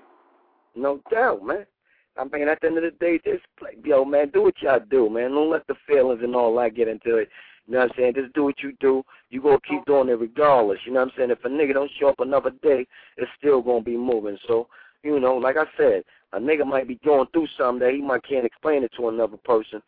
[0.72, 1.68] No doubt, man.
[2.16, 4.80] I mean, at the end of the day, just play, yo, man, do what y'all
[4.80, 5.36] do, man.
[5.36, 7.28] Don't let the feelings and all that get into it.
[7.68, 8.14] You know what I'm saying?
[8.14, 9.02] Just do what you do.
[9.28, 10.78] You gonna keep doing it regardless.
[10.86, 11.30] You know what I'm saying?
[11.30, 12.86] If a nigga don't show up another day,
[13.18, 14.38] it's still gonna be moving.
[14.46, 14.68] So,
[15.02, 16.02] you know, like I said,
[16.32, 19.36] a nigga might be going through something that he might can't explain it to another
[19.36, 19.82] person.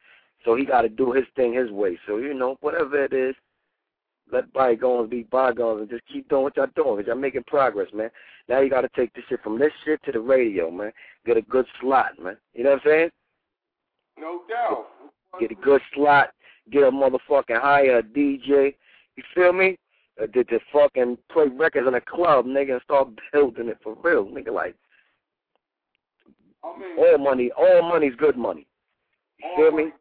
[0.44, 1.98] So he got to do his thing his way.
[2.06, 3.34] So you know, whatever it is,
[4.30, 7.88] let bygones be bygones and just keep doing what y'all doing because y'all making progress,
[7.94, 8.10] man.
[8.48, 10.92] Now you got to take this shit from this shit to the radio, man.
[11.24, 12.36] Get a good slot, man.
[12.54, 13.10] You know what I'm saying?
[14.18, 14.86] No doubt.
[15.40, 16.30] Get a good slot.
[16.70, 18.74] Get a motherfucking hire a DJ.
[19.16, 19.76] You feel me?
[20.20, 23.96] Uh, to, to fucking play records in a club, nigga, and start building it for
[24.02, 24.52] real, nigga.
[24.52, 24.74] Like
[26.62, 28.66] I mean, all money, all money's good money.
[29.38, 29.92] You feel money, me?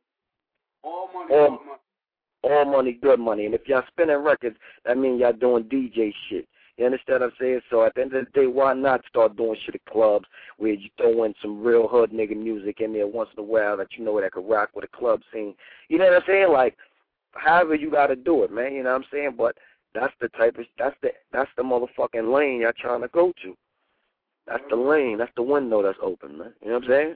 [0.83, 1.79] all money, All- all money.
[2.43, 3.45] all money, good money.
[3.45, 6.47] And if y'all spinning records, that means y'all doing DJ shit.
[6.79, 7.59] You understand what I'm saying?
[7.69, 10.25] So at the end of the day, why not start doing shit at clubs
[10.55, 13.75] where you throw in some real hood nigga music in there once in a while
[13.75, 15.53] that you know that could rock with a club scene.
[15.89, 16.53] You know what I'm saying?
[16.53, 16.77] Like,
[17.33, 18.73] however you got to do it, man.
[18.73, 19.35] You know what I'm saying?
[19.37, 19.57] But
[19.93, 23.57] that's the type of that's the that's the motherfucking lane y'all trying to go to.
[24.47, 25.17] That's the lane.
[25.17, 26.53] That's the window that's open, man.
[26.61, 27.15] You know what I'm saying?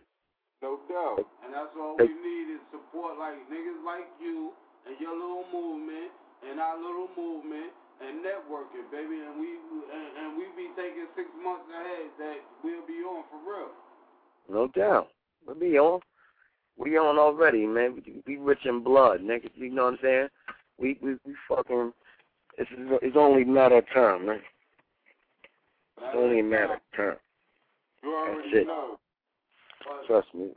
[0.61, 1.23] No doubt.
[1.45, 4.51] And that's all we need is support like niggas like you
[4.85, 6.11] and your little movement
[6.49, 9.21] and our little movement and networking, baby.
[9.21, 9.57] And we
[9.91, 13.71] and, and we be thinking six months ahead that we'll be on for real.
[14.49, 15.09] No doubt.
[15.47, 15.99] We be on.
[16.77, 17.95] We on already, man.
[17.95, 19.49] We, we rich in blood, nigga.
[19.55, 20.27] You know what I'm saying?
[20.79, 21.93] We we we fucking.
[22.57, 22.69] It's
[23.01, 24.39] it's only a matter of time, man.
[25.97, 27.17] It's only a matter of time.
[28.03, 28.67] You That's already it.
[28.67, 28.99] know.
[30.07, 30.49] Trust me.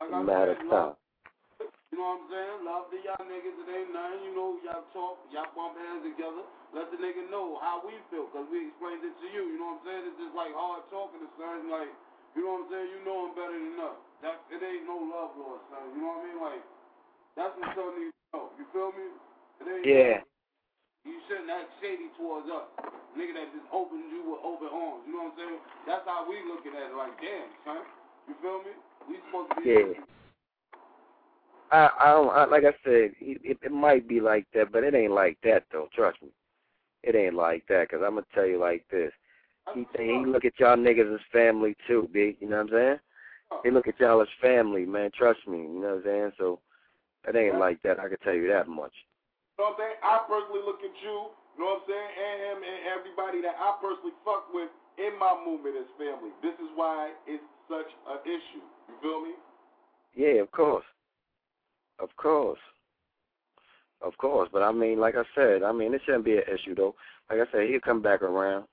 [0.00, 0.92] It's a matter of time.
[1.94, 2.58] You know what I'm saying?
[2.66, 3.56] Love to y'all niggas.
[3.62, 4.26] It ain't nothing.
[4.26, 6.42] You know, y'all talk, y'all bump heads together.
[6.74, 9.54] Let the nigga know how we feel, because we explained it to you.
[9.54, 10.02] You know what I'm saying?
[10.10, 11.70] It's just like hard talking to son.
[11.70, 11.92] Like,
[12.34, 12.88] you know what I'm saying?
[12.90, 13.98] You know him better than us.
[14.26, 15.86] That, it ain't no love lost, son.
[15.94, 16.38] You know what I mean?
[16.42, 16.62] Like,
[17.38, 18.44] that's what son needs to know.
[18.58, 19.06] You feel me?
[19.62, 20.16] It ain't Yeah.
[21.06, 22.66] You shouldn't act shady towards us.
[23.14, 25.06] Nigga that just opened you with open arms.
[25.06, 25.60] You know what I'm saying?
[25.86, 26.98] That's how we looking at it.
[26.98, 27.86] Like, damn, son.
[28.26, 28.74] You feel me?
[29.06, 29.70] We supposed to be.
[29.70, 30.02] Yeah.
[31.72, 34.94] I I don't I, like I said, it, it might be like that, but it
[34.94, 35.88] ain't like that though.
[35.94, 36.28] Trust me,
[37.02, 37.90] it ain't like that.
[37.90, 39.12] Cause I'm gonna tell you like this.
[39.74, 42.36] He he look at y'all niggas as family too, big.
[42.40, 42.98] You know what I'm saying?
[43.64, 45.10] He look at y'all as family, man.
[45.16, 45.58] Trust me.
[45.58, 46.32] You know what I'm saying?
[46.38, 46.60] So
[47.26, 47.98] it ain't like that.
[47.98, 48.94] I can tell you that much.
[49.58, 49.98] You know what I'm saying?
[50.02, 53.56] I personally look at you, you know what I'm saying, and him and everybody that
[53.58, 56.30] I personally fuck with in my movement as family.
[56.44, 58.64] This is why it's such an issue.
[58.86, 59.34] You feel me?
[60.14, 60.84] Yeah, of course.
[61.98, 62.58] Of course.
[64.02, 64.48] Of course.
[64.52, 66.94] But I mean, like I said, I mean, it shouldn't be an issue though.
[67.30, 68.66] Like I said, he'll come back around.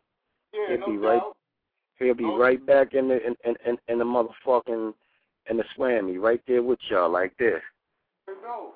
[0.53, 1.03] Yeah, he'll no be doubt.
[1.03, 1.21] right.
[1.99, 4.93] He'll be oh, right back in the in in in, the motherfucking
[5.49, 7.61] in the swammy, right there with y'all, like this.
[8.27, 8.71] No.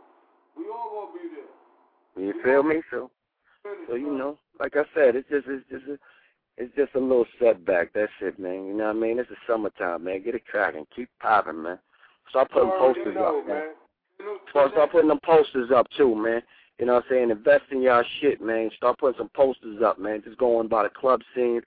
[0.55, 2.25] We all gonna be there.
[2.25, 2.81] You feel me?
[2.89, 3.11] So,
[3.87, 5.97] so you know, like I said, it's just it's just a,
[6.57, 7.93] it's just a little setback.
[7.93, 8.65] That's it, man.
[8.65, 9.19] You know what I mean?
[9.19, 10.23] It's the summertime, man.
[10.23, 11.79] Get it cracking, keep popping, man.
[12.29, 13.55] Start putting posters know, up, man.
[13.57, 13.73] man.
[14.49, 16.41] Start, start putting them posters up too, man.
[16.80, 17.32] You know what I'm saying?
[17.32, 18.70] Invest in y'all shit, man.
[18.78, 20.22] Start putting some posters up, man.
[20.24, 21.61] Just going by the club scene,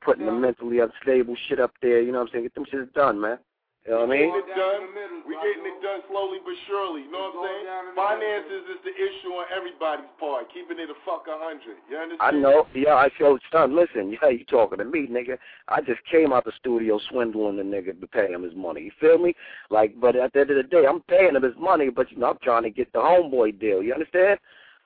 [0.00, 2.00] putting the mentally unstable shit up there.
[2.00, 2.44] You know what I'm saying?
[2.44, 3.38] Get them shit done, man.
[3.84, 4.32] You know what I mean?
[4.32, 4.84] Getting it done.
[5.28, 7.04] We getting it done slowly but surely.
[7.04, 7.92] You know what I'm saying?
[7.92, 10.48] Finances is the issue on everybody's part.
[10.56, 11.76] Keeping it a fuck a hundred.
[11.92, 12.24] You understand?
[12.24, 12.64] I know.
[12.72, 13.76] Yeah, I feel son.
[13.76, 15.36] Listen, yeah, you talking to me, nigga.
[15.68, 18.88] I just came out the studio swindling the nigga to pay him his money.
[18.88, 19.36] You feel me?
[19.68, 22.16] Like, but at the end of the day, I'm paying him his money, but you
[22.16, 23.82] know, I'm trying to get the homeboy deal.
[23.82, 24.40] You understand?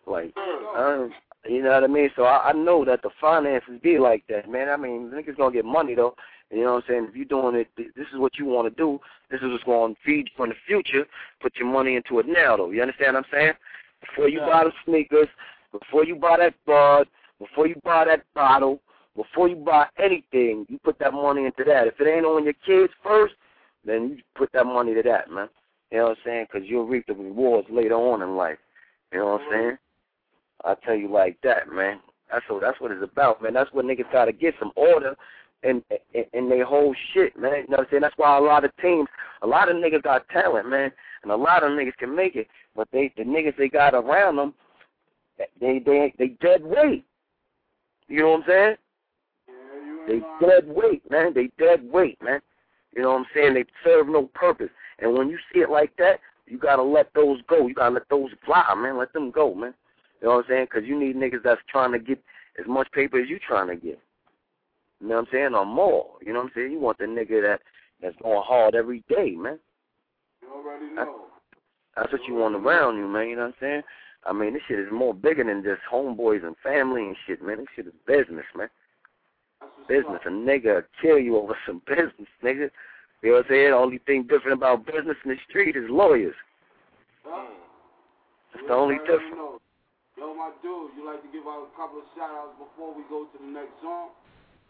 [0.08, 0.34] Like,
[0.76, 1.12] um,
[1.48, 2.10] you know what I mean?
[2.16, 4.68] So I, I know that the finances be like that, man.
[4.68, 6.14] I mean, the niggas gonna get money though.
[6.50, 7.06] You know what I'm saying?
[7.10, 8.98] If you're doing it, this is what you want to do.
[9.30, 11.04] This is what's going to feed you in the future.
[11.40, 12.70] Put your money into it now, though.
[12.70, 13.52] You understand what I'm saying?
[14.00, 15.28] Before you buy the sneakers,
[15.72, 17.06] before you buy that bud,
[17.38, 18.80] before you buy that bottle,
[19.14, 21.86] before you buy anything, you put that money into that.
[21.86, 23.34] If it ain't on your kids first,
[23.84, 25.48] then you put that money to that, man.
[25.90, 26.46] You know what I'm saying?
[26.50, 28.58] Because you'll reap the rewards later on in life.
[29.12, 29.54] You know what I'm mm-hmm.
[29.54, 29.78] saying?
[30.64, 32.00] I tell you like that, man.
[32.30, 33.54] That's what that's what it's about, man.
[33.54, 35.16] That's what niggas gotta get some order
[35.62, 35.82] in
[36.14, 37.52] and, in their whole shit, man.
[37.52, 38.02] You know what I'm saying?
[38.02, 39.08] That's why a lot of teams,
[39.42, 40.90] a lot of niggas got talent, man,
[41.22, 44.36] and a lot of niggas can make it, but they the niggas they got around
[44.36, 44.54] them,
[45.60, 47.04] they they they dead weight.
[48.08, 48.76] You know what I'm saying?
[50.06, 51.34] They dead weight, man.
[51.34, 52.40] They dead weight, man.
[52.96, 53.54] You know what I'm saying?
[53.54, 54.70] They serve no purpose.
[54.98, 57.66] And when you see it like that, you gotta let those go.
[57.66, 58.96] You gotta let those fly, man.
[58.96, 59.74] Let them go, man.
[60.20, 60.66] You know what I'm saying?
[60.70, 62.22] Because you need niggas that's trying to get
[62.58, 64.00] as much paper as you trying to get.
[65.00, 65.54] You know what I'm saying?
[65.54, 66.06] Or more.
[66.24, 66.72] You know what I'm saying?
[66.72, 67.60] You want the nigga that
[68.02, 69.58] that's going hard every day, man.
[70.42, 71.26] You already know.
[71.96, 73.28] That's what you want around you, man.
[73.28, 73.82] You know what I'm saying?
[74.24, 77.58] I mean, this shit is more bigger than just homeboys and family and shit, man.
[77.58, 78.68] This shit is business, man.
[79.88, 80.20] Business.
[80.26, 82.70] A nigga kill you over some business, nigga.
[83.22, 83.70] You know what I'm saying?
[83.70, 86.34] The only thing different about business in the street is lawyers.
[87.24, 87.54] Hmm.
[88.54, 89.34] That's the only difference.
[89.34, 89.58] know.
[90.16, 93.02] Yo, my dude, you like to give out a couple of shout outs before we
[93.08, 94.10] go to the next song?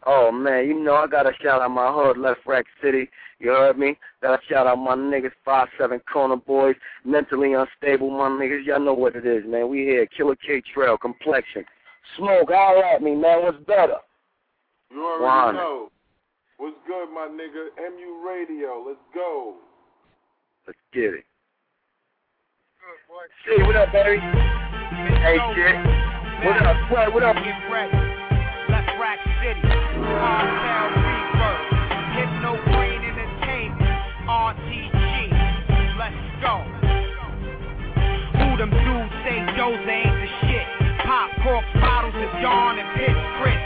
[0.06, 3.08] Oh man, you know I gotta shout out my hood, Left Rack City.
[3.40, 3.96] You heard me?
[4.22, 8.64] Gotta shout out my niggas, five seven corner boys, mentally unstable, my niggas.
[8.64, 9.68] Y'all know what it is, man.
[9.68, 11.64] We here, Killer K Trail, Complexion,
[12.16, 12.50] Smoke.
[12.50, 13.42] All at me, man.
[13.42, 13.98] What's better?
[14.90, 15.90] You already know.
[16.58, 17.68] What's good, my nigga?
[17.76, 18.84] MU Radio.
[18.86, 19.56] Let's go.
[20.66, 21.24] Let's get it.
[22.80, 23.26] Good boy.
[23.46, 24.18] See, what up, baby?
[24.18, 25.76] Hey, shit.
[26.44, 27.12] What up, Sweat?
[27.12, 28.07] What up?
[29.08, 29.24] Get ready.
[29.24, 29.64] Left Rack City.
[30.20, 31.64] Cartel Rebirth.
[32.12, 33.88] Hypno Brain Entertainment.
[34.28, 35.32] RTG.
[35.96, 36.60] Let's go.
[38.36, 40.66] Who them dudes say Jose ain't the shit?
[41.08, 43.56] Pop corks, bottles of Dawn and pitch Chris.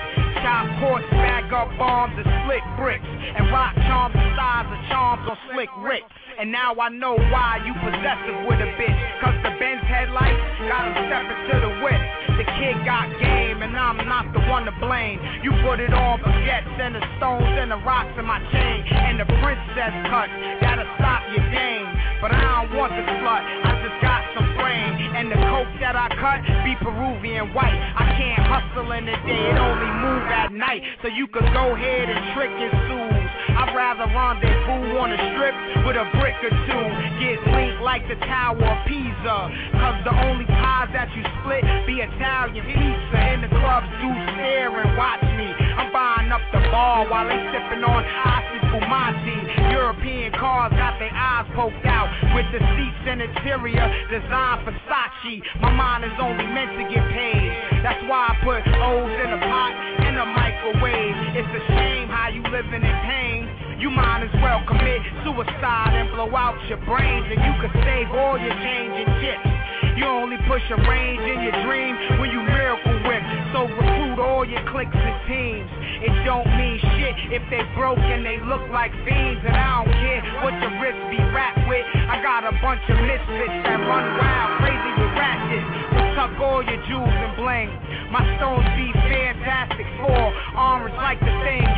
[0.47, 3.03] Chop courts, bag up bombs and split bricks.
[3.03, 6.05] And rock charms the size of charms on slick Rick.
[6.39, 9.01] And now I know why you possessive with a bitch.
[9.19, 10.39] Cause the Benz headlights
[10.71, 12.22] got him stepping to the whip.
[12.39, 15.21] The kid got game and I'm not the one to blame.
[15.43, 18.85] You put it on baguettes and the stones and the rocks in my chain.
[18.89, 20.33] And the princess cuts,
[20.65, 21.87] gotta stop your game.
[22.23, 24.99] But I don't want the slut, I got some brain.
[25.15, 27.79] And the coke that I cut be Peruvian white.
[27.95, 30.83] I can't hustle in the day, it only move at night.
[31.01, 33.13] So you could go ahead and trick and sue.
[33.55, 35.55] I'd rather rendezvous on the strip
[35.87, 36.87] with a brick or two.
[37.23, 39.39] Get linked like the Tower of Pisa.
[39.79, 43.19] Cause the only pies that you split be Italian pizza.
[43.23, 45.62] And the clubs do stare and watch me.
[45.77, 49.73] I'm buying up the bar while they sipping on Asti Fumati.
[49.73, 55.41] European cars got their eyes poked out with the seats and interior designed for Sachi.
[55.61, 57.51] My mind is only meant to get paid.
[57.83, 59.73] That's why I put O's in a pot
[60.07, 61.17] and a microwave.
[61.37, 63.49] It's a shame how you living in pain.
[63.81, 68.09] You might as well commit suicide and blow out your brains, and you could save
[68.13, 69.62] all your change and chips.
[69.97, 73.23] You only push a range in your dream when you miracle whip.
[73.53, 75.69] So recruit all your cliques and teams.
[76.01, 79.45] It don't mean shit if they broke and they look like fiends.
[79.45, 81.85] And I don't care what your wrist be wrapped with.
[82.09, 85.69] I got a bunch of misfits that run wild, crazy with ratchets.
[85.93, 87.69] So tuck all your jewels and bling.
[88.09, 90.25] My stones be fantastic for
[90.57, 91.72] orange like the thing.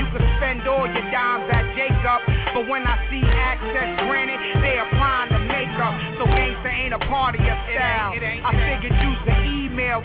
[8.44, 9.13] I figured use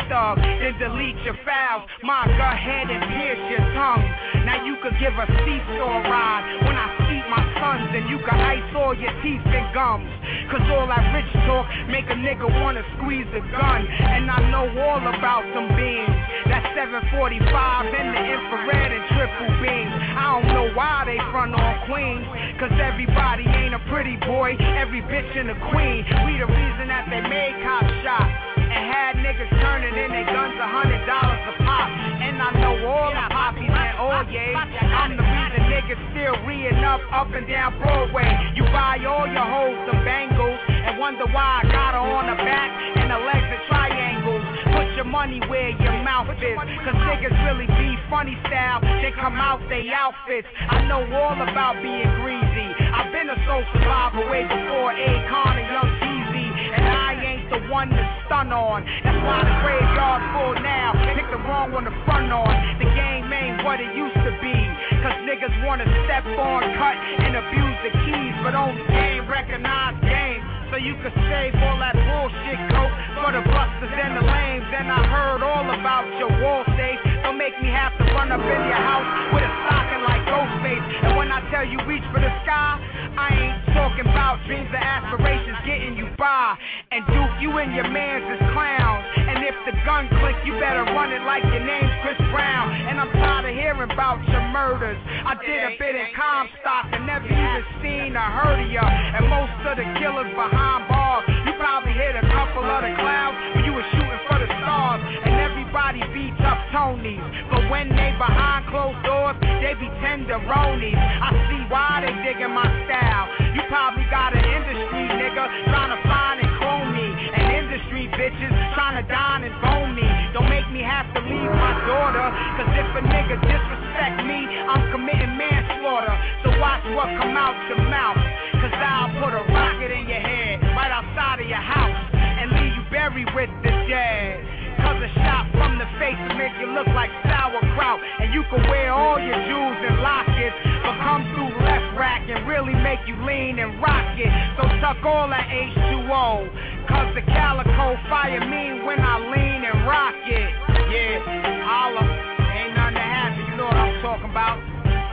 [0.10, 1.86] the thug, then delete your files.
[2.02, 4.06] My go ahead and pierce your tongue.
[4.46, 8.40] Now you could give a seesaw ride when I see my sons, and you can
[8.42, 10.10] ice all your teeth and gums.
[10.50, 13.86] Cause all that rich talk make a nigga wanna squeeze a gun.
[13.86, 16.18] And I know all about them beams.
[16.50, 19.94] That 745 and the infrared and triple beams.
[19.94, 22.26] I don't know why they front on Queens.
[22.58, 26.02] Cause everybody ain't a pretty boy, every bitch in a queen.
[26.26, 28.49] We the reason that they made cop shots.
[28.70, 31.90] And had niggas turning in their guns a hundred dollars a pop.
[32.22, 34.56] And I know all the poppies and all oh, yays.
[34.56, 38.30] I'm the reason niggas still reeing up, up and down Broadway.
[38.56, 42.38] You buy all your hoes some bangles and wonder why I got her on the
[42.38, 44.44] back and the legs are triangles.
[44.76, 46.58] Put your money where your mouth is.
[46.58, 48.82] Cause niggas really be funny style.
[49.02, 50.48] They come out they outfits.
[50.70, 52.70] I know all about being greasy.
[52.94, 55.10] I've been a soul survivor way before A.
[55.26, 56.29] Akon and Young Jeezy.
[56.76, 58.86] And I ain't the one to stun on.
[59.04, 60.94] That's why the graveyard's full now.
[61.18, 62.52] Pick the wrong one to front on.
[62.78, 64.56] The game ain't what it used to be.
[65.02, 68.36] Cause niggas wanna step on, cut, and abuse the keys.
[68.44, 70.42] But only game recognize game.
[70.70, 74.70] So you can save all that bullshit coke for the busters and the lames.
[74.70, 77.09] And I heard all about your wall safe.
[77.40, 80.84] Make me have to run up in your house with a stocking like Ghostface.
[81.08, 82.76] And when I tell you reach for the sky,
[83.16, 86.60] I ain't talking about dreams and aspirations getting you by.
[86.92, 89.08] And Duke, you and your mans is clowns.
[89.24, 92.76] And if the gun click, you better run it like your name's Chris Brown.
[92.76, 95.00] And I'm tired of hearing about your murders.
[95.24, 98.84] I did a bit in Comstock and never even seen or heard of ya.
[98.84, 103.40] And most of the killers behind bars, you probably hit a couple of the clouds
[103.56, 105.00] when you were shooting for the stars.
[105.24, 107.20] And everybody beats up Tonys.
[107.52, 110.96] But when they behind closed doors, they be tenderonies.
[110.96, 113.28] I see why they digging my style.
[113.52, 117.08] You probably got an industry, nigga, trying to find and clone me.
[117.36, 120.08] An industry bitches trying to dine and bone me.
[120.32, 122.26] Don't make me have to leave my daughter.
[122.56, 126.16] Cause if a nigga disrespect me, I'm committing manslaughter.
[126.48, 128.24] So watch what come out your mouth.
[128.64, 132.72] Cause I'll put a rocket in your head right outside of your house and leave
[132.72, 134.40] you buried with the dead.
[134.80, 135.59] Cause a shot
[135.98, 138.00] face will make you look like sauerkraut.
[138.22, 142.46] And you can wear all your jewels and lockets, but come through left rack and
[142.48, 144.32] really make you lean and rock it.
[144.60, 146.88] So tuck all that H2O.
[146.90, 150.52] Cause the calico fire me when I lean and rock it.
[150.90, 152.02] Yeah, holla.
[152.02, 154.58] Ain't nothing to happen, you know what I'm talking about.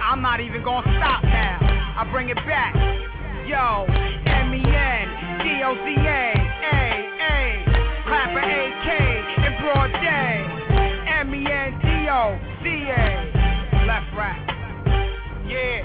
[0.03, 1.59] I'm not even gonna stop now.
[1.99, 2.75] I bring it back.
[3.47, 3.87] Yo,
[4.27, 5.07] M-E-N,
[5.45, 6.25] D-O-Z-A,
[6.67, 6.83] A,
[7.21, 7.65] A,
[8.07, 10.66] Clapper A-K, in broad day.
[11.27, 13.03] M-E-N-D-O-Z-A,
[13.85, 14.39] left right.
[15.49, 15.83] Yeah,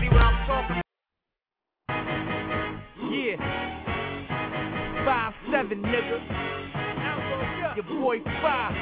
[0.00, 0.82] see what I'm talking
[3.10, 3.36] Yeah.
[5.04, 6.18] Five seven nigga.
[7.74, 8.74] Your boy five.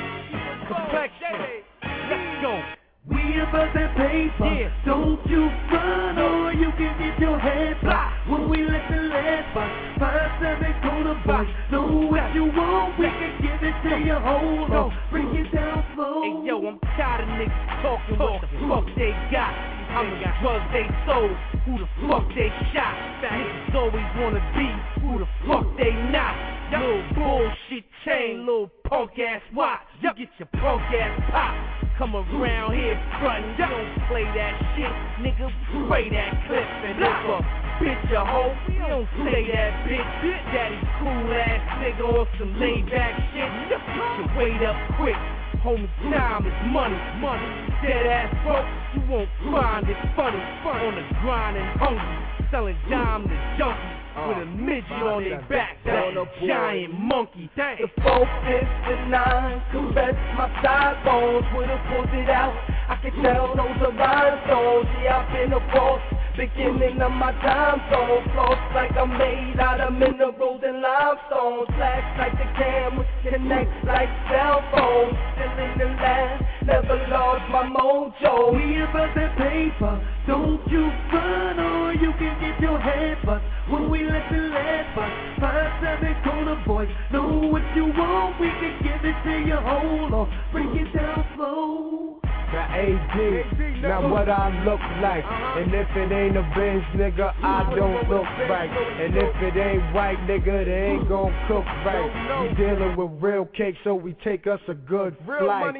[0.68, 1.64] Complexion.
[2.10, 2.79] Let's go.
[3.10, 4.46] We about that paper.
[4.46, 4.70] Yeah.
[4.86, 8.30] Don't you run or you can get your head blocked.
[8.30, 11.50] When we let the lead box, five seven corner box.
[11.72, 14.14] Know what you want, we can give it to you.
[14.14, 16.22] Hold on, bring it down slow.
[16.22, 19.50] Hey yo, I'm tired of niggas talking what the fuck they got.
[19.90, 21.34] How many drugs they sold?
[21.66, 22.94] Who the fuck they shot?
[23.26, 24.70] Niggas always wanna be
[25.02, 26.38] who the fuck they not.
[26.70, 29.80] Little bullshit chain, little punk ass watch.
[30.00, 31.89] You get your punk ass pop.
[32.00, 34.88] Come around here frontin', don't play that shit,
[35.20, 35.52] nigga.
[35.68, 37.38] Spray that clip and if a
[37.76, 40.08] bitch a hoe, we don't play that bitch.
[40.48, 43.52] Daddy cool ass nigga on some laid back shit.
[43.68, 43.84] Get
[44.16, 45.20] your weight up quick.
[45.60, 47.44] Homie, time is money, money.
[47.84, 48.64] Dead ass broke,
[48.96, 50.40] you won't find it funny.
[50.40, 53.99] On the grind and hungry, selling dime to junkies.
[54.28, 57.50] With a midget on their back, that's a giant monkey.
[57.56, 57.78] Dang.
[57.80, 61.46] The four, fifth, and nine caress my side bones.
[61.54, 62.54] Would've pulled it out.
[62.88, 64.88] I can tell those are rhinestones.
[65.02, 66.02] Yeah, I've been a boss.
[66.40, 68.24] Beginning of my time zone.
[68.32, 71.66] Floss like I'm made out of minerals and limestone.
[71.76, 75.12] Flash like the cameras connect like cell phones.
[75.36, 78.56] Still in the lab, never lost my mojo.
[78.56, 80.00] We about that paper.
[80.26, 83.44] Don't you run or you can get your head bust.
[83.68, 85.12] When we let the lead bust.
[85.44, 86.88] Five, seven corner boys.
[87.12, 89.56] Know what you want, we can give it to you.
[89.56, 92.29] Hold on, break it down slow.
[92.52, 95.24] Now AD, now what I look like.
[95.24, 98.68] And if it ain't a Benz, nigga, I don't look right.
[98.68, 102.10] And if it ain't white, nigga, they ain't gon' cook right.
[102.42, 105.74] We dealing with real cake, so we take us a good flight.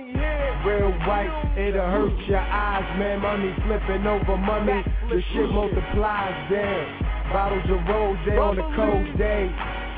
[0.65, 3.21] Real white, it'll hurt your eyes, man.
[3.21, 7.33] Money flipping over money, the shit multiplies, damn.
[7.33, 9.51] Bottles of rose on a cold day.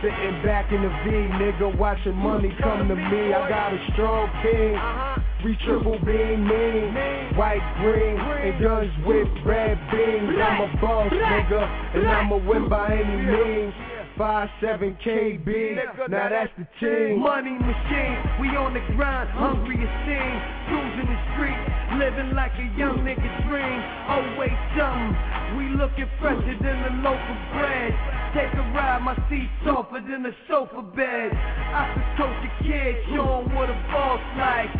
[0.03, 3.33] Sitting back in the V, nigga, watching money come to me.
[3.33, 4.75] I got a strong king.
[4.75, 5.23] Uh-huh.
[5.45, 6.95] We triple beam mean,
[7.39, 10.35] white, green, and guns with red beams.
[10.43, 13.75] I'm a boss, nigga, and I'ma win by any means.
[14.19, 15.79] Five seven KB,
[16.11, 17.21] now that's the team.
[17.21, 20.35] Money machine, we on the grind, hungry as sin.
[20.69, 21.63] Cruising the street,
[21.99, 23.81] living like a young nigga dream.
[24.09, 25.17] Always something,
[25.57, 27.93] we looking fresher than a loaf of bread.
[28.35, 31.33] Take a ride, my seat softer than a sofa bed.
[31.33, 34.73] I could coach a kid, show him what a boss like.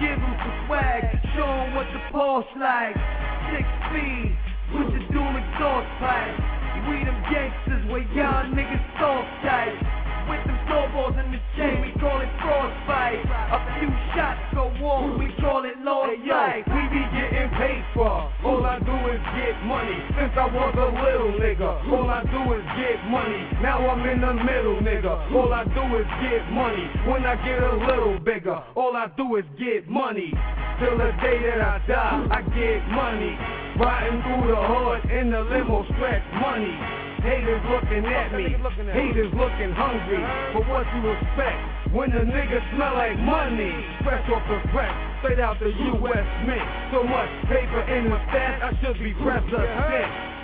[0.00, 1.02] Give him some swag,
[1.36, 2.96] show him what the pulse like.
[3.50, 4.32] Six speed,
[4.72, 6.38] with the dual exhaust pipe.
[6.88, 9.99] We them gangsters where y'all niggas soft tight.
[10.30, 13.18] With them snowballs in the chain, we call it frostbite.
[13.26, 16.64] A few shots go off, we call it lost Hey, life.
[16.70, 18.30] we be getting paid for.
[18.46, 19.98] All I do is get money.
[20.14, 23.42] Since I was a little nigga, all I do is get money.
[23.60, 25.34] Now I'm in the middle, nigga.
[25.34, 26.86] All I do is get money.
[27.10, 30.32] When I get a little bigger, all I do is get money.
[30.78, 33.34] Till the day that I die, I get money.
[33.82, 37.09] Riding through the hood in the limo, stretch money.
[37.20, 38.48] Haters looking at me,
[38.92, 40.24] haters looking hungry.
[40.56, 43.76] But what you expect when the nigga smell like money?
[44.02, 46.26] Fresh off the press, straight out the U.S.
[46.48, 46.68] Mint.
[46.92, 49.68] So much paper in the stash, I should be president.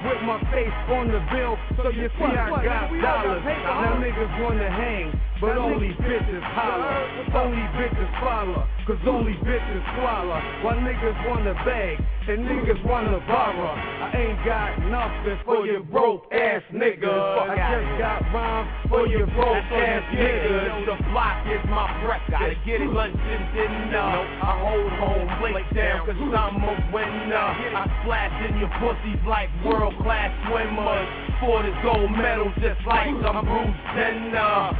[0.05, 3.43] With my face on the bill, so you see I got dollars.
[3.43, 5.09] Now niggas wanna hang,
[5.41, 6.97] but only bitches holler.
[7.37, 10.41] Only bitches follow, cause only bitches swallow.
[10.63, 11.99] While niggas wanna beg,
[12.29, 13.75] and niggas wanna borrow.
[13.77, 17.07] I ain't got nothing for your broke ass niggas.
[17.07, 20.87] I just got rhymes for your broke ass niggas.
[20.87, 22.23] The block is my breath.
[22.31, 24.01] Gotta get it, lunch and dinner.
[24.43, 27.49] I hold home, plate down, cause I'm a winner.
[27.77, 31.09] I splash in your pussies like world class swimmers.
[31.37, 34.73] For the gold medal, just like I'm Bruce Jenner.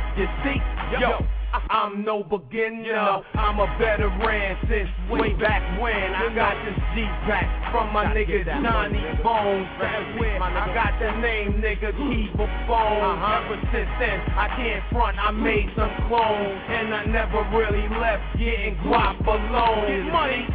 [0.47, 0.62] See,
[1.01, 1.18] yo.
[1.70, 3.23] I'm no beginner.
[3.35, 6.14] I'm a veteran since way back when.
[6.14, 9.66] I got this G-Pack from my nigga Johnny Bones.
[9.81, 13.18] I got the name nigga Kiva Bones.
[13.24, 15.18] Ever since then, I can't front.
[15.18, 19.86] I made some clones, and I never really left getting guap alone.
[19.89, 20.47] Get money.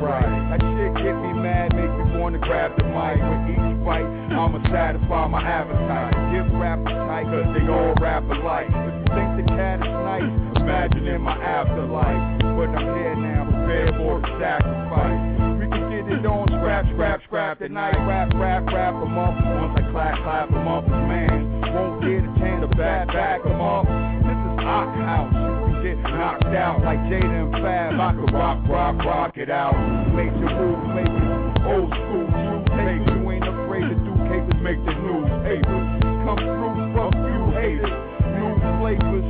[0.00, 0.28] Right.
[0.50, 3.20] That shit get me mad, make me wanna grab the mic.
[3.20, 6.16] With each fight, I'ma satisfy my appetite.
[6.32, 8.68] Give rappers tight, cause they all rap alike.
[8.68, 12.40] If you think the cat is nice, imagine in my afterlife.
[12.56, 15.20] But I'm here now, prepared for the sacrifice.
[15.60, 17.58] We can get it on, scrap, scrap, scrap.
[17.60, 19.36] The night rap, rap, rap them up.
[19.36, 23.60] Once I clap, clap them up, man won't get a chance to back, back them
[23.60, 23.86] up.
[23.86, 25.69] This is Ock House.
[25.82, 27.96] Get knocked out like Jada and Fab.
[27.96, 29.72] I can rock, rock, rock it out.
[30.12, 32.28] Make your moves, make it old school.
[32.76, 35.84] Take you ain't afraid to do capers, make the newspapers.
[36.20, 37.96] Come through, fuck you haters.
[38.36, 39.24] New flavors,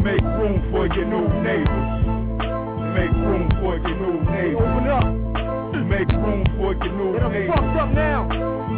[0.00, 2.12] make room for your new neighbors.
[2.96, 4.64] Make room for your new neighbors.
[4.64, 5.08] Open up.
[5.92, 7.52] Make room for your new neighbors.
[7.52, 8.24] fucked up now.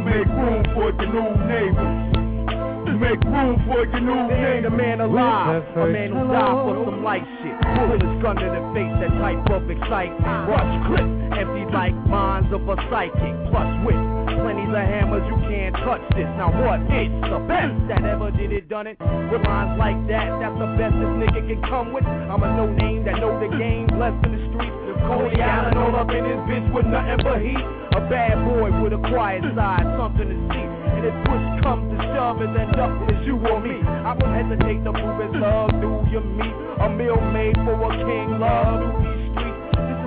[0.03, 2.14] Make room for your new neighbors.
[2.95, 7.03] Make room for your new ain't a man alive, a man who died for some
[7.03, 7.59] light shit.
[7.75, 10.23] Bullet his gun to the face, that type of excitement.
[10.47, 13.35] Rush clip, empty like minds of a psychic.
[13.51, 13.99] Plus wit,
[14.39, 16.31] plenty of hammers, you can't touch this.
[16.39, 16.87] Now what?
[16.87, 18.97] It's the best that ever did it, done it.
[19.01, 22.07] With lines like that, that's the best this nigga can come with.
[22.07, 24.84] I'm a no name that know the game, blessed in the streets.
[25.06, 27.64] Cody Allen all up in his bitch with nothing but heat.
[27.94, 30.66] A bad boy with a quiet side, something to see.
[30.94, 33.81] And if push comes to shove, it end up as you or me.
[33.85, 36.55] I won't hesitate to move his love through your meat.
[36.81, 39.14] A meal made for a king, love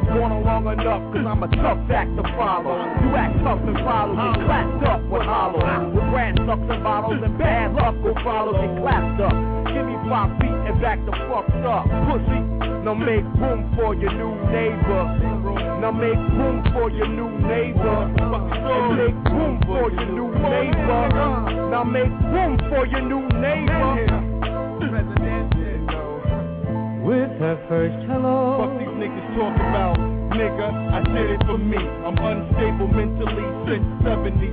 [0.08, 2.80] going on long enough, cause I'm a tough act to follow.
[3.04, 5.62] You act tough and follow, get clapped up with hollow.
[5.92, 9.36] With brand sucks and bottles and bad luck will follow, get clapped up.
[9.68, 11.86] Give me five feet and back the fucked up.
[12.08, 12.40] Pussy,
[12.88, 15.04] now make room for your new neighbor.
[15.82, 18.08] Now make room for your new neighbor.
[18.08, 21.04] And make room for your new neighbor.
[21.70, 24.28] Now make room for your new neighbor.
[27.08, 28.60] With her first hello.
[28.60, 29.96] Fuck these niggas talk about,
[30.36, 30.68] nigga.
[30.92, 31.80] I did it for me.
[31.80, 34.52] I'm unstable mentally since 73.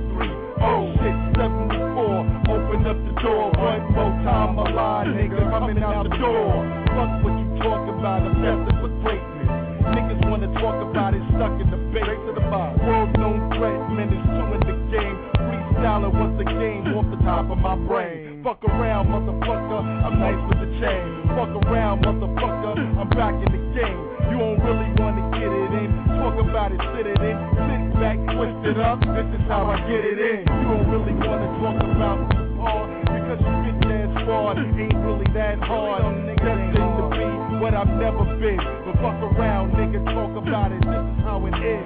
[0.63, 2.23] Oh shit, 74.
[2.47, 5.51] Open up the door one more time, alive, nigga.
[5.51, 6.63] Coming out the door.
[6.95, 8.23] Fuck what you talk about.
[8.23, 9.51] I'm destined for greatness.
[9.91, 12.71] Niggas wanna talk about it, stuck in the base of the bar.
[12.87, 15.17] World known threat, minutes two in the game.
[15.43, 18.34] Freestyler once a game off the top of my brain.
[18.45, 19.81] Fuck around, motherfucker.
[20.05, 21.01] I'm nice with the chain.
[21.33, 22.77] Fuck around, motherfucker.
[22.77, 23.97] I'm back in the game.
[24.29, 25.89] You don't really wanna get it in.
[26.21, 27.37] Talk about it, sit it in.
[27.57, 29.01] Sit back, twist it up.
[29.01, 30.45] This is how I get it in.
[30.45, 34.61] You don't really wanna talk about the hard because you get that fraud.
[34.61, 36.05] Ain't really that hard.
[36.37, 37.25] Destined to be
[37.57, 38.61] what I've never been.
[38.61, 40.05] But fuck around, nigga.
[40.13, 40.85] Talk about it.
[40.85, 41.85] This is how it is.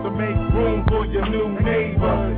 [0.00, 2.29] To make room for your new neighbor.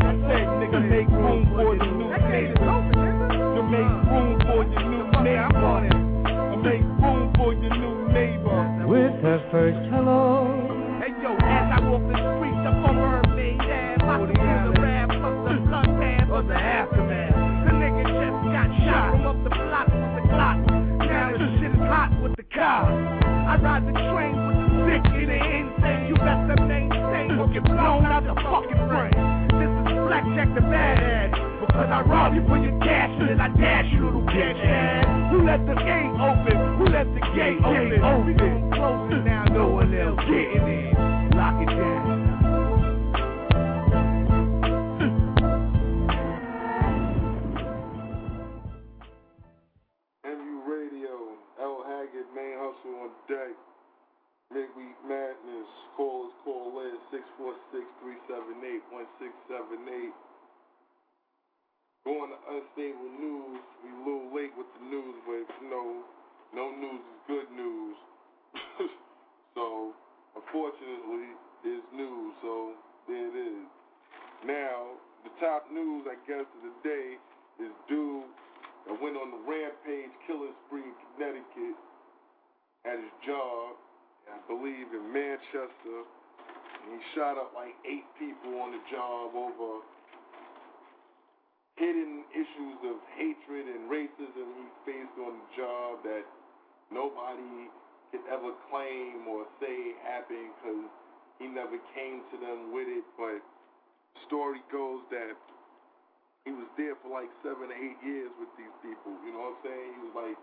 [109.52, 109.88] What I'm saying?
[109.92, 110.38] He was like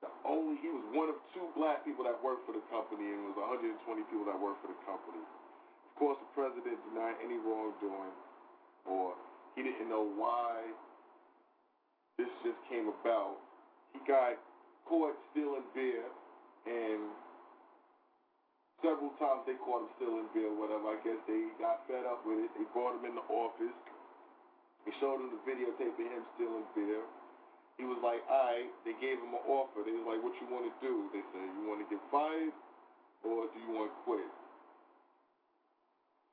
[0.00, 3.22] the only he was one of two black people that worked for the company, and
[3.22, 3.76] it was 120
[4.08, 5.20] people that worked for the company.
[5.20, 8.16] Of course, the president denied any wrongdoing,
[8.88, 9.14] or
[9.54, 10.64] he didn't know why
[12.16, 13.36] this just came about.
[13.92, 14.40] He got
[14.88, 16.02] caught stealing beer,
[16.66, 17.12] and
[18.80, 20.96] several times they caught him stealing beer, whatever.
[20.96, 22.50] I guess they got fed up with it.
[22.58, 23.76] They brought him in the office.
[24.82, 27.06] They showed him the videotape of him stealing beer.
[27.80, 28.68] He was like, all right.
[28.84, 29.82] They gave him an offer.
[29.84, 31.08] They was like, what you want to do?
[31.10, 32.52] They said, you want to get fired
[33.22, 34.30] or do you want to quit?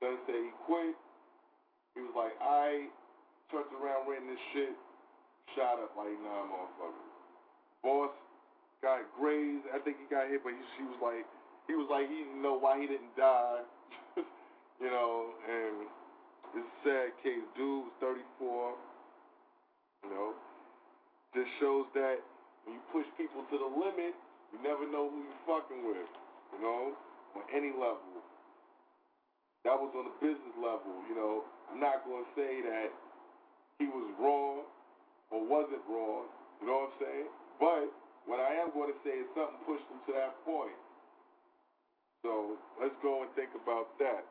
[0.02, 0.96] Son said he quit.
[1.96, 2.90] He was like, right.
[3.52, 4.78] Turned around, ran this shit,
[5.58, 7.10] shot up like nine motherfuckers.
[7.82, 8.14] Boss
[8.86, 9.66] got grazed.
[9.74, 11.26] I think he got hit, but he, she was like,
[11.66, 13.66] he was like, he didn't know why he didn't die.
[14.82, 15.90] you know, and
[16.54, 17.42] it's a sad case.
[17.58, 17.96] Dude was
[18.38, 18.78] 34.
[20.06, 20.30] You know,
[21.34, 22.18] just shows that
[22.66, 24.14] when you push people to the limit,
[24.54, 26.10] you never know who you're fucking with.
[26.54, 26.98] You know,
[27.38, 28.26] on any level.
[29.68, 30.90] That was on the business level.
[31.06, 32.90] You know, I'm not going to say that
[33.78, 34.66] he was wrong
[35.30, 36.26] or wasn't wrong.
[36.62, 37.30] You know what I'm saying?
[37.62, 37.86] But
[38.26, 40.76] what I am going to say is something pushed him to that point.
[42.26, 44.26] So let's go and think about that.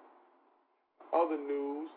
[1.14, 1.88] Other news,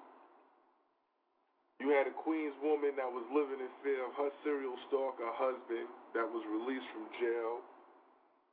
[1.81, 5.89] you had a Queens woman that was living in fear of her serial stalker husband
[6.13, 7.65] that was released from jail.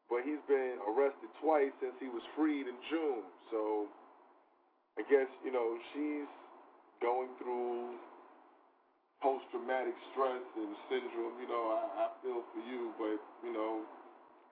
[0.08, 3.28] But he's been arrested twice since he was freed in June.
[3.52, 3.84] So
[4.96, 6.30] I guess, you know, she's
[7.04, 8.00] going through
[9.20, 11.36] post traumatic stress and syndrome.
[11.36, 13.84] You know, I, I feel for you, but, you know,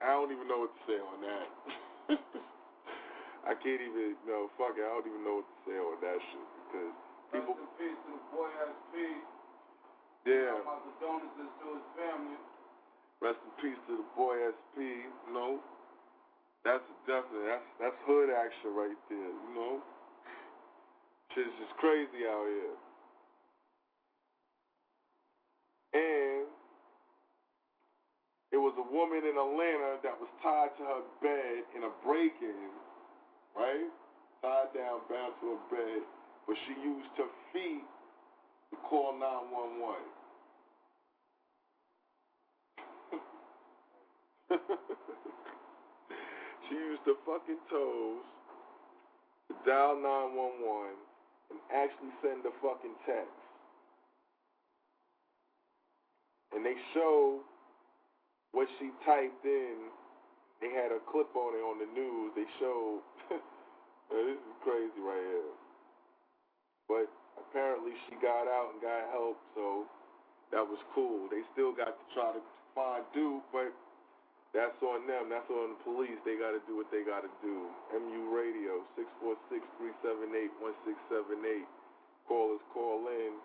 [0.05, 1.47] I don't even know what to say on that.
[3.49, 6.19] I can't even, no, fuck it, I don't even know what to say on that
[6.21, 6.93] shit because
[7.31, 7.55] people.
[7.55, 8.93] Rest in peace to the boy SP.
[10.27, 10.59] Yeah.
[10.63, 12.39] My condolences to his family.
[13.23, 15.07] Rest in peace to the boy SP.
[15.07, 15.59] You know,
[16.63, 19.31] that's definitely that's that's hood action right there.
[19.31, 19.79] You know,
[21.33, 22.75] shit's just crazy out here.
[25.97, 26.45] And
[28.51, 32.69] it was a woman in Atlanta that was tied to her bed in a break-in,
[33.55, 33.89] right?
[34.43, 36.01] Tied down, bound to her bed,
[36.47, 37.83] but she used her feet
[38.71, 39.99] to call 911.
[46.69, 48.23] she used her fucking toes
[49.51, 50.95] to dial 911
[51.51, 53.27] and actually send a fucking text.
[56.55, 57.43] And they show
[58.53, 59.91] what she typed in.
[60.61, 62.31] They had a clip on it on the news.
[62.35, 63.03] They showed
[64.15, 65.66] this is crazy right here.
[66.87, 69.83] But apparently she got out and got help, so
[70.51, 71.27] that was cool.
[71.27, 72.41] They still got to try to
[72.71, 73.75] find Duke, but
[74.55, 75.27] that's on them.
[75.27, 76.15] That's on the police.
[76.23, 77.67] They got to do what they got to do.
[77.91, 78.87] MU Radio,
[80.07, 81.67] 646-378-1678.
[82.27, 83.35] Callers call in.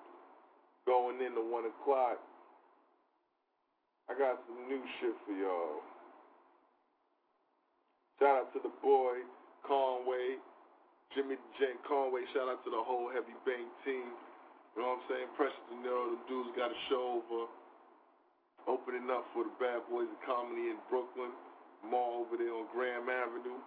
[0.86, 2.18] Going in into 1 o'clock.
[4.10, 5.82] I got some new shit for y'all.
[8.18, 9.22] Shout out to the boy,
[9.66, 10.38] Conway,
[11.12, 11.76] Jimmy J.
[11.84, 12.24] Conway.
[12.32, 14.08] Shout out to the whole Heavy Bank team.
[14.72, 15.28] You know what I'm saying?
[15.36, 17.44] Precious De Niro, the dudes got a show over
[18.64, 21.34] opening up for the Bad Boys of Comedy in Brooklyn.
[21.84, 23.60] Mall over there on Graham Avenue.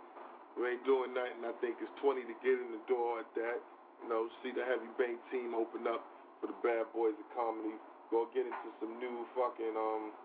[0.58, 1.44] We ain't doing nothing.
[1.44, 3.60] I think it's 20 to get in the door at that.
[4.02, 6.02] You know, see the Heavy Bank team open up
[6.40, 7.76] for the Bad Boys of Comedy.
[8.10, 10.16] Go get into some new fucking um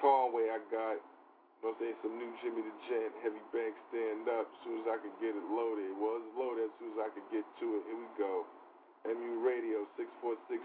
[0.00, 0.98] Conway I got.
[1.56, 1.96] You know what I'm saying?
[2.04, 5.32] Some new Jimmy the Gent, Heavy Bank stand up as soon as I could get
[5.32, 5.88] it loaded.
[5.96, 7.82] Well, it's loaded as soon as I could get to it.
[7.88, 8.44] Here we go.
[9.08, 10.60] MU Radio, 646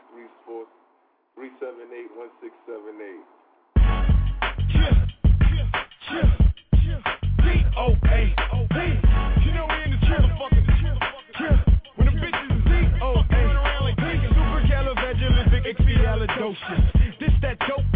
[1.40, 3.24] 378 1678.
[7.40, 8.20] D-O-A.
[9.48, 10.02] You know we in the.
[11.96, 12.52] When the bitches
[13.00, 13.24] oh,
[15.64, 16.84] expialidocious.
[17.20, 17.91] This that dope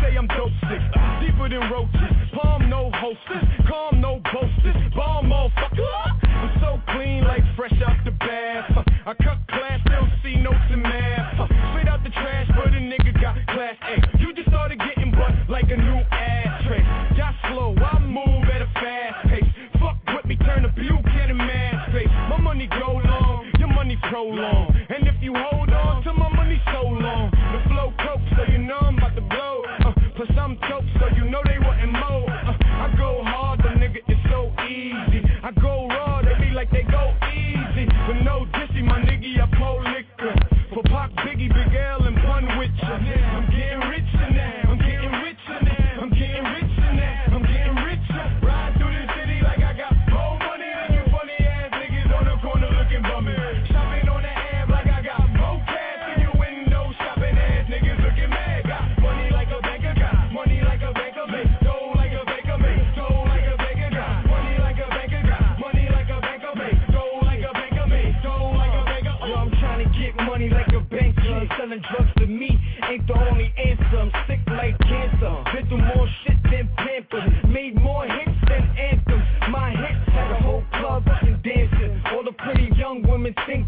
[0.00, 0.82] say I'm dope sick.
[1.20, 2.12] Deeper than roaches.
[2.34, 4.76] Palm no hostess, calm no boasters.
[4.94, 5.86] Bomb motherfucker.
[6.22, 8.86] I'm so clean like fresh out the bath.
[9.06, 11.34] I cut class, don't see notes in math.
[11.72, 14.18] Straight out the trash, but a nigga got class A.
[14.18, 16.82] You just started getting butt like a new ashtray.
[17.16, 19.50] Y'all slow, I move at a fast pace.
[19.80, 22.12] Fuck with me, turn a Buchanan mask face.
[22.28, 24.77] My money go long, your money prolong.
[83.36, 83.67] Young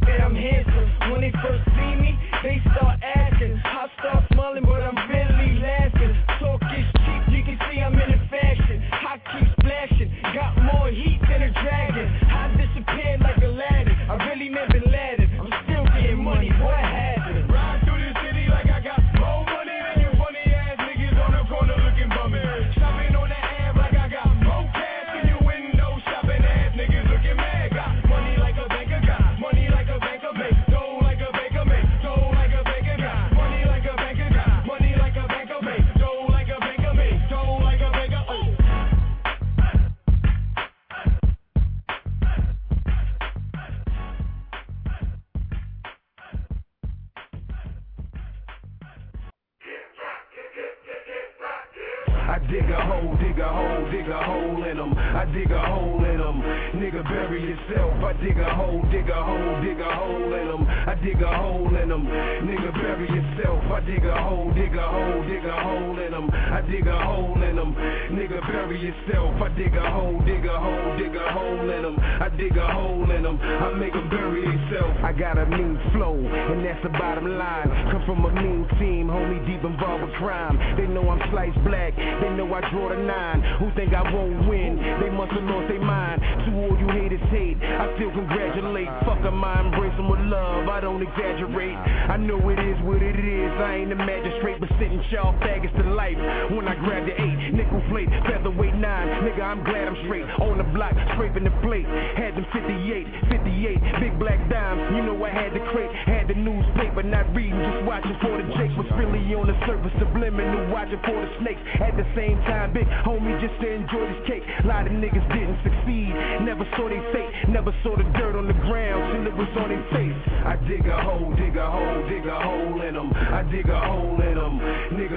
[91.10, 91.76] exaggerate.
[92.10, 95.74] I know it is what it is, I ain't a magistrate, but sitting y'all faggots
[95.76, 96.16] to life.
[96.54, 100.24] When I grab the eight, nickel plate, featherweight nine, nigga, I'm glad I'm straight.
[100.40, 101.86] On the block, scraping the plate.
[102.14, 104.80] Had them 58, 58, big black dimes.
[104.94, 106.79] You know I had the crate, had the newspaper,
[107.10, 108.70] not reading, just watching for the Jake.
[108.78, 111.60] Was really on the surface, subliminal, watching for the snakes.
[111.82, 114.44] At the same time, big homie, just to enjoy this cake.
[114.46, 116.14] A lot of niggas didn't succeed,
[116.46, 119.68] never saw their fate, never saw the dirt on the ground till it was on
[119.74, 120.18] their face.
[120.46, 123.10] I dig a hole, dig a hole, dig a hole in them.
[123.12, 124.54] I dig a hole in them.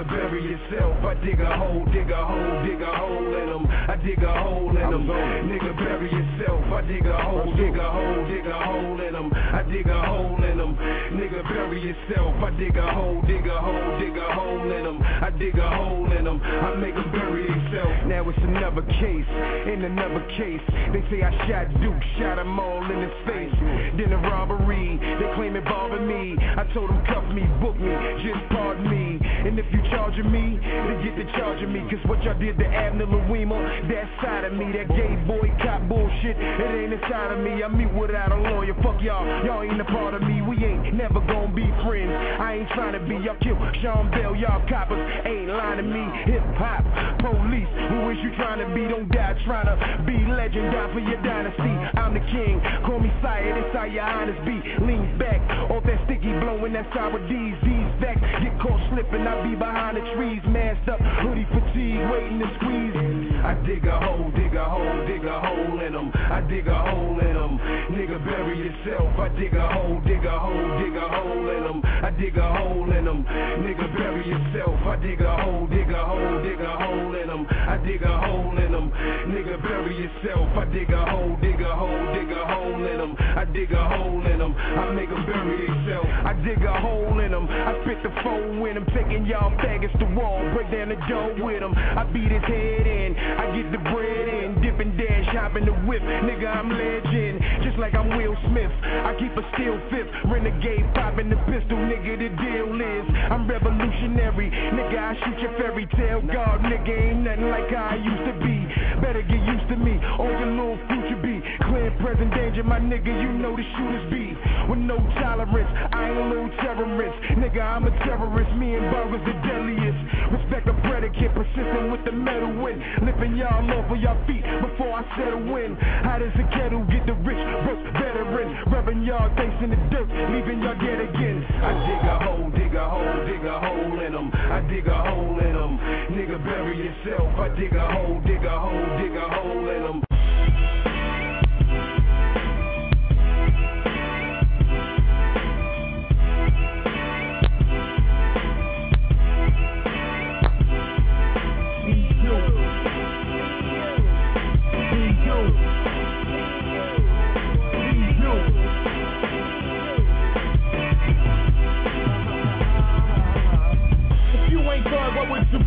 [0.08, 1.04] Bury yourself.
[1.04, 3.66] I dig a hole, dig a hole, dig a hole in them.
[3.66, 5.06] I dig a hole in them.
[5.06, 6.64] Nigga, bury yourself.
[6.72, 9.32] I dig a hole, dig a hole, dig a hole in them.
[9.32, 10.76] I dig a hole in them.
[11.12, 12.34] Nigga, bury yourself.
[12.42, 14.98] I dig a hole, dig a hole, dig a hole in them.
[15.02, 16.40] I dig a hole in them.
[16.42, 18.04] I make 'em bury themselves.
[18.06, 19.28] Now it's another case,
[19.66, 20.62] in another case.
[20.92, 23.54] They say I shot Duke, shot 'em all in his face.
[23.96, 26.36] Then a robbery, they claim involving me.
[26.56, 29.18] I told them cuff me, book me, just pardon me.
[29.46, 31.80] And if you charging me, then get to charging me.
[31.86, 33.56] Cause what y'all did to Abner Louima,
[33.88, 37.62] that side of me, that gay boy cop bullshit, it ain't inside of me.
[37.62, 40.42] I meet without a lawyer, fuck y'all, y'all ain't a part of me.
[40.42, 42.10] We ain't never gonna be friends.
[42.10, 46.04] I ain't trying to be, y'all kill Sean Bell, y'all coppers ain't lying to me.
[46.26, 46.82] Hip hop,
[47.22, 48.90] police, who is you trying to be?
[48.90, 51.74] Don't die trying to be legend, die for your dynasty.
[51.98, 54.58] I'm the king, call me sire, that's how your honest be.
[54.82, 55.40] Lean back,
[55.70, 57.54] off that sticky blowing, that's sour D's.
[57.62, 62.38] These facts get caught slipping, I be behind the trees, masked up, hoodie fatigue, waiting
[62.40, 63.33] to squeeze.
[63.44, 66.10] I dig a hole, dig a hole, dig a hole in them.
[66.14, 67.60] I dig a hole in them.
[67.92, 69.12] Nigga, bury yourself.
[69.20, 71.82] I dig a hole, dig a hole, dig a hole in them.
[71.84, 73.20] I dig a hole in them.
[73.60, 74.80] Nigga, bury yourself.
[74.88, 77.44] I dig a hole, dig a hole, dig a hole in them.
[77.44, 78.88] I dig a hole in them.
[79.28, 80.48] Nigga, bury yourself.
[80.56, 83.12] I dig a hole, dig a hole, dig a hole in them.
[83.20, 84.54] I dig a hole in them.
[84.56, 86.08] I make them bury themselves.
[86.24, 87.44] I dig a hole in them.
[87.44, 88.86] I spit the phone with them.
[88.96, 90.40] Taking y'all faggots to wall.
[90.56, 91.74] Break down the door with them.
[91.76, 93.33] I beat his head in.
[93.38, 94.62] I get the bread in.
[94.62, 96.02] Dip and dash, hop in the whip.
[96.02, 97.40] Nigga, I'm legend.
[97.64, 98.70] Just like I'm Will Smith.
[98.84, 100.10] I keep a steel fifth.
[100.30, 101.78] Renegade popping the pistol.
[101.78, 103.06] Nigga, the deal is.
[103.30, 104.50] I'm revolutionary.
[104.50, 106.22] Nigga, I shoot your fairy tale.
[106.22, 108.56] God, nigga, ain't nothing like I used to be.
[109.02, 109.98] Better get used to me.
[110.18, 111.42] Or your little future be.
[111.68, 113.10] Clear present danger, my nigga.
[113.10, 114.36] You know the shooters be.
[114.70, 115.70] With no tolerance.
[115.92, 117.18] I ain't a little terrorist.
[117.36, 118.52] Nigga, I'm a terrorist.
[118.56, 120.13] Me and was the deadliest.
[120.34, 121.30] Respect the predicate.
[121.34, 122.82] Persistent with the metal win.
[123.06, 125.78] Lifting y'all off of y'all feet before I settle in.
[126.02, 127.38] How does a kettle get the rich?
[127.62, 128.48] Broke veteran.
[128.66, 130.10] Rubbing y'all thanks in the dirt.
[130.34, 131.38] Leaving y'all dead again.
[131.62, 134.28] I dig a hole, dig a hole, dig a hole in them.
[134.34, 135.78] I dig a hole in them.
[136.10, 137.30] Nigga, bury yourself.
[137.38, 140.13] I dig a hole, dig a hole, dig a hole in them.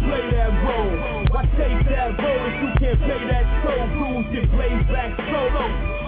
[0.08, 0.96] Play that role?
[1.32, 3.86] Why take that role if you can't pay that toll?
[4.00, 5.66] Rules get blazed back solo.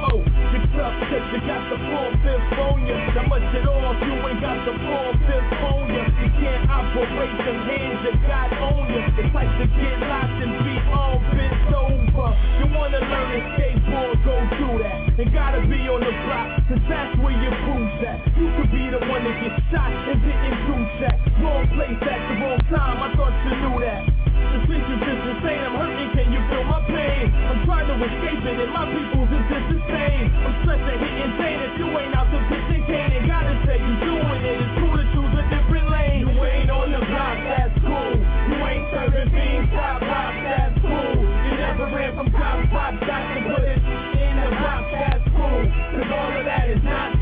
[0.08, 2.98] Oh, you tough cause you got the full fifth on ya.
[3.16, 6.04] Now much it all you ain't got the full fifth on ya.
[6.16, 9.02] You can't operate them hands you got on ya.
[9.20, 12.09] It's like to get locked and be all bent over.
[12.20, 15.08] You wanna learn to skateboard, go do that.
[15.20, 18.20] And gotta be on the block, cause that's where your proof's at.
[18.36, 21.16] You could be the one that gets shot and didn't do that.
[21.40, 24.04] Wrong place at the wrong time, I thought you knew that.
[24.04, 27.32] The is just insane, I'm hurting, can you feel my pain?
[27.32, 30.28] I'm trying to escape it, and my people's just the same.
[30.44, 33.12] I'm stressed and hitting pain if you ain't out the pitch and cane.
[33.16, 36.28] And gotta say you doing it, it's cool to choose a different lane.
[36.28, 38.12] You ain't on the block, that's cool.
[38.20, 40.09] You ain't serving beans, top
[42.40, 45.62] top pop, got to put it in the box, that's cool.
[45.92, 47.19] Cause all of that is not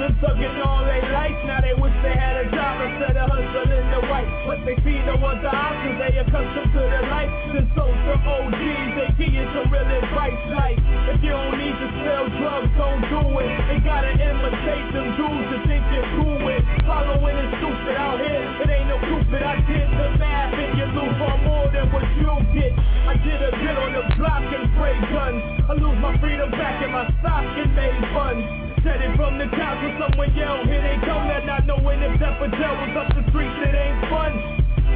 [0.00, 1.36] been thugging all their life.
[1.44, 4.24] Now they wish they had a job instead of hustling the right.
[4.48, 6.00] But they see no other options.
[6.00, 7.28] They accustomed to the life.
[7.52, 10.40] Since so some OGs, they give you some real advice.
[10.56, 10.80] Like
[11.12, 13.52] if you don't need to sell drugs, don't do it.
[13.68, 16.64] They gotta imitate them dudes to think you're cool with.
[16.88, 18.40] Following is stupid out here.
[18.64, 19.44] It ain't no stupid.
[19.44, 22.72] I did the math and you lose far more than what you get.
[23.04, 25.44] I did a bit on the block and spray guns.
[25.68, 28.69] I lose my freedom back in my stock and made funds.
[28.80, 32.16] Said it from the top when someone yelled, here they come, that not knowing if
[32.16, 34.32] that Patel was up the streets, it ain't fun.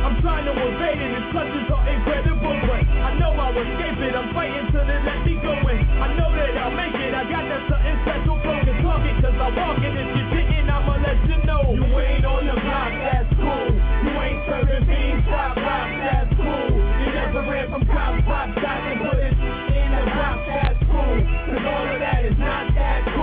[0.01, 4.17] I'm trying to evade it, his clutches are incredible, but I know I'll escape it.
[4.17, 5.85] I'm fighting till they let me go in.
[6.01, 7.13] I know that I'll make it.
[7.13, 9.93] I got that something special broken talking, cause I walk it.
[9.93, 11.63] If you didn't, I'ma let you know.
[11.77, 13.69] You ain't on the block, that's cool.
[13.69, 16.73] You ain't serving beans, top rock, that's cool.
[16.73, 21.17] You never ran from cop, pop, shot, and put it in the box, that's cool.
[21.21, 23.14] Cause all of that is not that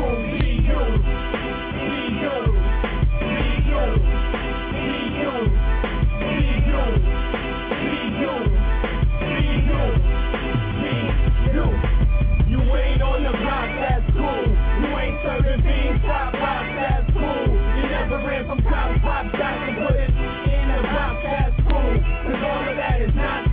[18.71, 21.61] pop, pop, shot, and put it in the box, that's.
[21.61, 23.50] Cause all of that is not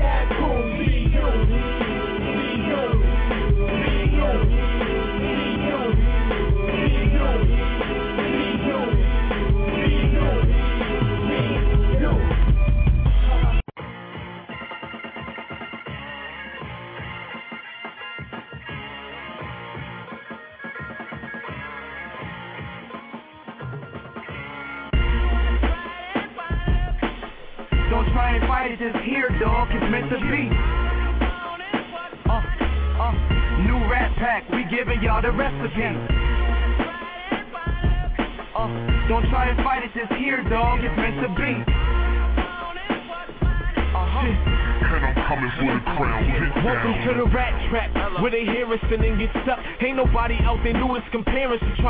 [50.44, 51.27] out there new as comparing, so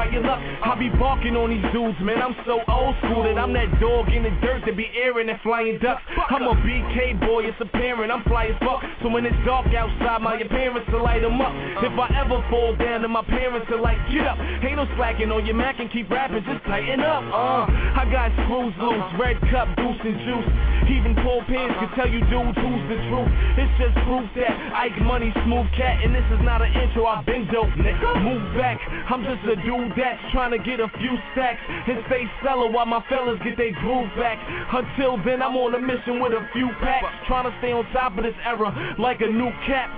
[0.08, 0.40] try your luck.
[0.40, 2.20] I be barking on these dudes, man.
[2.22, 5.40] I'm so old school that I'm that dog in the dirt that be airing and
[5.40, 6.02] flying ducks.
[6.30, 8.12] I'm a BK boy, it's apparent.
[8.12, 8.82] I'm fly as fuck.
[9.02, 11.52] So when it's dark outside, my parents will light 'em up.
[11.82, 14.38] If I ever fall down, then my parents will like, get up.
[14.38, 17.24] Ain't no slacking on your Mac and keep rapping, just tighten up.
[17.32, 17.66] Uh,
[17.98, 20.48] I got screws loose, red cup, deuce and juice.
[20.88, 23.32] Even Paul Pierce can tell you dudes who's the truth.
[23.58, 27.04] It's just proof that Ike Money smooth cat, and this is not an intro.
[27.06, 28.22] I've been dope, nigga.
[28.22, 28.80] Move back.
[29.10, 32.86] I'm just a dude that's trying to get a few stacks and stay cellar while
[32.86, 34.38] my fellas get their groove back.
[34.70, 38.16] Until then, I'm on a mission with a few packs, trying to stay on top
[38.16, 39.90] of this era like a new cap.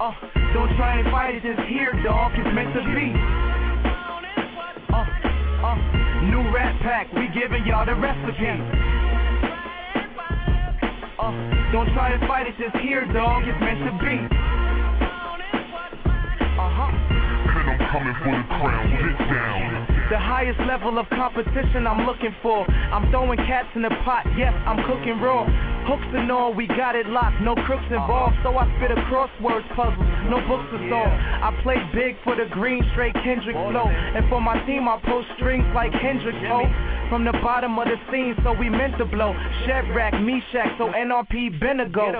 [0.00, 0.10] Uh,
[0.52, 2.32] don't try and fight it, just here, dog.
[2.34, 3.14] It's meant to be.
[4.90, 5.06] Uh,
[5.62, 5.78] uh,
[6.26, 8.50] new rat pack, we giving y'all the recipe.
[11.22, 11.30] Uh,
[11.70, 13.44] don't try and fight it, just here, dog.
[13.46, 14.18] It's meant to be.
[16.54, 17.03] And I'm
[17.94, 18.90] coming for the crown.
[18.90, 19.93] Get down.
[20.10, 22.68] The highest level of competition I'm looking for.
[22.68, 25.48] I'm throwing cats in the pot, yes, I'm cooking raw.
[25.88, 28.36] Hooks and all, we got it locked, no crooks involved.
[28.42, 31.08] So I spit a crosswords puzzle, no books to solve.
[31.08, 33.88] I play big for the green, straight Kendrick flow.
[33.88, 36.68] And for my team, I post strings like Hendrix, oh.
[37.08, 39.36] From the bottom of the scene, so we meant to blow.
[39.66, 42.12] Shadrach, Meshach, so NRP been a go.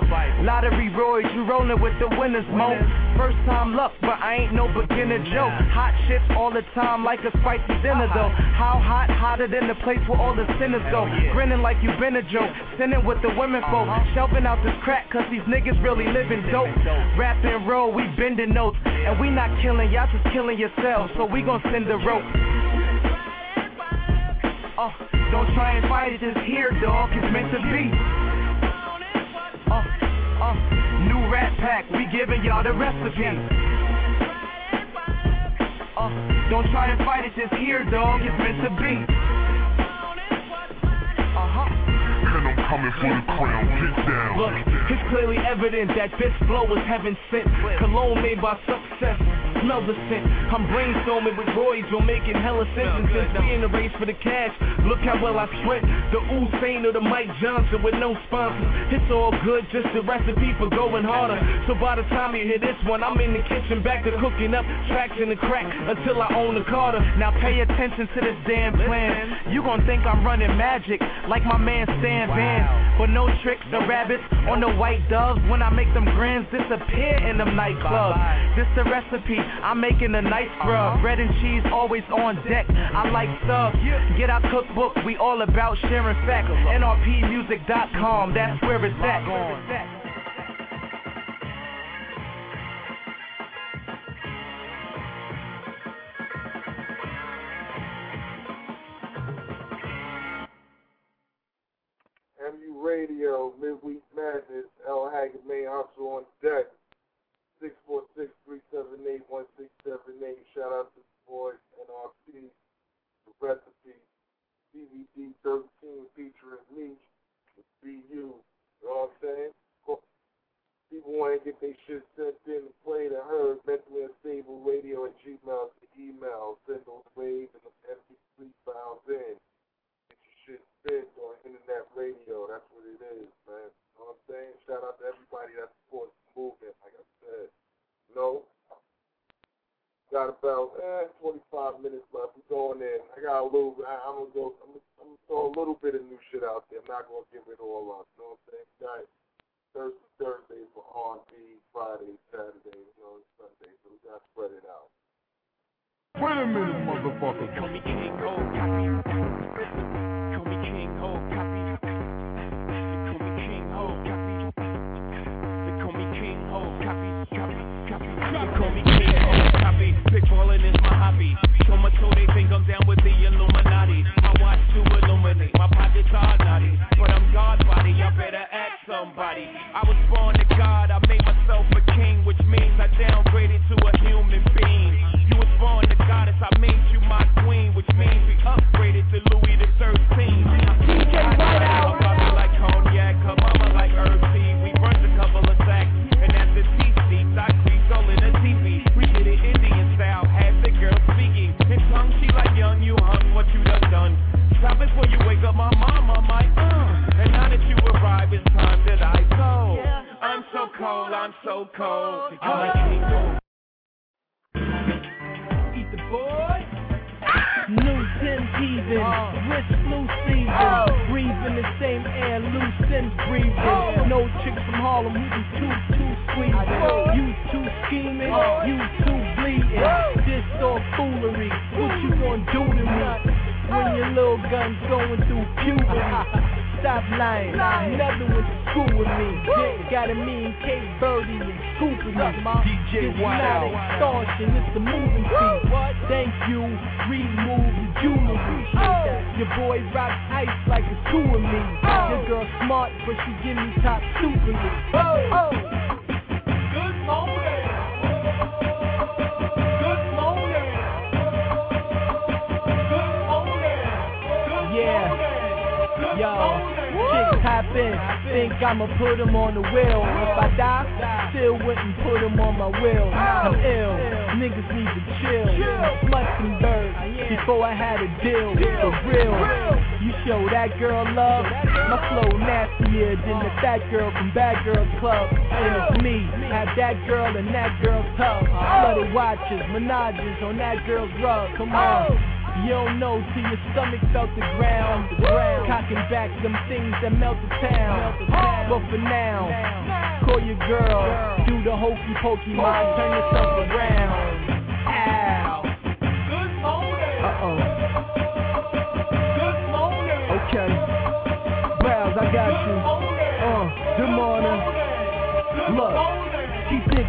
[0.42, 2.76] Lottery Roy, you rolling with the winners, mo.
[3.16, 5.56] First time luck, but I ain't no beginner joke.
[5.72, 8.30] Hot shits all the time like a spicy dinner though.
[8.54, 11.08] How hot, hotter than the place where all the sinners go.
[11.32, 13.88] Grinning like you been a joke, sinning with the women folk.
[14.14, 16.70] Shelving out this crack, cause these niggas really living dope.
[17.18, 18.76] Rap and roll, we bending notes.
[18.84, 21.12] And we not killing, y'all just killing yourselves.
[21.16, 22.24] So we gon' send the rope.
[24.76, 24.90] Uh,
[25.30, 27.10] don't try and fight it, just here, dog.
[27.12, 27.90] It's meant to be.
[29.70, 29.82] Uh,
[30.42, 30.54] uh,
[31.06, 33.24] new rat pack, we giving y'all the recipe.
[35.96, 38.20] Uh, don't try to fight it, just here, dog.
[38.22, 39.23] It's meant to be.
[42.68, 43.64] Coming for the crown.
[43.78, 44.38] Get down.
[44.38, 44.54] Look,
[44.90, 47.48] it's clearly evident that this flow is heaven sent.
[47.78, 49.18] Cologne made by success.
[49.62, 50.24] Smell the scent.
[50.52, 54.50] I'm brainstorming with Roy's on making hella since we in the race for the cash,
[54.82, 55.86] look how well I spent.
[56.10, 58.66] The Usain or the Mike Johnson with no sponsors.
[58.90, 61.38] It's all good, just a recipe for going harder.
[61.66, 64.54] So by the time you hear this one, I'm in the kitchen back to cooking
[64.54, 67.00] up tracks in the crack until I own the Carter.
[67.18, 69.52] Now pay attention to this damn plan.
[69.52, 72.53] You gon' think I'm running magic, like my man Stan Van.
[72.98, 75.40] But no tricks or rabbits on the white doves.
[75.50, 78.56] When I make them grins disappear in them nightclubs.
[78.56, 81.00] This the recipe, I'm making a nice grub.
[81.02, 82.66] Bread and cheese always on deck.
[82.70, 83.76] I like subs.
[84.16, 86.50] Get our cookbook, we all about sharing facts.
[86.50, 90.03] NRPmusic.com, that's where it's at.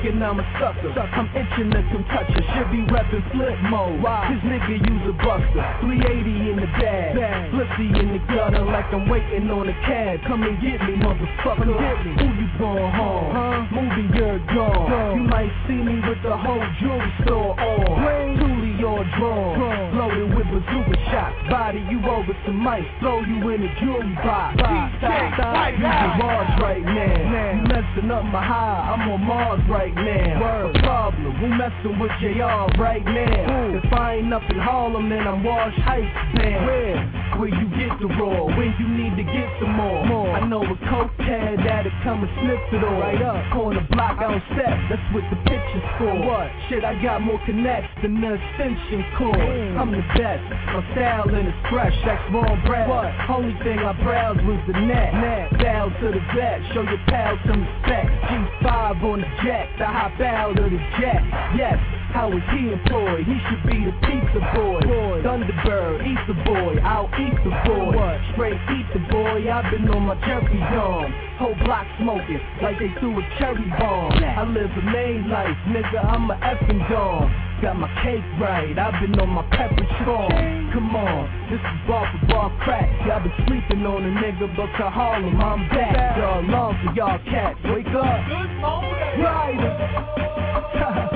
[0.06, 0.94] Thinking I'm a sucker.
[1.00, 2.44] I'm itching to come touch her.
[2.54, 4.02] Should be reppin' flip mode.
[4.30, 5.66] This nigga use a buster.
[5.82, 7.16] 380 in the bag.
[7.52, 10.22] Flipsy in the gutter like I'm waiting on a cab.
[10.28, 11.66] Come and get me, motherfucker.
[11.66, 13.32] Who you going home?
[13.34, 13.66] Huh?
[13.74, 15.18] Moving your gone.
[15.18, 18.45] You might see me with the whole jewelry store on.
[18.86, 19.98] Drawn.
[19.98, 21.36] Loaded with bazooka shots.
[21.50, 22.86] Body you over some mice.
[23.00, 24.58] Throw you in a jewelry box.
[24.58, 26.22] You House.
[26.22, 27.58] Mars right now.
[27.58, 28.94] You messing up my high.
[28.94, 30.42] I'm on Mars right now.
[30.42, 31.34] Word problem.
[31.34, 33.74] Who messing with JR right now?
[33.74, 37.25] If I ain't up in Harlem, then I'm Wash Heights man.
[37.40, 37.50] Where?
[37.50, 38.46] You get the raw?
[38.46, 40.06] When you need to get some more?
[40.06, 40.32] more.
[40.32, 43.00] I know a coke head that'll come and sniff it all.
[43.00, 43.56] Right up.
[43.56, 44.76] On the block, don't step.
[44.90, 46.16] That's what the picture's for.
[46.26, 46.48] What?
[46.70, 49.40] Shit, I got more connects than the extension cord.
[49.76, 50.44] I'm the best.
[50.72, 51.96] My style and it's fresh.
[52.06, 52.90] That's wrong brand.
[52.90, 53.12] What?
[53.30, 55.14] Only thing I browse was the net.
[55.16, 55.60] Net.
[55.60, 56.60] Down to the vet.
[56.74, 58.10] Show your pals some respect.
[58.32, 59.68] G5 on the jet.
[59.78, 61.22] The hop out of the jet.
[61.56, 61.80] Yes.
[62.14, 63.26] How is he employed?
[63.26, 64.80] He should be the pizza boy.
[65.26, 67.92] Thunderbird, eat the boy, I'll eat the boy.
[67.96, 68.18] What?
[68.34, 71.12] Straight eat the boy, I've been on my Jeffrey Dawn.
[71.40, 74.14] Whole block smoking like they threw a cherry bomb.
[74.24, 77.30] I live a main life, nigga, I'm a effing dog.
[77.62, 80.32] Got my cake right, I've been on my pepper strong.
[80.74, 82.88] Come on, this is bar for bar crack.
[83.08, 86.18] Y'all been sleeping on a nigga, but to Harlem, I'm back.
[86.18, 88.28] Y'all long for y'all cats, wake up.
[88.28, 89.20] Good morning.
[89.24, 91.12] Right.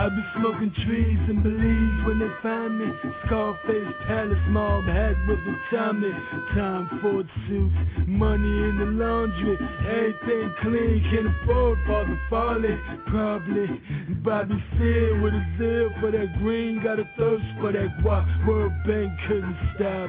[0.00, 2.88] I be smoking trees and believe when they find me.
[3.26, 6.10] Scarface Palace, mob hat with the Tommy.
[6.56, 7.76] Tom Ford suits,
[8.08, 9.58] money in the laundry.
[9.84, 12.80] Everything clean, can afford Father Farley.
[13.08, 13.68] Probably
[14.24, 16.82] Bobby Seale with a zeal for that green.
[16.82, 18.24] Got a thirst for that guap.
[18.48, 20.08] World Bank couldn't stop.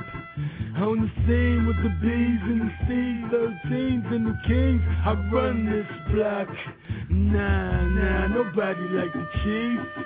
[0.88, 3.27] On the scene with the bees and the C's,
[3.68, 4.81] 13s and the Kings.
[5.03, 6.47] I run this block.
[7.11, 10.05] Nah, nah, nobody like the Chief.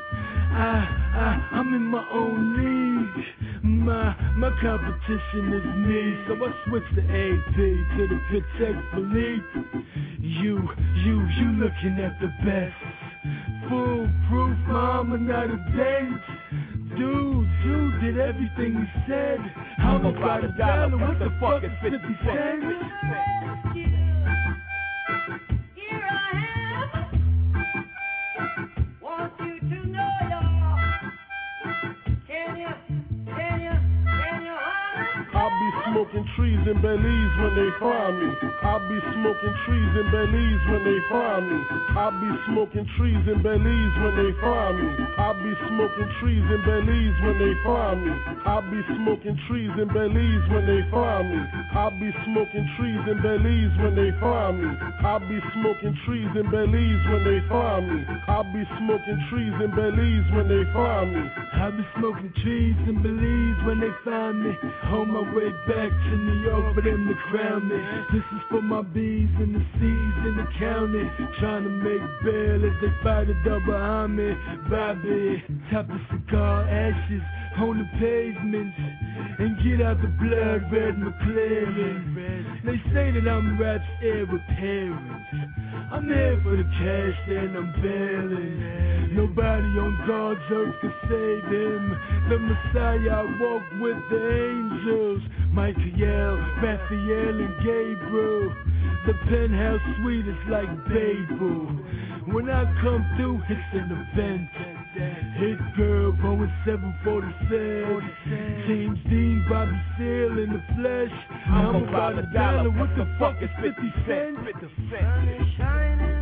[0.52, 3.26] I, I, I'm in my own league.
[3.64, 9.80] My, my competition is me, so I switch the AP to the Patek Philippe.
[10.20, 10.68] You,
[11.04, 13.70] you, you looking at the best.
[13.70, 16.22] Foolproof, mama, not a dent.
[16.98, 19.40] Dude, dude did everything he said.
[19.78, 20.98] How about a dollar?
[20.98, 22.66] What the fuck is 50 cents?
[25.76, 26.65] Here I am
[29.18, 29.55] want you.
[36.06, 38.30] Smoking trees in Belize when they find me.
[38.62, 41.60] I'll be smoking trees in Belize when they find me.
[41.98, 44.90] I'll be smoking trees in Belize when they find me.
[45.18, 48.14] I'll be smoking trees in Belize when they find me.
[48.46, 51.42] I'll be smoking trees in Belize when they find me.
[51.74, 54.70] I'll be smoking trees in Belize when they find me.
[55.02, 58.00] I'll be smoking trees in Belize when they find me.
[58.28, 61.24] I'll be smoking trees in Belize when they find me.
[61.58, 64.54] I'll be smoking trees in Belize when they find me.
[64.94, 67.78] On my way back to New York for them to crown me.
[68.12, 71.06] This is for my bees and the C's in the county.
[71.40, 74.36] Trying to make bail as they fight a double me.
[74.70, 77.22] Bobby, top the cigar ashes
[77.58, 78.74] on the pavement.
[79.40, 82.64] And get out the blood red McLaren.
[82.66, 85.45] They say that I'm rap's heir apparent.
[85.92, 89.16] I'm here for the cash and I'm bailing.
[89.16, 91.84] Nobody on God's earth can save him.
[92.30, 95.22] The Messiah walked with the angels.
[95.54, 98.54] Michael, Raphael, and Gabriel.
[99.06, 101.70] The penthouse suite is like Babel.
[102.34, 104.75] When I come through, it's an event.
[104.96, 108.12] Hit girl going 747.
[108.66, 111.12] James Dean, Bobby Seale in the flesh.
[111.48, 112.70] I'm, about a dollar.
[112.70, 113.76] What the fuck is 50
[114.08, 114.40] cents?
[115.60, 116.15] Sun is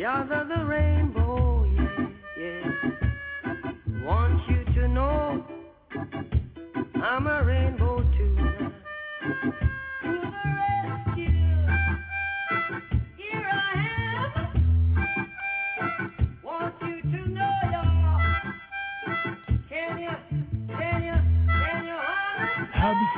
[0.00, 2.06] gather the rainbow, yeah,
[2.38, 4.02] yeah.
[4.02, 5.44] Want you to know
[6.94, 7.89] I'm a rainbow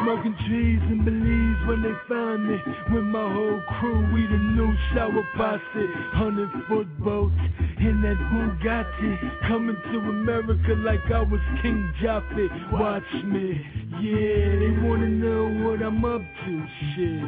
[0.02, 2.58] smoking trees in Belize when they find me.
[2.92, 5.86] With my whole crew, we the new shower posse.
[6.12, 7.34] Hundred foot boats
[7.78, 9.48] in that Bugatti.
[9.48, 12.48] Coming to America like I was King Jaffe.
[12.72, 13.64] Watch me,
[14.00, 16.66] yeah, they wanna know what I'm up to.
[16.94, 17.22] Shit,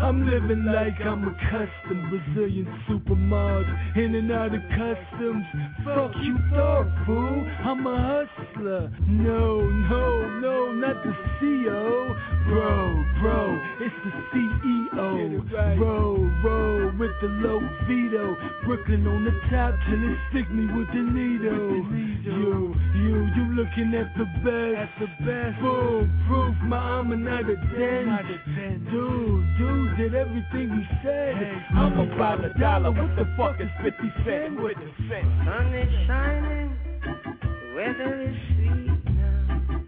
[0.00, 3.96] I'm living like I'm a custom Brazilian supermodel.
[3.96, 5.44] In and out of customs.
[5.84, 7.46] Fuck you thought, fool.
[7.64, 8.90] I'm a hustler.
[9.06, 12.16] No, no, no, not the CEO.
[12.48, 15.78] Bro, bro, it's the CEO.
[15.78, 18.36] Roll, roll with the low veto.
[18.64, 21.84] Brooklyn on the top till it stick me with the needle.
[22.24, 24.80] You, you, you looking at the best.
[24.80, 25.60] At the best.
[25.60, 28.84] Full proof, my armor not a dent.
[28.90, 31.34] Dude, dude did everything he said.
[31.74, 32.90] I'm about a dollar.
[32.90, 34.60] What the fuck is 50 cents?
[34.60, 35.26] With the cent.
[35.44, 39.82] Sun is shining, the weather is sweet now.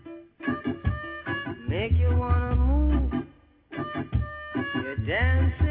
[1.68, 3.12] Make you wanna move
[4.74, 5.61] your dancing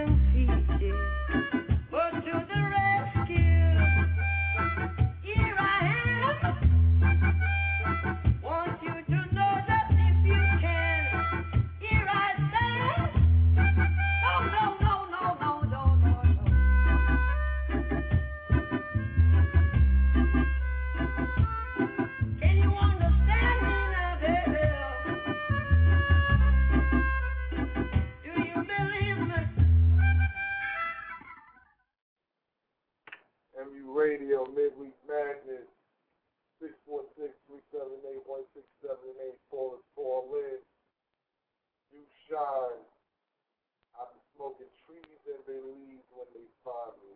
[33.91, 35.67] Radio, Midweek Madness,
[36.63, 40.63] 646-378-1678, call us, call in.
[41.91, 41.99] You
[42.31, 42.87] shine.
[43.99, 47.11] I be smoking trees and they leave when they find me.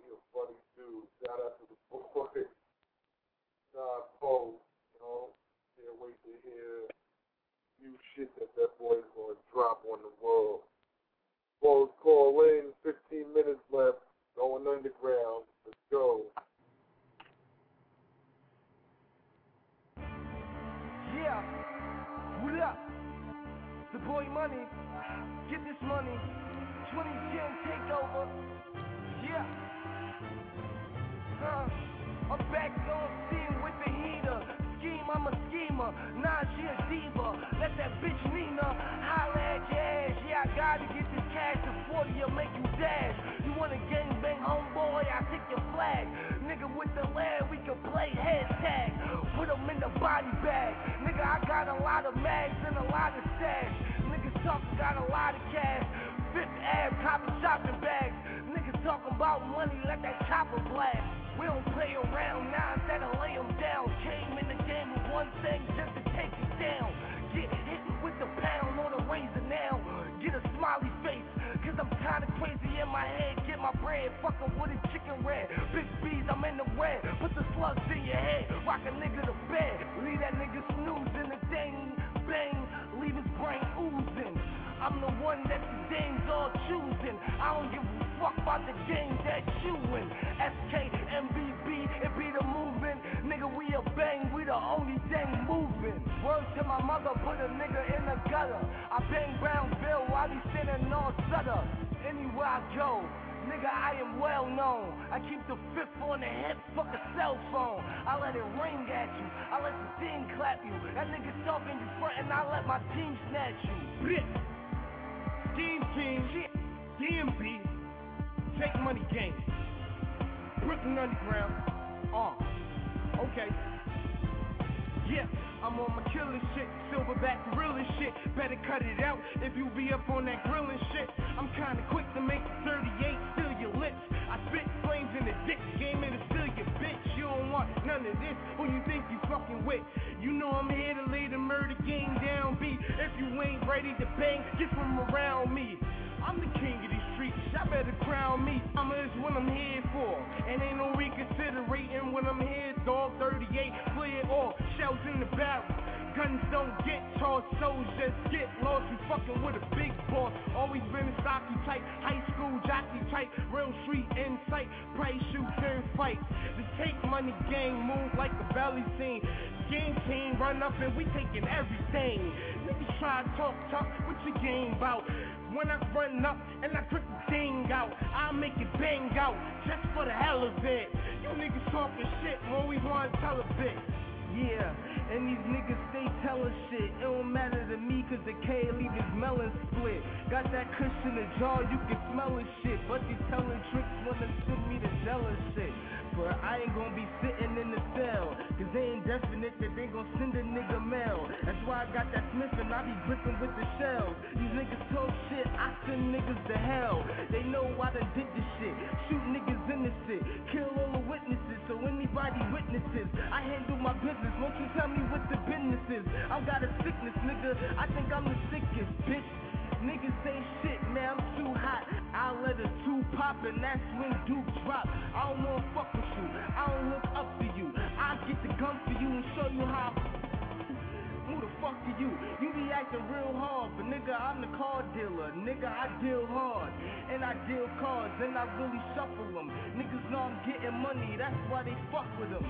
[224.35, 224.83] Duke drop.
[225.15, 226.27] I don't wanna fuck with you.
[226.27, 227.71] I don't look up to you.
[227.95, 229.95] I'll get the gun for you and show you how.
[231.27, 232.11] Who the fuck are you?
[232.43, 235.31] You be acting real hard, but nigga, I'm the car dealer.
[235.39, 236.73] Nigga, I deal hard.
[237.09, 239.47] And I deal cards, and I really shuffle them.
[239.71, 242.43] Niggas know I'm getting money, that's why they fuck with them.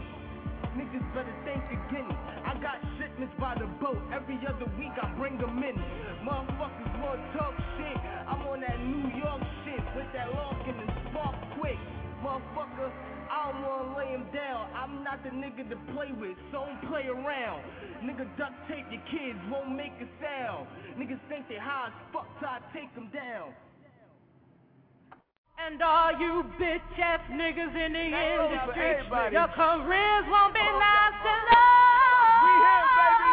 [0.75, 2.11] Niggas better think again.
[2.43, 3.95] I got shipments by the boat.
[4.11, 5.75] Every other week I bring them in.
[6.19, 7.95] Motherfuckers wanna talk shit.
[8.27, 11.79] I'm on that New York shit with that lock and the spark quick.
[12.19, 12.91] Motherfucker,
[13.31, 14.67] I don't wanna lay him down.
[14.75, 17.63] I'm not the nigga to play with, so don't play around.
[18.03, 20.67] Nigga duct tape your kids, won't make a sound.
[20.99, 23.55] Niggas think they high as fuck till I take them down.
[25.57, 28.99] And all you bitch ass niggas in the industry,
[29.31, 32.43] your careers won't be lasting long.
[32.43, 33.31] We here, baby.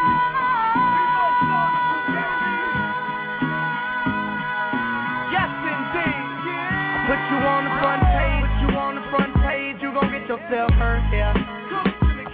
[5.35, 6.23] Yes, indeed.
[6.95, 10.11] I put you on the front page, put you on the front page, you gon'
[10.15, 11.35] get yourself hurt, yeah.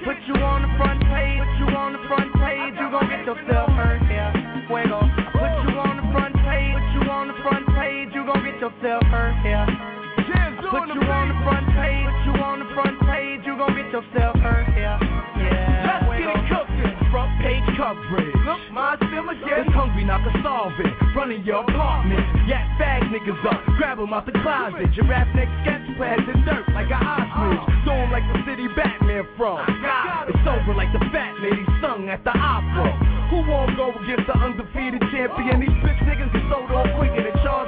[0.05, 3.24] Put you on the front page, put you on the front page, you gon' get
[3.24, 4.36] yourself hurt, yeah.
[4.69, 5.07] Fuego.
[8.60, 9.66] Yourself hurt, yeah.
[10.68, 13.89] Put you on the front page, put you on the front page, you gon' get
[13.89, 14.98] yourself hurt, yeah.
[15.39, 16.05] Yeah.
[16.05, 16.93] Let's get it cooking.
[17.09, 18.35] Front page coverage.
[18.44, 20.93] Look, my simmer, It's hungry, not to solve it.
[21.16, 22.20] Running your apartment.
[22.47, 23.64] Yak bag niggas up.
[23.78, 24.93] Grab 'em out the closet.
[24.94, 27.64] Your rap neck sketch pads in dirt like an ostrich.
[27.64, 27.85] Uh.
[27.85, 29.64] Throw 'em like the city Batman from.
[30.28, 32.93] It's over like the fat lady sung at the opera.
[33.30, 35.60] Who won't go against the undefeated champion?
[35.60, 37.68] These bitch niggas is sold on quicker than Charles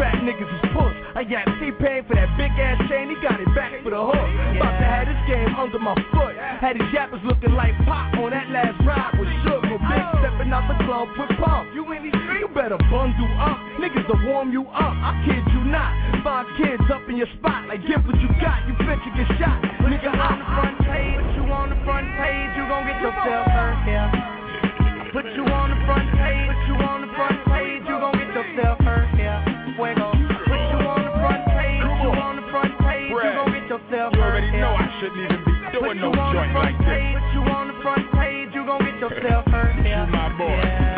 [0.00, 0.96] rap niggas is puss.
[1.12, 3.12] I got T-Pain for that big ass chain.
[3.12, 4.16] He got it back for the hook.
[4.56, 6.32] About to have this game under my foot.
[6.64, 9.76] Had his yappers looking like pop on that last ride with Sugar.
[9.76, 11.68] Big stepping out the club with pump.
[11.76, 13.60] You in these streets, you better bundle up.
[13.76, 14.96] Niggas to warm you up.
[15.04, 15.92] I kid you not.
[16.24, 17.68] Five kids up in your spot.
[17.68, 18.64] Like, give what you got.
[18.64, 19.60] You fit to get shot.
[19.84, 23.44] Nigga, on the front page, put you on the front page, you gon' get yourself
[23.52, 25.12] hurt, yeah.
[25.12, 27.82] Put you on the front page, put you on the front page.
[27.84, 28.89] You gon' get yourself hurt.
[35.00, 36.86] shouldn't even be doing no joint like this.
[36.86, 39.74] Put you on the front page, you gon' get yourself hurt.
[39.82, 40.04] Yeah.
[40.04, 40.44] You my boy.
[40.44, 40.89] Yeah.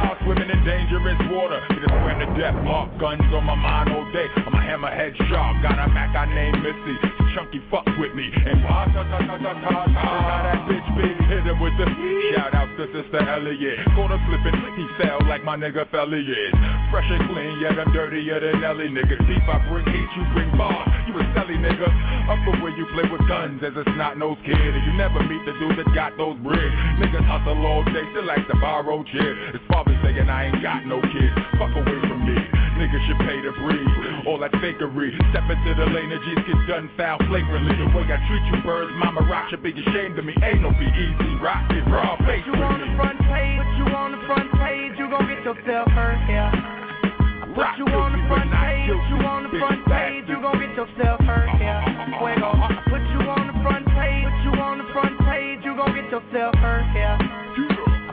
[0.00, 1.60] Y'all swimming in dangerous water.
[1.76, 2.56] Just swam to death.
[2.64, 4.26] Mark guns on my mind all day.
[4.32, 5.60] I'm a hammerhead shark.
[5.60, 6.96] Got a Mac I named Missy.
[7.36, 8.32] Chunky fuck with me.
[8.32, 9.84] And ta ta ta ta ta ta.
[9.92, 11.84] Now that bitch big hit him with the
[12.32, 13.76] shout out to Sister Elliot.
[13.94, 14.40] Gonna flip.
[14.40, 16.54] He fell like my nigga Felly is.
[16.90, 19.20] Fresh and clean, yet I'm dirtier than Ellie, nigga.
[19.28, 20.88] Deep I bring heat, you bring bars.
[21.06, 21.86] You a selly nigga.
[22.32, 24.56] Up for where you play with guns as a snot nose kid.
[24.56, 26.74] And you never meet the dude that got those bricks.
[26.98, 29.38] Niggas hustle all day, still like to borrow chips.
[29.52, 31.34] His father saying I ain't got no kids.
[31.58, 32.36] Fuck away from me.
[32.78, 34.26] Niggas should pay to breathe.
[34.26, 35.10] All that fakery.
[35.30, 37.76] Step into the lane of G's get done foul flagrantly.
[37.76, 40.34] The way I treat you birds, mama rock should be ashamed of me.
[40.42, 43.88] Ain't no be easy, rock it raw face You on the front page, put you
[43.94, 46.52] on the front page, you gon' get yourself hurt, yeah.
[46.52, 50.72] I put you on the front page, you on the front page, you gon' get
[50.76, 51.84] yourself hurt, yeah.
[52.16, 52.50] Fuego.
[52.88, 56.08] Put you on the front page, put you on the front page, you gon' get
[56.08, 57.40] yourself hurt, yeah.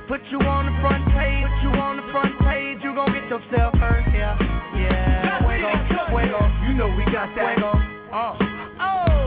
[0.07, 3.27] Put you on the front page, put you on the front page, you gon' get
[3.27, 4.39] yourself hurt, yeah.
[4.71, 5.43] Yeah.
[5.43, 5.67] Fuego,
[6.07, 6.39] fuego.
[6.63, 7.59] You know we got that.
[7.59, 7.75] Fuego.
[8.15, 8.39] Oh.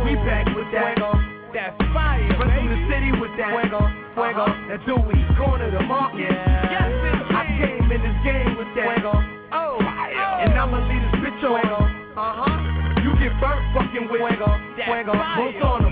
[0.08, 0.96] We back with that.
[0.96, 1.12] Fuego.
[1.52, 2.24] That fire.
[2.32, 3.52] Run from the city with that.
[3.52, 4.48] Fuego, fuego.
[4.48, 4.72] Uh-huh.
[4.72, 6.32] That's we corner the market.
[6.32, 6.72] Yeah.
[6.72, 8.96] Yes, I came in this game with that.
[9.04, 9.12] Fuego.
[9.52, 9.76] Oh.
[9.84, 11.60] And I'ma leave this bitch on.
[11.60, 11.80] Fuego.
[12.16, 13.04] Uh huh.
[13.04, 14.48] You get burnt fucking with Fuego.
[14.80, 15.12] that Fuego.
[15.12, 15.44] fire.
[15.44, 15.89] Both on them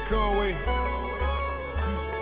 [0.00, 0.52] Me Conway.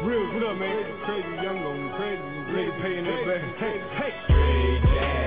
[0.04, 0.84] Real, what up, man?
[1.04, 3.42] Crazy, young on crazy, nigga paying that back.
[3.58, 5.17] Hey, hey.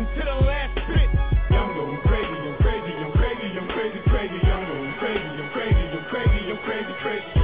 [0.00, 1.08] Dumping to the last bit.
[1.50, 4.38] I'm going crazy, I'm crazy, I'm crazy, I'm crazy, crazy.
[4.46, 7.39] I'm going crazy, I'm crazy, I'm crazy, I'm crazy, crazy.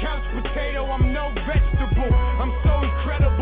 [0.00, 2.12] Couch potato, I'm no vegetable.
[2.12, 3.35] I'm so incredible,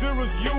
[0.00, 0.53] zeros you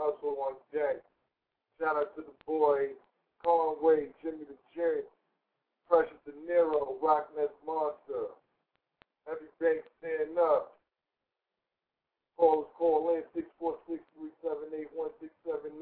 [0.00, 1.04] Hustle on deck.
[1.78, 2.96] Shout out to the boy,
[3.44, 5.04] Conway, Jimmy the J,
[5.88, 8.32] Precious De Niro, Rock Nest Monster.
[9.30, 10.72] Every bank stand up.
[12.38, 13.22] Call us, call in,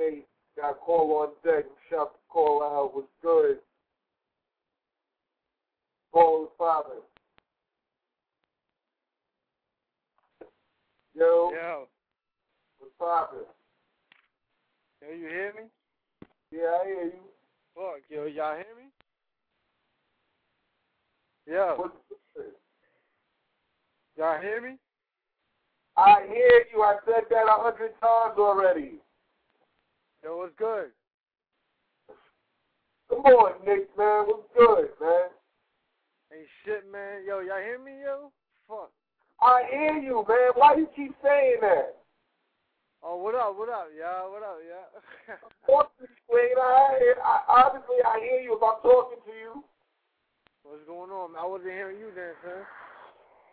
[0.02, 0.24] 646-378-1678.
[0.56, 1.64] Got a call on deck.
[1.88, 2.94] Shout the call out.
[2.96, 3.58] Was good.
[6.12, 7.02] Call was popping.
[11.14, 11.52] Yo.
[11.52, 11.88] Yo.
[12.80, 13.46] What's popping?
[15.02, 15.62] Yo, you hear me?
[16.50, 17.22] Yeah, I hear you.
[17.74, 18.90] Fuck, yo, y'all hear me?
[21.46, 21.90] Good?
[24.16, 24.76] Y'all hear me?
[25.96, 26.82] I hear you.
[26.82, 29.00] I said that a hundred times already.
[30.24, 30.90] Yo, what's good?
[33.08, 34.24] Come on, Nick, man.
[34.26, 35.28] What's good, man?
[36.32, 37.22] Ain't shit, man.
[37.26, 38.30] Yo, y'all hear me, yo?
[38.68, 38.90] Fuck.
[39.40, 40.50] I hear you, man.
[40.54, 41.96] Why you keep saying that?
[43.02, 44.32] Oh, what up, what up, y'all?
[44.32, 45.86] What up, y'all?
[46.30, 49.64] Wait, I, I obviously I hear you if I'm talking to you.
[50.64, 51.30] What's going on?
[51.38, 52.66] I wasn't hearing you then, son.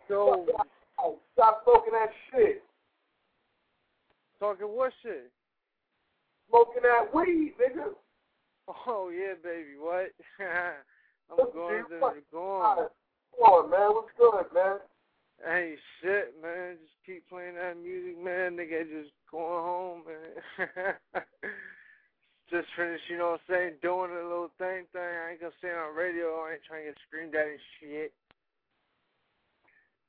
[0.08, 0.46] So,
[1.34, 2.62] stop talking that shit.
[4.40, 5.30] talking what shit?
[6.48, 7.94] Smoking that weed, nigga.
[8.86, 10.10] Oh, yeah, baby, what?
[11.30, 12.88] I'm Listen, going to the going.
[13.38, 13.94] Come on, man.
[13.94, 14.78] What's good, man?
[15.46, 16.76] Ain't shit, man.
[16.82, 18.56] Just keep playing that music, man.
[18.56, 20.34] Nigga just going home, man.
[22.50, 25.02] just finished, you know what I'm saying, doing a little thing thing.
[25.02, 26.46] I ain't gonna say on radio.
[26.46, 28.12] I ain't trying to get screamed at and shit.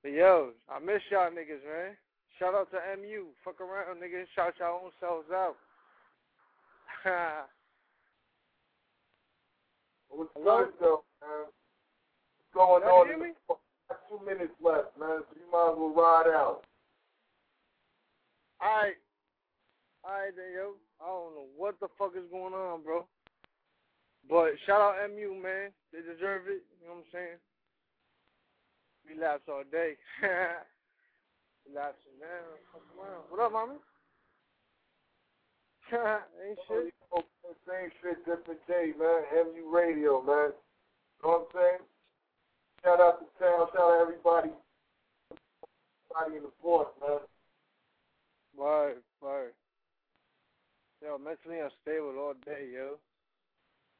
[0.03, 1.97] But yo, I miss y'all niggas, man.
[2.37, 3.33] Shout out to MU.
[3.43, 4.29] Fuck around, niggas.
[4.35, 5.57] Shout y'all own selves out.
[10.09, 11.49] What's good, though, man?
[12.37, 13.07] What's going on?
[13.07, 13.33] hear me?
[14.09, 16.61] Two minutes left, man, so you might as well ride out.
[18.61, 18.95] Alright.
[20.07, 20.79] Alright then, yo.
[21.03, 23.05] I don't know what the fuck is going on, bro.
[24.29, 25.75] But shout out MU, man.
[25.91, 26.63] They deserve it.
[26.79, 27.39] You know what I'm saying?
[29.03, 29.99] Relapse all day.
[31.67, 32.39] Relapsing, man.
[33.27, 33.75] What up, mommy?
[35.91, 36.93] Ain't shit.
[37.67, 39.23] Same shit, different day, man.
[39.51, 40.55] MU Radio, man.
[40.55, 41.83] You know what I'm saying?
[42.83, 43.67] Shout out to town.
[43.73, 44.51] Shout out everybody.
[46.15, 47.19] Everybody in the force, man.
[48.55, 49.51] Word, word.
[51.01, 52.97] Yo, mentally unstable all day, yo.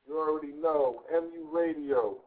[0.08, 1.04] You already know.
[1.12, 2.18] MU Radio.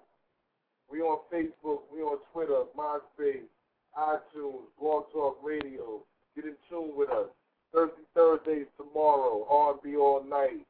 [0.91, 1.81] We on Facebook.
[1.93, 3.51] We on Twitter, MySpace,
[3.99, 6.05] iTunes, Blog Talk Radio.
[6.37, 7.27] Get in tune with us.
[7.75, 9.45] Thursday, Thursdays tomorrow.
[9.51, 10.65] R&B all night.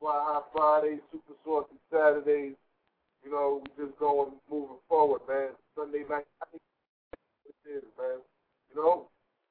[0.00, 2.56] Fly High Fridays, Super Saucy Saturdays.
[3.24, 5.50] You know, we just going moving forward, man.
[5.76, 6.26] Sunday night.
[6.52, 8.18] It is, man.
[8.74, 9.06] You know?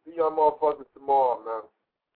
[0.05, 1.63] See y'all motherfuckers tomorrow.